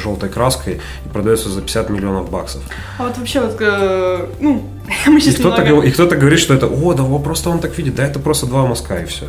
желтой 0.00 0.28
краской 0.28 0.80
и 1.04 1.08
продается 1.08 1.48
за 1.48 1.60
50 1.60 1.90
миллионов 1.90 2.30
баксов. 2.30 2.62
А 2.98 3.06
вот 3.06 3.18
вообще 3.18 3.40
вот, 3.40 3.56
э, 3.60 4.26
ну, 4.40 4.62
мы 5.06 5.20
сейчас 5.20 5.34
и 5.34 5.38
кто-то, 5.38 5.62
немного... 5.62 5.86
и 5.86 5.90
кто-то 5.90 6.16
говорит, 6.16 6.38
что 6.38 6.54
это, 6.54 6.66
о, 6.66 6.94
да, 6.94 7.04
просто 7.18 7.50
он 7.50 7.60
так 7.60 7.76
видит, 7.76 7.94
да, 7.94 8.06
это 8.06 8.18
просто 8.18 8.46
два 8.46 8.66
мазка 8.66 8.96
и 8.96 9.04
все. 9.06 9.26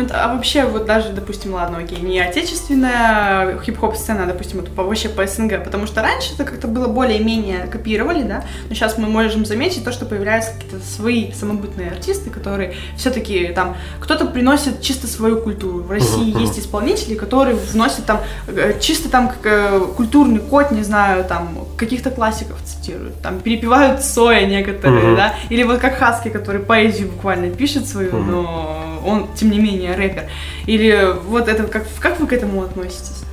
Ну, 0.00 0.06
а 0.12 0.34
вообще, 0.34 0.64
вот 0.64 0.86
даже, 0.86 1.10
допустим, 1.10 1.54
ладно, 1.54 1.78
окей, 1.78 2.00
не 2.00 2.20
отечественная 2.20 3.58
хип-хоп 3.58 3.96
сцена, 3.96 4.24
а, 4.24 4.26
допустим, 4.26 4.60
это 4.60 4.70
вообще 4.74 5.08
по 5.08 5.26
СНГ, 5.26 5.62
потому 5.64 5.86
что 5.86 6.02
раньше 6.02 6.34
это 6.34 6.44
как-то 6.44 6.68
было 6.68 6.88
более-менее 6.88 7.66
копировали, 7.66 8.22
да, 8.22 8.44
но 8.68 8.74
сейчас 8.74 8.98
мы 8.98 9.08
можем 9.08 9.44
заметить 9.44 9.84
то, 9.84 9.92
что 9.92 10.06
появляются 10.06 10.52
какие-то 10.54 10.84
свои 10.84 11.32
самобытные 11.32 11.90
артисты, 11.90 12.30
которые 12.30 12.74
все-таки 12.96 13.48
там, 13.54 13.76
кто-то 14.00 14.26
приносит 14.26 14.80
чисто 14.80 15.06
свою 15.06 15.40
культуру. 15.40 15.80
В 15.82 15.90
России 15.90 16.38
есть 16.40 16.58
исполнители, 16.58 17.14
которые 17.14 17.56
вносят 17.56 18.06
там 18.06 18.20
э, 18.46 18.78
чисто 18.80 19.08
там 19.08 19.28
как, 19.28 19.40
э, 19.44 19.80
культурный 19.96 20.40
код, 20.40 20.70
не 20.70 20.82
знаю, 20.82 21.24
там, 21.24 21.66
каких-то 21.76 22.10
классиков 22.10 22.58
цитируют, 22.64 23.20
там, 23.22 23.40
перепевают 23.40 24.02
Соя 24.02 24.46
некоторые, 24.46 25.16
да, 25.16 25.34
или 25.48 25.62
вот 25.62 25.78
как 25.78 25.98
Хаски, 25.98 26.28
который 26.28 26.60
поэзию 26.60 27.08
буквально 27.08 27.50
пишет 27.50 27.86
свою, 27.86 28.16
но 28.16 28.89
он, 29.04 29.28
тем 29.34 29.50
не 29.50 29.58
менее, 29.58 29.94
рэпер? 29.94 30.24
Или 30.66 31.16
вот 31.26 31.48
это, 31.48 31.64
как, 31.64 31.86
как 31.98 32.20
вы 32.20 32.26
к 32.26 32.32
этому 32.32 32.62
относитесь? 32.62 33.24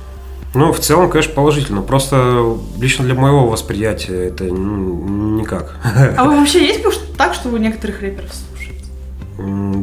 Ну, 0.54 0.72
в 0.72 0.80
целом, 0.80 1.10
конечно, 1.10 1.34
положительно. 1.34 1.82
Просто 1.82 2.56
лично 2.78 3.04
для 3.04 3.14
моего 3.14 3.46
восприятия 3.46 4.28
это 4.28 4.44
никак. 4.44 5.76
А 6.16 6.24
вы 6.24 6.36
вообще 6.40 6.66
есть 6.66 6.82
так, 7.16 7.34
что 7.34 7.48
вы 7.48 7.60
некоторых 7.60 8.00
рэперов 8.00 8.30
слушаете? 8.32 8.84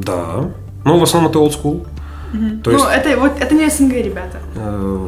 Да. 0.04 0.52
Ну, 0.84 1.00
в 1.00 1.04
основном 1.04 1.32
это 1.32 1.40
old 1.40 1.52
school. 1.52 1.86
Угу. 2.34 2.62
То 2.64 2.72
ну, 2.72 2.78
есть... 2.78 2.86
это, 2.92 3.20
вот, 3.20 3.32
это 3.40 3.56
не 3.56 3.70
СНГ, 3.70 3.94
ребята. 3.94 4.40
Э, 4.56 5.08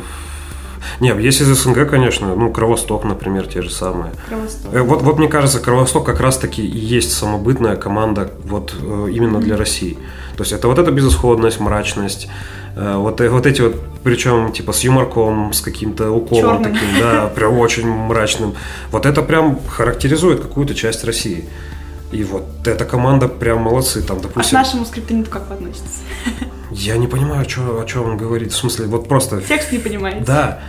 не, 0.99 1.09
есть 1.21 1.41
из 1.41 1.47
СНГ, 1.47 1.89
конечно, 1.89 2.35
ну, 2.35 2.51
Кровосток, 2.51 3.03
например, 3.03 3.47
те 3.47 3.61
же 3.61 3.69
самые. 3.69 4.11
Кровосток. 4.27 4.73
Э, 4.73 4.81
вот, 4.81 5.01
вот 5.01 5.17
мне 5.17 5.27
кажется, 5.27 5.59
Кровосток 5.59 6.05
как 6.05 6.19
раз-таки 6.19 6.65
и 6.65 6.77
есть 6.77 7.13
самобытная 7.13 7.75
команда 7.75 8.31
вот 8.43 8.73
э, 8.79 9.09
именно 9.11 9.39
для 9.39 9.57
России. 9.57 9.97
То 10.35 10.43
есть 10.43 10.51
это 10.51 10.67
вот 10.67 10.77
эта 10.77 10.91
безысходность, 10.91 11.59
мрачность, 11.59 12.27
э, 12.75 12.95
вот, 12.95 13.19
вот 13.21 13.45
эти 13.45 13.61
вот, 13.61 13.75
причем 14.03 14.51
типа 14.51 14.71
с 14.71 14.81
юморком, 14.81 15.53
с 15.53 15.61
каким-то 15.61 16.11
уколом 16.11 16.63
Черным. 16.63 16.63
таким, 16.63 16.99
да, 16.99 17.27
прям 17.35 17.57
очень 17.57 17.87
мрачным. 17.87 18.55
Вот 18.91 19.05
это 19.05 19.21
прям 19.21 19.59
характеризует 19.67 20.41
какую-то 20.41 20.75
часть 20.75 21.03
России. 21.03 21.47
И 22.11 22.23
вот 22.23 22.45
эта 22.65 22.85
команда 22.85 23.27
прям 23.27 23.63
молодцы, 23.63 24.01
там, 24.01 24.21
допустим. 24.21 24.57
А 24.57 24.61
к 24.61 24.65
нашему 24.65 24.85
скриптониту 24.85 25.29
как 25.29 25.49
вы 25.49 25.55
относитесь? 25.55 26.01
Я 26.71 26.97
не 26.97 27.07
понимаю, 27.07 27.41
о 27.41 27.85
чем 27.85 28.03
он 28.05 28.17
говорит. 28.17 28.53
В 28.53 28.55
смысле, 28.55 28.85
вот 28.85 29.07
просто... 29.07 29.41
Текст 29.41 29.71
не 29.71 29.79
понимаете? 29.79 30.23
Да. 30.25 30.59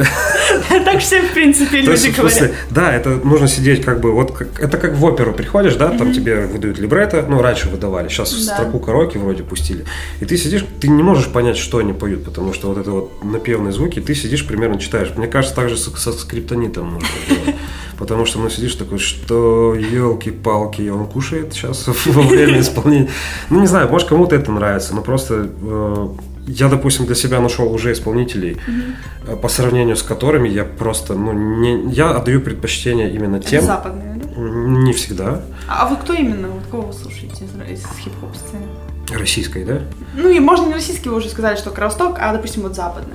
Так 0.84 1.00
все, 1.00 1.22
в 1.22 1.32
принципе, 1.32 1.80
люди 1.80 2.08
говорят. 2.08 2.52
Да, 2.70 2.92
это 2.92 3.10
нужно 3.10 3.48
сидеть 3.48 3.84
как 3.84 4.00
бы, 4.00 4.12
вот 4.12 4.40
это 4.58 4.76
как 4.78 4.94
в 4.96 5.04
оперу 5.04 5.32
приходишь, 5.32 5.74
да, 5.76 5.90
там 5.90 6.12
тебе 6.12 6.46
выдают 6.46 6.78
либретто, 6.78 7.24
ну, 7.28 7.40
раньше 7.40 7.68
выдавали, 7.68 8.08
сейчас 8.08 8.32
в 8.32 8.42
строку 8.42 8.78
караоке 8.78 9.18
вроде 9.18 9.42
пустили, 9.42 9.84
и 10.20 10.24
ты 10.24 10.36
сидишь, 10.36 10.64
ты 10.80 10.88
не 10.88 11.02
можешь 11.02 11.28
понять, 11.28 11.56
что 11.56 11.78
они 11.78 11.92
поют, 11.92 12.24
потому 12.24 12.52
что 12.52 12.68
вот 12.68 12.78
это 12.78 12.90
вот 12.90 13.24
напевные 13.24 13.72
звуки, 13.72 14.00
ты 14.00 14.14
сидишь, 14.14 14.46
примерно 14.46 14.78
читаешь. 14.78 15.10
Мне 15.16 15.26
кажется, 15.26 15.54
так 15.56 15.68
же 15.68 15.76
со 15.76 16.12
скриптонитом 16.12 16.94
нужно 16.94 17.08
делать. 17.28 17.56
Потому 17.98 18.26
что, 18.26 18.40
ну, 18.40 18.50
сидишь 18.50 18.74
такой, 18.74 18.98
что 18.98 19.74
елки-палки, 19.74 20.88
он 20.88 21.06
кушает 21.06 21.52
сейчас 21.52 21.86
во 22.06 22.22
время 22.22 22.60
исполнения. 22.60 23.10
Ну, 23.50 23.60
не 23.60 23.66
знаю, 23.66 23.88
может, 23.88 24.08
кому-то 24.08 24.34
это 24.34 24.50
нравится, 24.50 24.94
но 24.94 25.02
просто 25.02 25.48
э, 25.60 26.08
я, 26.46 26.68
допустим, 26.68 27.06
для 27.06 27.14
себя 27.14 27.40
нашел 27.40 27.72
уже 27.72 27.92
исполнителей, 27.92 28.56
mm-hmm. 28.56 29.36
по 29.36 29.48
сравнению 29.48 29.96
с 29.96 30.02
которыми 30.02 30.48
я 30.48 30.64
просто, 30.64 31.14
ну, 31.14 31.32
не, 31.32 31.92
я 31.92 32.10
отдаю 32.10 32.40
предпочтение 32.40 33.10
именно 33.10 33.40
тем. 33.40 33.58
Это 33.58 33.66
западные, 33.66 34.14
да? 34.16 34.40
Не 34.40 34.92
всегда. 34.92 35.42
А 35.68 35.86
вы 35.88 35.96
кто 35.96 36.12
именно? 36.14 36.48
Вот 36.48 36.62
кого 36.70 36.82
вы 36.88 36.92
слушаете 36.92 37.44
из, 37.44 37.80
из 37.80 37.86
хип-хоп 37.98 38.34
сцены? 38.34 38.66
Российской, 39.10 39.64
да? 39.64 39.80
Ну 40.14 40.28
и 40.28 40.40
можно 40.40 40.66
не 40.66 40.74
российский, 40.74 41.08
вы 41.08 41.16
уже 41.16 41.28
сказали, 41.28 41.56
что 41.56 41.70
Кровосток, 41.70 42.16
а, 42.20 42.32
допустим, 42.32 42.62
вот 42.62 42.74
западный. 42.74 43.14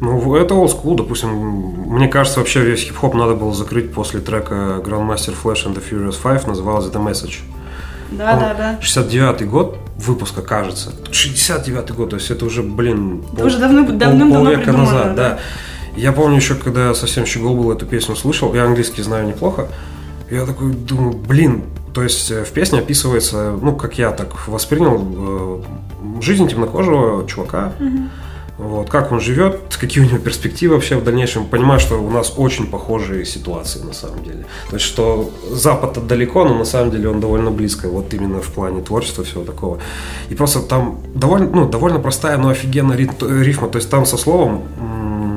Ну, 0.00 0.34
это 0.34 0.54
old 0.54 0.68
school, 0.68 0.96
допустим. 0.96 1.30
Мне 1.30 2.08
кажется, 2.08 2.38
вообще 2.40 2.60
весь 2.60 2.84
хип-хоп 2.84 3.14
надо 3.14 3.34
было 3.34 3.52
закрыть 3.52 3.92
после 3.92 4.20
трека 4.20 4.80
Grandmaster 4.82 5.34
Flash 5.40 5.66
and 5.66 5.74
the 5.74 5.82
Furious 5.82 6.16
5, 6.22 6.46
называлось 6.46 6.86
The 6.86 7.04
Message. 7.04 7.40
Да, 8.10 8.36
да, 8.36 8.54
да. 8.54 8.78
69-й 8.80 9.46
год 9.46 9.78
выпуска, 9.96 10.42
кажется. 10.42 10.92
69-й 11.10 11.92
год, 11.92 12.10
то 12.10 12.16
есть 12.16 12.30
это 12.30 12.44
уже, 12.44 12.62
блин, 12.62 13.24
Это 13.32 13.44
уже 13.44 13.58
давно, 13.58 13.82
давным-давно 13.82 14.34
полвека 14.34 14.62
придумано, 14.62 14.84
назад, 14.84 15.14
да. 15.14 15.38
Я 15.96 16.12
помню 16.12 16.36
еще, 16.36 16.54
когда 16.54 16.88
я 16.88 16.94
совсем 16.94 17.26
щегол 17.26 17.56
был, 17.56 17.72
эту 17.72 17.86
песню 17.86 18.16
слышал, 18.16 18.54
я 18.54 18.64
английский 18.64 19.02
знаю 19.02 19.26
неплохо, 19.26 19.68
я 20.30 20.46
такой 20.46 20.72
думаю, 20.72 21.12
блин, 21.12 21.64
то 21.92 22.02
есть 22.02 22.30
э, 22.30 22.44
в 22.44 22.50
песне 22.50 22.78
описывается, 22.78 23.58
ну, 23.60 23.74
как 23.74 23.98
я 23.98 24.12
так 24.12 24.48
воспринял, 24.48 25.62
э, 26.18 26.22
жизнь 26.22 26.48
темнокожего 26.48 27.26
чувака, 27.26 27.72
вот, 28.60 28.90
как 28.90 29.10
он 29.10 29.20
живет, 29.20 29.76
какие 29.80 30.04
у 30.04 30.06
него 30.06 30.18
перспективы 30.18 30.74
вообще 30.74 30.96
в 30.96 31.02
дальнейшем. 31.04 31.46
Понимаю, 31.46 31.80
что 31.80 31.96
у 31.96 32.10
нас 32.10 32.34
очень 32.36 32.66
похожие 32.66 33.24
ситуации 33.24 33.80
на 33.80 33.94
самом 33.94 34.22
деле. 34.22 34.44
То 34.68 34.76
есть, 34.76 34.84
что 34.84 35.30
Запад 35.50 36.06
далеко, 36.06 36.44
но 36.44 36.54
на 36.54 36.66
самом 36.66 36.90
деле 36.90 37.08
он 37.08 37.20
довольно 37.20 37.50
близко, 37.50 37.88
вот 37.88 38.12
именно 38.12 38.42
в 38.42 38.48
плане 38.48 38.82
творчества 38.82 39.24
всего 39.24 39.44
такого. 39.44 39.78
И 40.28 40.34
просто 40.34 40.60
там 40.60 41.00
довольно, 41.14 41.48
ну, 41.48 41.68
довольно 41.68 42.00
простая, 42.00 42.36
но 42.36 42.50
офигенная 42.50 42.98
рифма. 42.98 43.68
То 43.68 43.78
есть 43.78 43.88
там 43.88 44.04
со 44.04 44.18
словом 44.18 44.62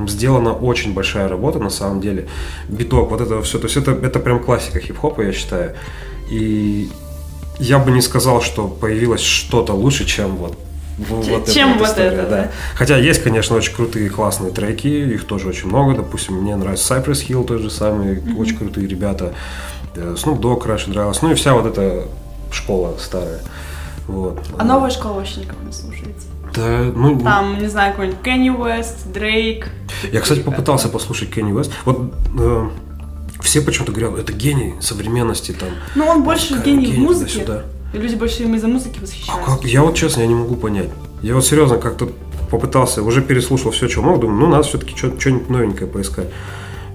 сделана 0.10 0.52
очень 0.52 0.94
большая 0.94 1.30
работа 1.30 1.60
на 1.60 1.70
самом 1.70 2.02
деле. 2.02 2.28
Биток, 2.68 3.10
вот 3.10 3.22
это 3.22 3.42
все. 3.42 3.58
То 3.58 3.68
есть 3.68 3.78
это, 3.78 3.92
это 3.92 4.20
прям 4.20 4.40
классика 4.44 4.80
хип-хопа, 4.82 5.22
я 5.22 5.32
считаю. 5.32 5.76
И 6.30 6.90
я 7.58 7.80
бы 7.80 7.92
не 7.92 8.02
сказал, 8.02 8.42
что 8.42 8.68
появилось 8.68 9.22
что-то 9.22 9.72
лучше, 9.74 10.06
чем 10.06 10.36
вот 10.36 10.58
Ч- 10.98 11.04
вот 11.32 11.50
чем 11.52 11.78
вот 11.78 11.88
история, 11.88 12.08
это, 12.10 12.30
да. 12.30 12.52
Хотя 12.76 12.98
есть, 12.98 13.24
конечно, 13.24 13.56
очень 13.56 13.74
крутые 13.74 14.10
классные 14.10 14.52
треки, 14.52 14.88
их 14.88 15.26
тоже 15.26 15.48
очень 15.48 15.68
много. 15.70 15.96
Допустим, 15.96 16.36
мне 16.36 16.56
нравится 16.56 16.96
Cypress 16.96 17.28
Hill 17.28 17.46
тот 17.46 17.62
же 17.62 17.70
самый, 17.70 18.22
очень 18.38 18.58
крутые 18.58 18.88
ребята. 18.88 19.34
Э, 19.96 20.16
Snoop 20.18 20.40
Dogg 20.40 20.66
раньше 20.68 20.90
нравилось. 20.92 21.22
Ну 21.22 21.32
и 21.32 21.36
вся 21.36 21.54
вот 21.56 21.66
эта 21.66 22.06
школа 22.52 22.96
старая. 23.00 23.40
Вот. 24.08 24.40
А 24.58 24.64
новая 24.64 24.90
школа 24.92 25.14
вообще 25.14 25.42
никак 25.42 25.56
не 25.66 25.72
слушается. 25.72 26.28
Да, 26.56 26.92
ну, 26.96 27.20
Там, 27.20 27.58
не 27.58 27.68
знаю, 27.68 27.94
какой-нибудь 27.94 28.22
Кенни 28.22 28.50
Уэст, 28.52 29.12
Дрейк. 29.12 29.70
я, 30.12 30.20
кстати, 30.22 30.40
Ребята. 30.40 30.52
попытался 30.52 30.90
послушать 30.90 31.32
Кенни 31.32 31.52
Уэст. 31.52 31.72
Вот 31.86 32.14
э, 32.38 32.70
все 33.42 33.62
почему-то 33.62 33.92
говорят, 33.92 34.20
это 34.20 34.34
гений 34.34 34.76
современности 34.80 35.52
там. 35.54 35.70
Ну, 35.96 36.06
он 36.06 36.24
больше 36.24 36.50
Какая 36.50 36.66
гений 36.66 36.86
в 36.86 36.90
гений 36.92 37.04
музыке. 37.04 37.40
туда-сюда. 37.40 37.64
И 37.94 37.98
люди 37.98 38.16
больше 38.16 38.44
им 38.44 38.56
из-за 38.56 38.68
музыки 38.68 38.98
А 38.98 39.02
восхищаются. 39.02 39.46
как? 39.46 39.64
Я 39.66 39.82
вот 39.84 39.96
честно, 39.96 40.22
я 40.22 40.28
не 40.28 40.36
могу 40.36 40.56
понять. 40.56 40.90
Я 41.22 41.36
вот 41.36 41.46
серьезно 41.46 41.78
как-то 41.78 42.10
попытался, 42.50 43.02
уже 43.04 43.22
переслушал 43.22 43.72
все, 43.72 43.88
что 43.88 44.02
мог, 44.02 44.20
думаю, 44.20 44.40
ну 44.40 44.48
надо 44.48 44.64
все-таки 44.64 44.96
что-нибудь 44.96 45.50
новенькое 45.50 45.90
поискать. 45.90 46.28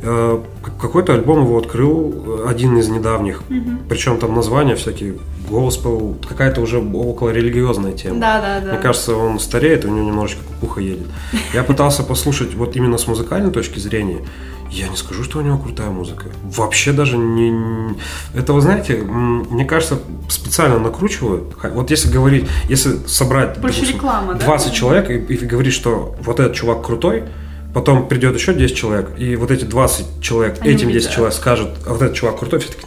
Э, 0.02 0.38
Какой-то 0.80 1.14
альбом 1.14 1.42
его 1.44 1.58
открыл, 1.58 2.42
э, 2.44 2.48
один 2.48 2.76
из 2.78 2.88
недавних. 2.88 3.42
Причем 3.88 4.18
там 4.18 4.34
названия 4.34 4.74
всякие, 4.76 5.14
госпел, 5.50 6.16
какая-то 6.28 6.60
уже 6.60 6.78
около 6.78 7.30
религиозная 7.30 7.92
тема. 7.92 8.20
Да, 8.20 8.40
да, 8.40 8.60
да. 8.60 8.72
Мне 8.72 8.78
кажется, 8.82 9.16
он 9.16 9.40
стареет, 9.40 9.84
у 9.84 9.88
него 9.88 10.06
немножечко 10.06 10.42
кукуха 10.60 10.80
едет. 10.80 11.06
Я 11.54 11.62
пытался 11.64 12.02
послушать 12.04 12.54
вот 12.54 12.76
именно 12.76 12.98
с 12.98 13.06
музыкальной 13.06 13.50
точки 13.50 13.78
зрения. 13.80 14.18
Я 14.70 14.88
не 14.88 14.96
скажу, 14.96 15.24
что 15.24 15.38
у 15.38 15.42
него 15.42 15.58
крутая 15.58 15.90
музыка. 15.90 16.26
Вообще 16.44 16.92
даже 16.92 17.16
не... 17.16 17.96
Это, 18.34 18.52
вы 18.52 18.60
знаете, 18.60 18.96
мне 18.96 19.64
кажется, 19.64 19.98
специально 20.28 20.78
накручивают. 20.78 21.54
Вот 21.62 21.90
если 21.90 22.10
говорить, 22.10 22.46
если 22.68 22.96
собрать, 23.06 23.58
Больше 23.58 23.80
допустим, 23.80 23.96
реклама, 23.96 24.34
да? 24.34 24.44
20 24.44 24.72
человек 24.72 25.10
и, 25.10 25.34
и 25.34 25.46
говорить, 25.46 25.72
что 25.72 26.16
вот 26.22 26.38
этот 26.40 26.54
чувак 26.54 26.84
крутой, 26.84 27.24
потом 27.72 28.08
придет 28.08 28.34
еще 28.34 28.54
10 28.54 28.76
человек, 28.76 29.10
и 29.18 29.36
вот 29.36 29.50
эти 29.50 29.64
20 29.64 30.20
человек, 30.20 30.58
Они 30.60 30.70
этим 30.70 30.88
10 30.88 30.90
увидят. 30.90 31.10
человек 31.12 31.34
скажут, 31.34 31.68
а 31.86 31.92
вот 31.92 32.02
этот 32.02 32.16
чувак 32.16 32.38
крутой, 32.38 32.60
все 32.60 32.72
таки 32.72 32.84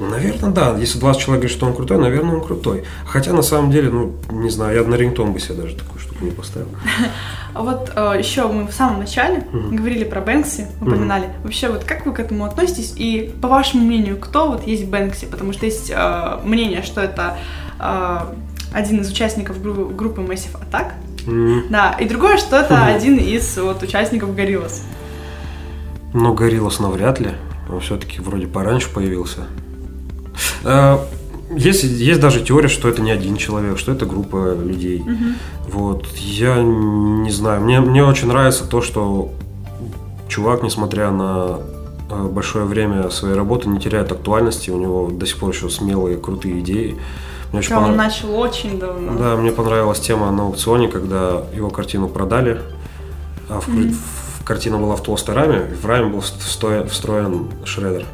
ну, 0.00 0.08
наверное, 0.08 0.50
да. 0.50 0.76
Если 0.76 0.98
20 0.98 1.22
человек 1.22 1.42
говорит, 1.42 1.56
что 1.56 1.66
он 1.66 1.74
крутой, 1.74 1.98
наверное, 1.98 2.34
он 2.34 2.44
крутой. 2.44 2.84
Хотя, 3.06 3.32
на 3.32 3.42
самом 3.42 3.70
деле, 3.70 3.90
ну, 3.90 4.16
не 4.30 4.50
знаю, 4.50 4.76
я 4.76 4.84
на 4.84 4.96
рингтон 4.96 5.32
бы 5.32 5.38
себе 5.38 5.54
даже 5.54 5.76
такую 5.76 6.00
штуку 6.00 6.13
не 6.20 6.30
поставил. 6.30 6.68
А 7.54 7.62
вот 7.62 7.92
э, 7.94 8.14
еще 8.18 8.46
мы 8.48 8.66
в 8.66 8.72
самом 8.72 8.98
начале 9.00 9.46
говорили 9.52 10.04
про 10.04 10.20
Бэнкси, 10.20 10.66
упоминали. 10.80 11.28
Вообще, 11.42 11.68
вот 11.68 11.84
как 11.84 12.06
вы 12.06 12.12
к 12.12 12.20
этому 12.20 12.44
относитесь? 12.44 12.94
И 12.96 13.32
по 13.40 13.48
вашему 13.48 13.84
мнению, 13.84 14.16
кто 14.18 14.48
вот 14.48 14.66
есть 14.66 14.86
Бэнкси? 14.86 15.26
Потому 15.26 15.52
что 15.52 15.66
есть 15.66 15.90
э, 15.94 16.38
мнение, 16.44 16.82
что 16.82 17.00
это 17.00 17.36
э, 17.78 18.18
один 18.72 19.00
из 19.00 19.10
участников 19.10 19.62
гру- 19.62 19.88
группы 19.88 20.20
Massive 20.22 20.56
Attack. 20.70 20.92
Да, 21.70 21.92
и 22.00 22.06
другое, 22.08 22.36
что 22.36 22.56
это 22.56 22.84
один 22.86 23.16
из 23.16 23.56
вот 23.56 23.82
участников 23.82 24.34
Gorillaz. 24.36 24.82
Но 26.12 26.34
Гориллас 26.34 26.80
навряд 26.80 27.18
ли. 27.20 27.30
Он 27.70 27.80
все-таки 27.80 28.20
вроде 28.20 28.46
пораньше 28.46 28.92
появился. 28.92 29.46
Есть, 31.56 31.84
есть 31.84 32.20
даже 32.20 32.40
теория, 32.42 32.68
что 32.68 32.88
это 32.88 33.02
не 33.02 33.10
один 33.10 33.36
человек, 33.36 33.78
что 33.78 33.92
это 33.92 34.06
группа 34.06 34.54
людей. 34.54 35.04
Вот. 35.74 36.06
Я 36.16 36.62
не 36.62 37.30
знаю. 37.30 37.60
Мне, 37.60 37.80
мне 37.80 38.04
очень 38.04 38.28
нравится 38.28 38.64
то, 38.66 38.80
что 38.80 39.30
чувак, 40.28 40.62
несмотря 40.62 41.10
на 41.10 41.58
э, 42.10 42.22
большое 42.24 42.64
время 42.64 43.10
своей 43.10 43.34
работы, 43.34 43.68
не 43.68 43.78
теряет 43.80 44.12
актуальности. 44.12 44.70
У 44.70 44.78
него 44.78 45.08
до 45.10 45.26
сих 45.26 45.38
пор 45.38 45.50
еще 45.50 45.68
смелые, 45.68 46.16
крутые 46.16 46.60
идеи. 46.60 46.96
Мне 47.50 47.58
очень 47.60 47.74
он 47.74 47.82
понрав- 47.84 47.96
начал 47.96 48.34
очень 48.38 48.78
давно. 48.78 49.18
Да, 49.18 49.36
мне 49.36 49.50
понравилась 49.52 50.00
тема 50.00 50.30
на 50.30 50.44
аукционе, 50.44 50.88
когда 50.88 51.42
его 51.54 51.70
картину 51.70 52.08
продали, 52.08 52.60
а 53.48 53.60
в, 53.60 53.68
в- 53.68 54.44
картина 54.44 54.78
была 54.78 54.96
в 54.96 55.02
толстой 55.02 55.34
раме, 55.34 55.66
и 55.70 55.74
в 55.74 55.84
раме 55.86 56.06
был 56.06 56.20
встоя- 56.20 56.84
встроен 56.86 57.48
шредер. 57.64 58.04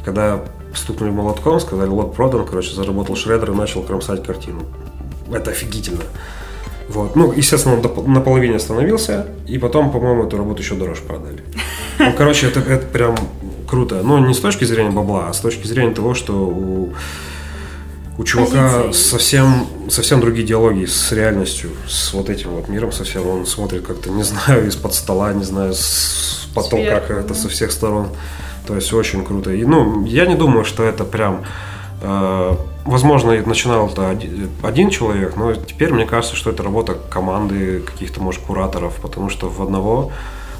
И 0.00 0.04
когда 0.04 0.40
стукнули 0.74 1.10
молотком, 1.10 1.60
сказали, 1.60 1.88
лот 1.88 2.14
продан, 2.14 2.44
короче, 2.44 2.74
заработал 2.74 3.14
шредер 3.16 3.52
и 3.52 3.54
начал 3.54 3.82
кромсать 3.82 4.24
картину. 4.24 4.62
Это 5.32 5.50
офигительно. 5.52 6.02
Вот. 6.88 7.16
Ну, 7.16 7.32
естественно, 7.32 7.76
он 7.76 8.12
на 8.12 8.20
половине 8.20 8.56
остановился, 8.56 9.26
и 9.46 9.58
потом, 9.58 9.90
по-моему, 9.90 10.24
эту 10.26 10.36
работу 10.36 10.62
еще 10.62 10.74
дороже 10.74 11.02
продали. 11.02 11.42
Ну, 11.98 12.12
короче, 12.16 12.46
это, 12.46 12.60
это 12.60 12.86
прям 12.86 13.16
круто. 13.68 14.02
Но 14.02 14.18
не 14.18 14.34
с 14.34 14.40
точки 14.40 14.64
зрения 14.64 14.90
бабла, 14.90 15.28
а 15.28 15.32
с 15.32 15.40
точки 15.40 15.66
зрения 15.66 15.94
того, 15.94 16.14
что 16.14 16.34
у, 16.34 16.92
у 18.18 18.24
чувака 18.24 18.82
Позиции. 18.82 19.08
совсем, 19.08 19.66
совсем 19.88 20.20
другие 20.20 20.46
диалоги 20.46 20.84
с 20.84 21.12
реальностью, 21.12 21.70
с 21.88 22.12
вот 22.12 22.28
этим 22.28 22.50
вот 22.50 22.68
миром 22.68 22.92
совсем. 22.92 23.26
Он 23.26 23.46
смотрит 23.46 23.86
как-то, 23.86 24.10
не 24.10 24.22
знаю, 24.22 24.66
из-под 24.68 24.94
стола, 24.94 25.32
не 25.32 25.44
знаю, 25.44 25.74
с 25.74 26.48
потолка 26.54 27.00
как-то 27.00 27.34
да. 27.34 27.34
со 27.34 27.48
всех 27.48 27.72
сторон. 27.72 28.08
То 28.66 28.76
есть 28.76 28.92
очень 28.92 29.24
круто. 29.24 29.50
И, 29.50 29.64
ну, 29.64 30.04
я 30.04 30.26
не 30.26 30.34
думаю, 30.34 30.64
что 30.64 30.84
это 30.84 31.04
прям... 31.04 31.44
э, 32.04 32.56
возможно, 32.84 33.32
начинал 33.46 33.88
это 33.88 34.10
оди- 34.10 34.48
один 34.62 34.90
человек, 34.90 35.36
но 35.36 35.54
теперь 35.54 35.92
мне 35.92 36.06
кажется, 36.06 36.36
что 36.36 36.50
это 36.50 36.62
работа 36.62 36.96
команды, 37.10 37.80
каких-то, 37.80 38.20
может, 38.20 38.42
кураторов, 38.42 38.94
потому 39.02 39.30
что 39.30 39.48
в 39.48 39.60
одного 39.62 40.12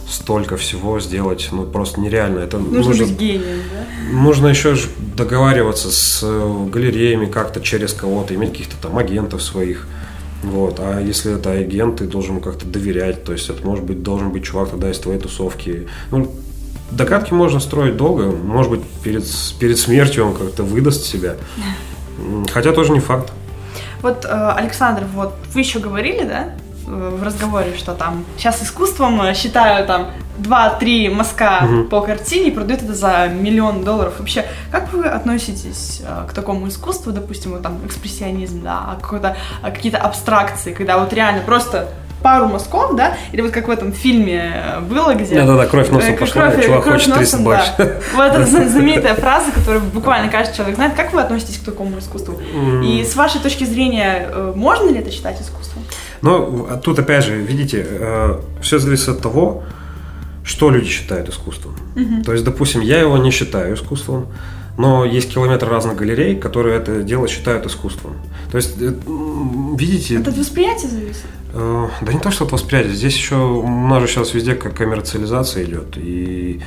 столько 0.09 0.57
всего 0.57 1.01
сделать, 1.01 1.49
ну, 1.53 1.65
просто 1.65 2.01
нереально. 2.01 2.41
Это 2.41 2.59
Нужно, 2.59 2.79
нужно, 2.79 3.07
быть 3.07 3.17
гением, 3.17 3.61
да? 3.73 4.17
нужно 4.19 4.49
еще 4.49 4.77
договариваться 5.17 5.91
с 5.91 6.21
э, 6.23 6.67
галереями 6.71 7.27
как-то 7.27 7.61
через 7.61 7.93
кого-то, 7.93 8.35
иметь 8.35 8.51
каких-то 8.51 8.77
там 8.81 8.99
агентов 8.99 9.43
своих. 9.43 9.87
Вот. 10.43 10.79
А 10.79 11.01
если 11.01 11.35
это 11.37 11.53
агент, 11.53 11.97
ты 11.97 12.07
должен 12.07 12.41
как-то 12.41 12.67
доверять. 12.67 13.25
То 13.25 13.33
есть 13.33 13.49
это 13.49 13.67
может 13.67 13.85
быть 13.85 14.03
должен 14.03 14.31
быть 14.31 14.45
чувак 14.45 14.71
тогда 14.71 14.91
из 14.91 14.99
твоей 14.99 15.19
тусовки. 15.19 15.89
Ну, 16.11 16.31
догадки 16.91 17.33
можно 17.33 17.61
строить 17.61 17.97
долго. 17.97 18.25
Может 18.27 18.71
быть, 18.71 18.83
перед, 19.03 19.25
перед 19.59 19.79
смертью 19.79 20.27
он 20.27 20.35
как-то 20.35 20.63
выдаст 20.63 21.05
себя. 21.05 21.37
Хотя 22.53 22.73
тоже 22.73 22.93
не 22.93 23.01
факт. 23.01 23.33
Вот, 24.03 24.25
э, 24.25 24.53
Александр, 24.57 25.05
вот 25.15 25.35
вы 25.53 25.61
еще 25.61 25.79
говорили, 25.79 26.25
да, 26.25 26.51
в 26.87 27.23
разговоре, 27.23 27.75
что 27.77 27.95
там 27.95 28.25
сейчас 28.37 28.63
искусством 28.63 29.21
э, 29.23 29.35
считаю 29.35 29.87
там 29.87 30.11
2-3 30.39 31.11
мазка 31.11 31.61
Мгм. 31.63 31.89
по 31.89 32.03
картине 32.03 32.49
и 32.49 32.51
продают 32.51 32.83
это 32.83 32.95
за 32.95 33.29
миллион 33.29 33.85
долларов. 33.85 34.15
Вообще, 34.19 34.45
как 34.71 34.93
вы 34.93 35.07
относитесь 35.07 36.03
э, 36.07 36.27
к 36.29 36.33
такому 36.35 36.69
искусству, 36.69 37.13
допустим, 37.13 37.53
вот 37.53 37.63
там 37.63 37.81
экспрессионизм, 37.87 38.63
да, 38.63 38.99
какой-то, 39.01 39.37
э, 39.63 39.71
какие-то 39.71 39.99
абстракции, 39.99 40.75
когда 40.75 40.99
вот 40.99 41.13
реально 41.13 41.43
просто 41.43 41.89
пару 42.25 42.49
мазков, 42.49 42.97
да, 42.97 43.19
или 43.33 43.43
вот 43.43 43.51
как 43.53 43.69
в 43.69 43.71
этом 43.71 43.93
фильме 43.93 44.51
э, 44.55 44.81
было, 44.81 45.15
где... 45.15 45.35
Да-да-да, 45.35 45.67
кровь 45.67 45.91
носом 45.91 46.15
Э, 46.15 46.17
пошла, 46.17 46.51
кровь- 46.51 46.65
чувак 46.65 46.83
кровь 46.83 46.95
хочет 47.03 47.15
300 47.15 47.37
носом, 47.37 47.45
больше. 47.45 47.73
да. 47.77 47.91
Вот 48.15 48.23
эта 48.33 48.47
зна- 48.47 48.69
знаменитая 48.69 49.15
фраза, 49.15 49.53
которую 49.53 49.83
буквально 49.85 50.31
каждый 50.31 50.57
человек 50.57 50.77
знает. 50.77 50.95
Как 50.95 51.13
вы 51.13 51.21
относитесь 51.21 51.59
к 51.59 51.65
такому 51.65 51.99
искусству? 51.99 52.41
И 52.83 53.05
с 53.05 53.15
вашей 53.15 53.41
точки 53.43 53.65
зрения, 53.65 54.27
э, 54.33 54.53
можно 54.57 54.89
ли 54.89 54.99
это 55.01 55.11
считать 55.11 55.39
искусством? 55.41 55.83
Но 56.23 56.67
а 56.71 56.77
тут 56.79 56.99
опять 56.99 57.25
же, 57.25 57.37
видите, 57.37 57.87
все 58.63 58.79
зависит 58.79 59.09
от 59.11 59.21
того, 59.21 59.63
что 60.45 60.71
люди 60.71 60.89
считают 60.89 61.29
искусством. 61.29 61.77
То 62.25 62.33
есть, 62.33 62.45
допустим, 62.45 62.81
я 62.81 63.01
его 63.01 63.19
не 63.19 63.31
считаю 63.31 63.75
искусством, 63.75 64.29
но 64.79 65.05
есть 65.05 65.33
километр 65.35 65.69
разных 65.69 65.97
галерей, 65.97 66.37
которые 66.37 66.79
это 66.79 67.03
дело 67.03 67.29
считают 67.29 67.67
искусством. 67.67 68.17
То 68.51 68.57
есть, 68.57 68.77
видите, 68.79 70.17
Это 70.21 70.31
от 70.31 70.39
восприятия 70.39 70.89
зависит. 70.89 71.27
Э, 71.55 71.89
Да 72.01 72.13
не 72.13 72.21
то, 72.21 72.31
что 72.31 72.45
от 72.45 72.53
восприятия. 72.53 72.93
Здесь 72.93 73.17
еще 73.17 73.37
у 73.37 73.69
нас 73.69 74.03
же 74.03 74.09
сейчас 74.09 74.35
везде 74.35 74.55
как 74.55 74.75
коммерциализация 74.75 75.65
идет. 75.65 75.97
И, 75.97 76.61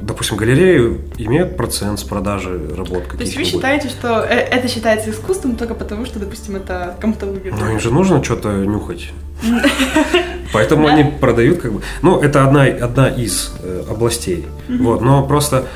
допустим, 0.00 0.36
галереи 0.36 1.00
имеют 1.16 1.56
процент 1.56 1.98
с 1.98 2.04
продажи 2.04 2.60
работ 2.76 3.08
То 3.08 3.16
есть 3.20 3.36
вы 3.36 3.44
считаете, 3.44 3.88
что 3.88 4.20
э, 4.22 4.34
это 4.34 4.68
считается 4.68 5.10
искусством 5.10 5.56
только 5.56 5.74
потому, 5.74 6.04
что, 6.04 6.18
допустим, 6.18 6.56
это 6.56 6.96
кому-то 7.00 7.26
выгодно? 7.26 7.58
Ну, 7.58 7.72
им 7.72 7.80
же 7.80 7.90
нужно 7.90 8.22
что-то 8.22 8.52
нюхать. 8.52 9.10
Поэтому 10.52 10.86
они 10.86 11.04
продают 11.04 11.60
как 11.60 11.72
бы... 11.72 11.82
Ну, 12.02 12.20
это 12.20 12.44
одна, 12.44 12.64
одна 12.64 13.08
из 13.08 13.52
э, 13.62 13.84
областей. 13.90 14.46
Вот, 14.68 15.00
но 15.00 15.26
просто 15.26 15.66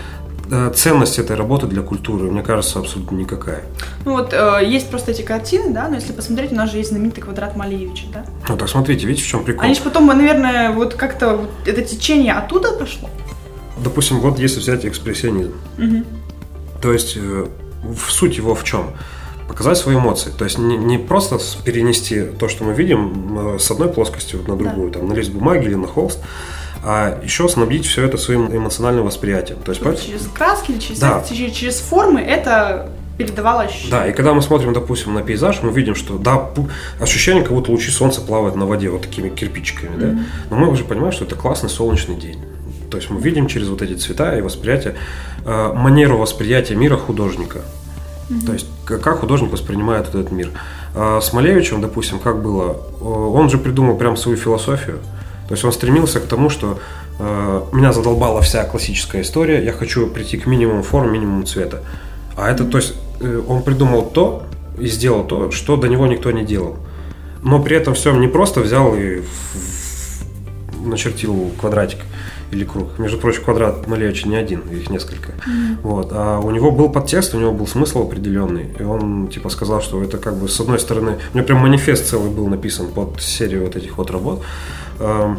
ценность 0.74 1.18
этой 1.18 1.36
работы 1.36 1.66
для 1.66 1.82
культуры, 1.82 2.30
мне 2.30 2.42
кажется, 2.42 2.78
абсолютно 2.78 3.16
никакая. 3.16 3.62
Ну 4.04 4.12
вот 4.12 4.32
э, 4.32 4.60
есть 4.64 4.90
просто 4.90 5.12
эти 5.12 5.22
картины, 5.22 5.72
да, 5.72 5.88
но 5.88 5.94
если 5.96 6.12
посмотреть, 6.12 6.52
у 6.52 6.56
нас 6.56 6.70
же 6.70 6.78
есть 6.78 6.90
знаменитый 6.90 7.22
квадрат 7.22 7.56
Малевича, 7.56 8.06
да? 8.12 8.24
Ну, 8.48 8.56
так 8.56 8.68
смотрите, 8.68 9.06
видите, 9.06 9.24
в 9.24 9.28
чем 9.28 9.44
прикол? 9.44 9.64
Они 9.64 9.74
же 9.74 9.80
потом, 9.82 10.06
наверное, 10.06 10.72
вот 10.72 10.94
как-то 10.94 11.36
вот 11.36 11.50
это 11.66 11.82
течение 11.82 12.34
оттуда 12.34 12.72
пошло. 12.72 13.08
Допустим, 13.82 14.20
вот 14.20 14.38
если 14.38 14.60
взять 14.60 14.84
экспрессионизм, 14.84 15.54
Мгм. 15.78 16.04
то 16.82 16.92
есть 16.92 17.16
э, 17.16 17.46
в 17.82 18.10
суть 18.10 18.36
его 18.36 18.54
в 18.54 18.64
чем? 18.64 18.90
Показать 19.48 19.78
свои 19.78 19.96
эмоции. 19.96 20.30
То 20.36 20.44
есть 20.44 20.58
не, 20.58 20.76
не 20.76 20.98
просто 20.98 21.38
перенести 21.64 22.22
то, 22.22 22.48
что 22.48 22.64
мы 22.64 22.72
видим, 22.72 23.54
э, 23.54 23.58
с 23.58 23.70
одной 23.70 23.88
плоскости 23.88 24.36
вот 24.36 24.48
на 24.48 24.56
другую, 24.56 24.90
там, 24.92 25.08
на 25.08 25.12
лист 25.14 25.30
бумаги 25.30 25.64
или 25.66 25.74
на 25.74 25.86
холст, 25.86 26.20
а 26.84 27.20
еще 27.22 27.48
снабдить 27.48 27.86
все 27.86 28.04
это 28.04 28.16
своим 28.16 28.54
эмоциональным 28.54 29.04
восприятием. 29.04 29.58
То 29.64 29.72
есть, 29.72 29.82
через 30.06 30.26
краски 30.28 30.72
или 30.72 30.78
через, 30.78 30.98
Да. 30.98 31.22
через, 31.28 31.52
через 31.52 31.80
формы 31.80 32.20
это 32.20 32.90
передавало 33.18 33.62
ощущение. 33.62 33.90
Да, 33.90 34.06
и 34.06 34.12
когда 34.12 34.32
мы 34.32 34.40
смотрим, 34.40 34.72
допустим, 34.72 35.12
на 35.12 35.22
пейзаж, 35.22 35.62
мы 35.62 35.72
видим, 35.72 35.94
что 35.94 36.16
да, 36.16 36.50
ощущение, 37.00 37.42
как 37.42 37.52
будто 37.52 37.70
лучи 37.70 37.90
солнца 37.90 38.22
плавают 38.22 38.56
на 38.56 38.64
воде 38.66 38.88
вот 38.88 39.02
такими 39.02 39.28
кирпичиками, 39.28 39.96
да. 39.96 40.18
Но 40.48 40.56
мы 40.56 40.70
уже 40.70 40.84
понимаем, 40.84 41.12
что 41.12 41.24
это 41.24 41.34
классный 41.36 41.68
солнечный 41.68 42.16
день. 42.16 42.38
То 42.90 42.96
есть 42.96 43.08
мы 43.10 43.20
видим 43.20 43.46
через 43.46 43.68
вот 43.68 43.82
эти 43.82 43.94
цвета 43.94 44.36
и 44.36 44.40
восприятие, 44.40 44.96
э, 45.44 45.72
манеру 45.74 46.16
восприятия 46.18 46.74
мира 46.74 46.96
художника. 46.96 47.60
То 48.46 48.52
есть 48.52 48.66
как 48.84 49.20
художник 49.20 49.52
воспринимает 49.52 50.08
этот 50.08 50.30
мир. 50.30 50.50
А 50.94 51.20
с 51.20 51.32
Малевичем, 51.32 51.80
допустим, 51.80 52.18
как 52.18 52.42
было, 52.42 52.76
э, 53.00 53.04
он 53.04 53.50
же 53.50 53.58
придумал 53.58 53.96
прям 53.96 54.16
свою 54.16 54.36
философию. 54.36 54.98
То 55.50 55.54
есть 55.54 55.64
он 55.64 55.72
стремился 55.72 56.20
к 56.20 56.26
тому, 56.26 56.48
что 56.48 56.78
э, 57.18 57.62
меня 57.72 57.92
задолбала 57.92 58.40
вся 58.40 58.62
классическая 58.62 59.22
история, 59.22 59.64
я 59.64 59.72
хочу 59.72 60.06
прийти 60.06 60.38
к 60.38 60.46
минимуму 60.46 60.84
форм, 60.84 61.12
минимуму 61.12 61.42
цвета. 61.42 61.80
А 62.36 62.48
это, 62.48 62.64
то 62.64 62.78
есть, 62.78 62.94
э, 63.18 63.42
он 63.48 63.64
придумал 63.64 64.04
то 64.04 64.44
и 64.78 64.86
сделал 64.86 65.24
то, 65.24 65.50
что 65.50 65.76
до 65.76 65.88
него 65.88 66.06
никто 66.06 66.30
не 66.30 66.44
делал. 66.44 66.76
Но 67.42 67.60
при 67.60 67.76
этом 67.76 67.94
всем 67.94 68.20
не 68.20 68.28
просто 68.28 68.60
взял 68.60 68.94
и 68.94 69.22
начертил 70.84 71.50
квадратик 71.60 71.98
или 72.50 72.64
круг. 72.64 72.98
Между 72.98 73.18
прочим, 73.18 73.44
квадрат 73.44 73.86
Малевича 73.86 74.28
не 74.28 74.36
один, 74.36 74.60
их 74.70 74.90
несколько. 74.90 75.32
Вот. 75.82 76.08
А 76.12 76.38
у 76.40 76.50
него 76.50 76.70
был 76.70 76.88
подтекст, 76.88 77.34
у 77.34 77.38
него 77.38 77.52
был 77.52 77.66
смысл 77.66 78.02
определенный. 78.02 78.66
И 78.78 78.82
он 78.82 79.28
типа 79.28 79.48
сказал, 79.50 79.80
что 79.80 80.02
это 80.02 80.18
как 80.18 80.36
бы 80.36 80.48
с 80.48 80.58
одной 80.60 80.78
стороны, 80.78 81.18
у 81.32 81.36
него 81.36 81.46
прям 81.46 81.58
манифест 81.58 82.06
целый 82.06 82.30
был 82.30 82.48
написан 82.48 82.88
под 82.88 83.20
серию 83.22 83.64
вот 83.64 83.76
этих 83.76 83.98
вот 83.98 84.10
работ. 84.10 84.42
Эм, 84.98 85.38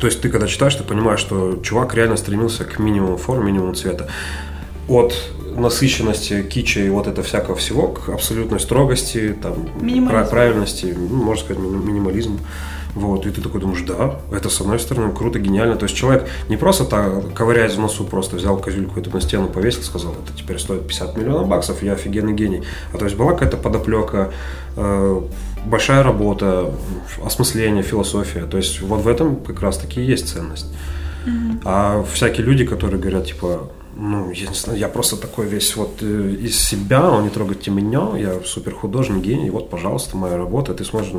То 0.00 0.06
есть 0.06 0.20
ты 0.20 0.28
когда 0.28 0.46
читаешь, 0.46 0.74
ты 0.74 0.84
понимаешь, 0.84 1.20
что 1.20 1.58
чувак 1.62 1.94
реально 1.94 2.16
стремился 2.16 2.64
к 2.64 2.78
минимуму 2.78 3.16
форм, 3.16 3.46
минимуму 3.46 3.74
цвета. 3.74 4.08
От 4.88 5.14
насыщенности 5.56 6.42
кича 6.42 6.80
и 6.80 6.88
вот 6.88 7.06
это 7.06 7.22
всякого 7.22 7.56
всего 7.56 7.88
к 7.88 8.08
абсолютной 8.08 8.58
строгости, 8.58 9.36
там, 9.42 9.68
правильности, 10.30 10.94
ну, 10.96 11.22
можно 11.22 11.44
сказать, 11.44 11.62
мини- 11.62 11.84
минимализм. 11.84 12.38
Вот, 12.94 13.26
и 13.26 13.30
ты 13.30 13.40
такой 13.40 13.60
думаешь, 13.60 13.82
да, 13.86 14.20
это 14.30 14.50
с 14.50 14.60
одной 14.60 14.78
стороны 14.78 15.12
круто, 15.12 15.38
гениально. 15.38 15.76
То 15.76 15.84
есть 15.84 15.96
человек 15.96 16.28
не 16.48 16.56
просто 16.56 16.84
так, 16.84 17.32
ковыряясь 17.34 17.74
в 17.74 17.80
носу, 17.80 18.04
просто 18.04 18.36
взял 18.36 18.58
козюльку 18.58 19.00
эту 19.00 19.10
на 19.10 19.20
стену, 19.20 19.48
повесил, 19.48 19.82
сказал, 19.82 20.12
это 20.12 20.36
теперь 20.36 20.58
стоит 20.58 20.86
50 20.86 21.16
миллионов 21.16 21.48
баксов, 21.48 21.82
я 21.82 21.94
офигенный 21.94 22.34
гений. 22.34 22.62
А 22.92 22.98
то 22.98 23.06
есть 23.06 23.16
была 23.16 23.32
какая-то 23.32 23.56
подоплека, 23.56 24.32
э, 24.76 25.22
большая 25.64 26.02
работа, 26.02 26.70
осмысление, 27.24 27.82
философия. 27.82 28.44
То 28.44 28.58
есть 28.58 28.82
вот 28.82 29.00
в 29.00 29.08
этом 29.08 29.36
как 29.36 29.62
раз 29.62 29.78
таки 29.78 30.02
и 30.02 30.04
есть 30.04 30.28
ценность. 30.28 30.66
А 31.64 32.04
всякие 32.12 32.44
люди, 32.44 32.64
которые 32.66 33.00
говорят, 33.00 33.26
типа, 33.26 33.70
ну, 33.96 34.30
я 34.32 34.48
не 34.48 34.54
знаю, 34.54 34.78
я 34.78 34.88
просто 34.88 35.16
такой 35.16 35.46
весь 35.46 35.76
вот 35.76 35.98
э, 36.00 36.36
из 36.40 36.58
себя, 36.58 37.10
он 37.10 37.24
не 37.24 37.30
трогайте 37.30 37.70
меня, 37.70 38.08
я 38.16 38.40
супер 38.44 38.74
художник, 38.74 39.22
гений, 39.22 39.50
вот, 39.50 39.70
пожалуйста, 39.70 40.16
моя 40.16 40.36
работа, 40.36 40.74
ты 40.74 40.84
смотришь, 40.84 41.12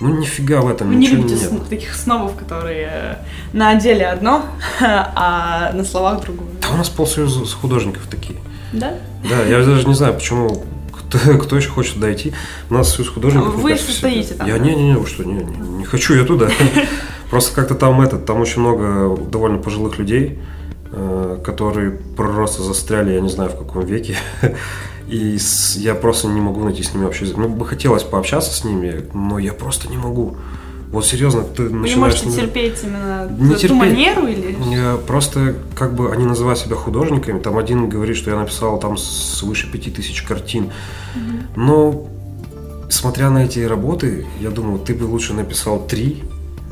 ну, 0.00 0.16
нифига 0.16 0.60
в 0.60 0.68
этом, 0.68 0.90
не 0.90 0.96
ничего 1.06 1.16
любите 1.22 1.34
нет. 1.34 1.52
сн- 1.52 1.68
таких 1.68 1.94
снобов, 1.94 2.36
которые 2.36 2.88
э, 2.90 3.16
на 3.52 3.74
деле 3.74 4.06
одно, 4.06 4.44
а 4.80 5.72
на 5.72 5.84
словах 5.84 6.20
другое. 6.22 6.48
Да 6.62 6.68
у 6.70 6.76
нас 6.76 6.88
полсоюза 6.88 7.44
с 7.44 7.52
художников 7.52 8.02
такие. 8.10 8.38
Да? 8.72 8.94
Да, 9.28 9.42
я 9.42 9.64
даже 9.64 9.86
не 9.88 9.94
знаю, 9.94 10.14
почему 10.14 10.64
кто, 10.92 11.18
кто 11.38 11.56
еще 11.56 11.70
хочет 11.70 11.98
дойти. 11.98 12.32
У 12.70 12.74
нас 12.74 12.94
союз 12.94 13.10
художников. 13.10 13.54
Вы 13.56 13.70
кажется, 13.70 13.90
состоите 13.92 14.34
там, 14.34 14.46
Я 14.46 14.54
да? 14.54 14.58
не, 14.60 14.74
не, 14.74 14.90
не, 14.90 14.96
вы 14.96 15.06
что, 15.06 15.24
не, 15.24 15.34
не, 15.42 15.68
не 15.78 15.84
хочу 15.84 16.14
я 16.14 16.24
туда. 16.24 16.48
Просто 17.30 17.54
как-то 17.54 17.74
там 17.74 18.00
этот, 18.00 18.24
там 18.24 18.40
очень 18.40 18.60
много 18.60 19.16
довольно 19.26 19.58
пожилых 19.58 19.98
людей, 19.98 20.38
э, 20.92 21.38
которые 21.44 21.90
просто 21.90 22.62
застряли, 22.62 23.12
я 23.12 23.20
не 23.20 23.28
знаю 23.28 23.50
в 23.50 23.58
каком 23.58 23.84
веке. 23.84 24.16
И 25.08 25.38
с- 25.38 25.76
я 25.76 25.94
просто 25.94 26.28
не 26.28 26.40
могу 26.40 26.62
найти 26.64 26.82
с 26.82 26.92
ними 26.94 27.06
общий 27.06 27.24
язык. 27.24 27.36
Мне 27.38 27.48
бы 27.48 27.64
хотелось 27.66 28.02
пообщаться 28.02 28.52
с 28.54 28.64
ними, 28.64 29.04
но 29.14 29.38
я 29.38 29.52
просто 29.54 29.88
не 29.88 29.96
могу. 29.96 30.36
Вот 30.92 31.04
серьезно, 31.06 31.42
ты 31.42 31.64
Вы 31.64 31.68
не 31.70 31.74
начинаешь... 31.80 32.22
можете 32.22 32.40
терпеть 32.40 32.78
именно 32.82 33.28
Не 33.38 33.52
ту 33.54 33.58
терпеть. 33.58 33.76
манеру 33.78 34.26
или... 34.26 34.56
Я 34.70 34.96
просто, 35.06 35.54
как 35.76 35.94
бы, 35.94 36.12
они 36.12 36.24
называют 36.24 36.58
себя 36.58 36.76
художниками. 36.76 37.38
Там 37.40 37.58
один 37.58 37.88
говорит, 37.90 38.16
что 38.16 38.30
я 38.30 38.38
написал 38.38 38.78
там 38.80 38.96
свыше 38.96 39.70
пяти 39.70 39.90
тысяч 39.90 40.22
картин. 40.22 40.70
Но, 41.56 42.06
смотря 42.88 43.28
на 43.30 43.44
эти 43.44 43.60
работы, 43.60 44.26
я 44.40 44.50
думаю, 44.50 44.78
ты 44.78 44.94
бы 44.94 45.04
лучше 45.04 45.34
написал 45.34 45.86
три, 45.86 46.22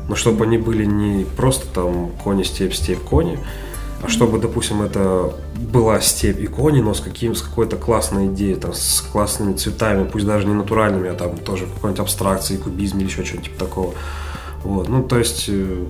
но 0.09 0.15
чтобы 0.15 0.45
они 0.45 0.57
были 0.57 0.85
не 0.85 1.25
просто 1.25 1.67
там 1.67 2.09
кони, 2.23 2.43
степь, 2.43 2.73
степь, 2.73 2.99
кони, 2.99 3.37
а 4.03 4.07
чтобы, 4.09 4.37
допустим, 4.39 4.81
это 4.81 5.33
была 5.55 5.99
степь 6.01 6.39
и 6.39 6.47
кони, 6.47 6.81
но 6.81 6.93
с, 6.93 6.99
каким, 6.99 7.33
с 7.35 7.41
какой-то 7.41 7.77
классной 7.77 8.27
идеей, 8.27 8.55
там, 8.55 8.73
с 8.73 9.01
классными 9.01 9.53
цветами, 9.55 10.07
пусть 10.07 10.25
даже 10.25 10.45
не 10.47 10.53
натуральными, 10.53 11.09
а 11.09 11.13
там 11.13 11.37
тоже 11.37 11.65
в 11.65 11.73
какой-нибудь 11.73 12.01
абстракции, 12.01 12.57
кубизме 12.57 13.01
или 13.01 13.09
еще 13.09 13.23
что-нибудь 13.25 13.49
типа 13.51 13.65
такого. 13.65 13.93
Вот, 14.63 14.89
ну, 14.89 15.03
то 15.03 15.17
есть, 15.17 15.45
э, 15.49 15.85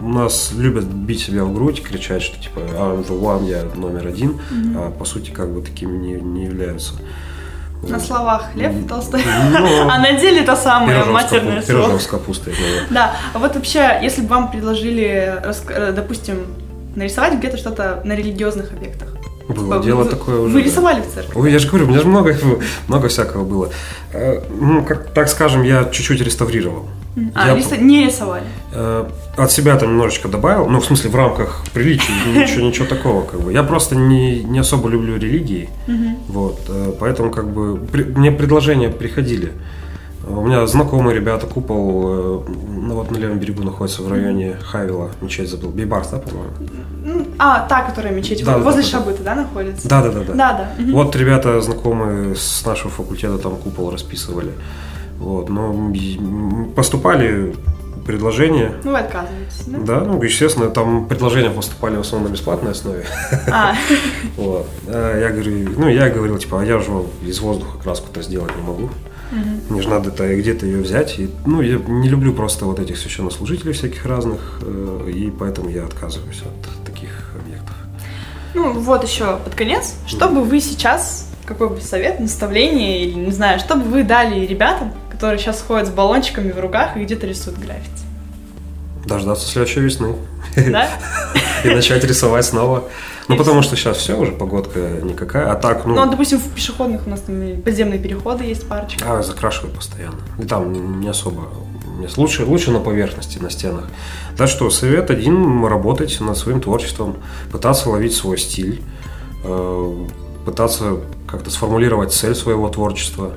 у 0.00 0.08
нас 0.08 0.52
любят 0.56 0.84
бить 0.84 1.20
себя 1.20 1.44
в 1.44 1.54
грудь, 1.54 1.82
кричать, 1.82 2.22
что, 2.22 2.40
типа, 2.42 2.58
I'm 2.60 3.06
the 3.06 3.18
one, 3.20 3.48
я 3.48 3.64
номер 3.78 4.06
один, 4.08 4.40
а 4.76 4.90
по 4.90 5.04
сути, 5.04 5.30
как 5.30 5.50
бы, 5.50 5.60
такими 5.62 5.96
не, 5.96 6.14
не 6.14 6.44
являются. 6.44 6.94
На 7.82 8.00
словах 8.00 8.54
Лев 8.56 8.72
Толстой, 8.88 9.20
Ну, 9.52 9.82
а 9.90 9.98
на 9.98 10.12
деле 10.14 10.40
это 10.40 10.56
самое 10.56 10.92
пирожок 10.94 11.12
матерное 11.14 11.60
капу- 11.60 11.66
пирожок 11.66 11.86
слово. 11.88 11.98
с 12.00 12.06
капустой. 12.06 12.54
Да, 12.90 13.14
а 13.34 13.38
вот 13.38 13.54
вообще, 13.54 14.00
если 14.02 14.22
бы 14.22 14.28
вам 14.28 14.50
предложили, 14.50 15.34
э, 15.68 15.92
допустим, 15.94 16.38
нарисовать 16.96 17.34
где-то 17.38 17.56
что-то 17.56 18.00
на 18.04 18.14
религиозных 18.14 18.72
объектах. 18.72 19.08
Было 19.48 19.76
Типа, 19.76 19.84
дело 19.84 20.02
вы- 20.02 20.10
такое 20.10 20.40
уже. 20.40 20.54
Вы 20.54 20.62
рисовали 20.62 21.00
в 21.02 21.14
церкви? 21.14 21.32
Ой, 21.38 21.52
я 21.52 21.58
же 21.60 21.68
говорю, 21.68 21.84
у 21.86 21.88
меня 21.88 22.00
же 22.00 22.06
много, 22.08 22.36
много 22.88 23.06
всякого 23.08 23.44
было. 23.44 23.70
Э, 24.12 24.40
Ну, 24.60 24.84
как, 24.84 25.10
так 25.10 25.28
скажем, 25.28 25.62
я 25.62 25.84
чуть-чуть 25.84 26.20
реставрировал. 26.20 26.86
А, 27.34 27.48
Я 27.48 27.54
рисо- 27.56 27.78
не 27.80 28.06
рисовали. 28.06 28.42
Э, 28.72 29.08
От 29.36 29.52
себя 29.52 29.76
там 29.76 29.90
немножечко 29.90 30.28
добавил, 30.28 30.66
ну, 30.68 30.80
в 30.80 30.84
смысле, 30.84 31.10
в 31.10 31.14
рамках 31.16 31.62
приличий, 31.72 32.12
ничего, 32.34 32.66
ничего 32.66 32.86
такого, 32.86 33.22
как 33.24 33.40
бы. 33.40 33.52
Я 33.52 33.62
просто 33.62 33.94
не, 33.96 34.42
не 34.42 34.58
особо 34.58 34.88
люблю 34.88 35.16
религии, 35.16 35.68
вот, 36.28 36.58
э, 36.68 36.92
поэтому, 36.98 37.30
как 37.30 37.48
бы, 37.48 37.76
при- 37.78 38.02
мне 38.04 38.32
предложения 38.32 38.88
приходили. 38.88 39.52
У 40.28 40.40
меня 40.44 40.66
знакомые 40.66 41.14
ребята, 41.14 41.46
купол, 41.46 42.04
э, 42.08 42.50
ну, 42.68 42.94
вот 42.94 43.12
на 43.12 43.16
левом 43.16 43.38
берегу 43.38 43.62
находится 43.62 44.02
в 44.02 44.10
районе 44.10 44.56
Хавила, 44.60 45.10
мечеть 45.20 45.48
забыл, 45.48 45.70
Бейбарс, 45.70 46.08
да, 46.08 46.18
по-моему? 46.18 47.26
А, 47.38 47.66
та, 47.68 47.82
которая 47.82 48.12
мечеть 48.12 48.44
Да, 48.44 48.58
возле 48.58 48.82
да, 48.82 48.88
да. 48.88 48.98
Шабыта, 48.98 49.22
да, 49.22 49.34
находится? 49.36 49.88
Да, 49.88 50.02
да, 50.02 50.10
да, 50.10 50.20
да. 50.20 50.34
Да, 50.34 50.52
да. 50.52 50.82
мгм. 50.82 50.92
Вот 50.92 51.14
ребята 51.14 51.60
знакомые 51.60 52.34
с 52.34 52.64
нашего 52.66 52.90
факультета 52.90 53.38
там 53.38 53.56
купол 53.56 53.90
расписывали. 53.92 54.50
Вот, 55.18 55.48
но 55.48 55.92
поступали 56.74 57.54
предложения. 58.04 58.72
Ну, 58.82 58.92
вы 58.92 58.98
отказываетесь, 58.98 59.64
да? 59.66 59.78
Да, 59.78 60.00
ну, 60.00 60.22
естественно, 60.22 60.70
там 60.70 61.06
предложения 61.06 61.50
поступали 61.50 61.96
в 61.96 62.00
основном 62.00 62.30
на 62.30 62.34
бесплатной 62.34 62.72
основе. 62.72 63.04
А, 63.50 63.74
Вот. 64.36 64.66
А 64.88 65.20
я 65.20 65.30
говорю, 65.30 65.68
ну, 65.76 65.88
я 65.88 66.10
говорил, 66.10 66.38
типа, 66.38 66.62
а 66.62 66.64
я 66.64 66.78
же 66.78 66.90
из 67.22 67.40
воздуха 67.40 67.78
краску-то 67.78 68.22
сделать 68.22 68.54
не 68.56 68.62
могу. 68.62 68.90
Мне 69.68 69.82
же 69.82 69.88
надо 69.88 70.10
-то 70.10 70.36
где-то 70.36 70.66
ее 70.66 70.80
взять. 70.80 71.18
И, 71.18 71.30
ну, 71.44 71.60
я 71.60 71.78
не 71.78 72.08
люблю 72.08 72.32
просто 72.32 72.64
вот 72.64 72.78
этих 72.78 72.96
священнослужителей 72.96 73.72
всяких 73.72 74.06
разных, 74.06 74.60
э, 74.62 75.10
и 75.12 75.30
поэтому 75.30 75.68
я 75.68 75.84
отказываюсь 75.84 76.42
от 76.42 76.84
таких 76.84 77.32
объектов. 77.34 77.74
ну, 78.54 78.72
вот 78.72 79.04
еще 79.04 79.38
под 79.44 79.54
конец. 79.54 79.94
Что 80.06 80.28
бы 80.28 80.42
вы 80.42 80.60
сейчас, 80.60 81.28
какой 81.44 81.68
бы 81.68 81.80
совет, 81.80 82.20
наставление 82.20 83.04
или, 83.04 83.14
не 83.14 83.32
знаю, 83.32 83.58
что 83.58 83.76
бы 83.76 83.82
вы 83.82 84.04
дали 84.04 84.46
ребятам, 84.46 84.92
которые 85.10 85.38
сейчас 85.38 85.62
ходят 85.62 85.88
с 85.88 85.90
баллончиками 85.90 86.52
в 86.52 86.60
руках 86.60 86.96
и 86.96 87.04
где-то 87.04 87.26
рисуют 87.26 87.58
граффити? 87.58 87.90
Дождаться 89.06 89.46
следующей 89.46 89.80
весны. 89.80 90.14
Да? 90.56 90.88
И 91.64 91.68
начать 91.68 92.04
рисовать 92.04 92.44
снова. 92.44 92.84
Ну, 93.28 93.36
потому 93.36 93.62
что 93.62 93.76
сейчас 93.76 93.96
все 93.96 94.16
уже, 94.16 94.32
погодка 94.32 94.78
никакая. 95.02 95.50
А 95.50 95.56
так, 95.56 95.84
ну... 95.84 95.94
Ну, 95.94 96.02
а, 96.02 96.06
допустим, 96.06 96.38
в 96.38 96.48
пешеходных 96.50 97.06
у 97.06 97.10
нас 97.10 97.20
там 97.20 97.60
подземные 97.62 97.98
переходы 97.98 98.44
есть 98.44 98.68
парочка. 98.68 99.04
А, 99.04 99.22
закрашиваю 99.22 99.74
постоянно. 99.74 100.18
И 100.38 100.44
там 100.44 101.00
не 101.00 101.08
особо. 101.08 101.48
Лучше, 102.16 102.44
лучше 102.44 102.70
на 102.70 102.78
поверхности, 102.78 103.38
на 103.38 103.50
стенах. 103.50 103.84
Так 104.36 104.48
что 104.48 104.70
совет 104.70 105.10
один– 105.10 105.64
работать 105.66 106.20
над 106.20 106.36
своим 106.36 106.60
творчеством, 106.60 107.16
пытаться 107.50 107.88
ловить 107.90 108.14
свой 108.14 108.38
стиль, 108.38 108.82
э, 109.44 110.06
пытаться 110.44 110.98
как-то 111.26 111.50
сформулировать 111.50 112.12
цель 112.12 112.34
своего 112.34 112.68
творчества. 112.68 113.32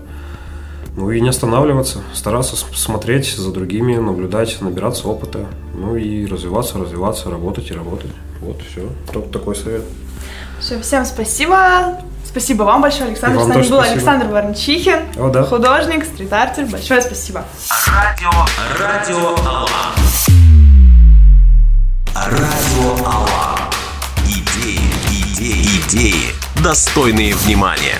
Ну 0.95 1.11
и 1.11 1.21
не 1.21 1.29
останавливаться, 1.29 1.99
стараться 2.13 2.55
смотреть 2.55 3.35
за 3.35 3.51
другими, 3.51 3.95
наблюдать, 3.95 4.59
набираться 4.61 5.07
опыта. 5.07 5.45
Ну 5.73 5.95
и 5.95 6.25
развиваться, 6.25 6.77
развиваться, 6.77 7.29
работать 7.29 7.71
и 7.71 7.73
работать. 7.73 8.11
Вот 8.41 8.57
все. 8.69 8.89
Только 9.13 9.29
такой 9.29 9.55
совет. 9.55 9.83
Все, 10.59 10.81
всем 10.81 11.05
спасибо. 11.05 11.99
Спасибо 12.25 12.63
вам 12.63 12.81
большое, 12.81 13.09
Александр. 13.09 13.37
Вам 13.37 13.45
С 13.45 13.49
нами 13.49 13.59
тоже 13.61 13.69
был 13.71 13.77
спасибо. 13.79 13.93
Александр 13.95 14.27
Варнчихин, 14.33 14.99
О, 15.17 15.29
да. 15.29 15.43
художник, 15.43 16.05
стрит-артер. 16.05 16.65
Большое 16.65 17.01
спасибо. 17.01 17.43
Радио, 17.87 18.31
радио 18.79 19.35
Алан. 19.47 19.67
Радио 22.13 23.05
Алан. 23.05 23.59
Идеи, 24.25 24.79
идеи, 25.33 25.65
идеи, 25.87 26.63
достойные 26.63 27.33
внимания. 27.33 27.99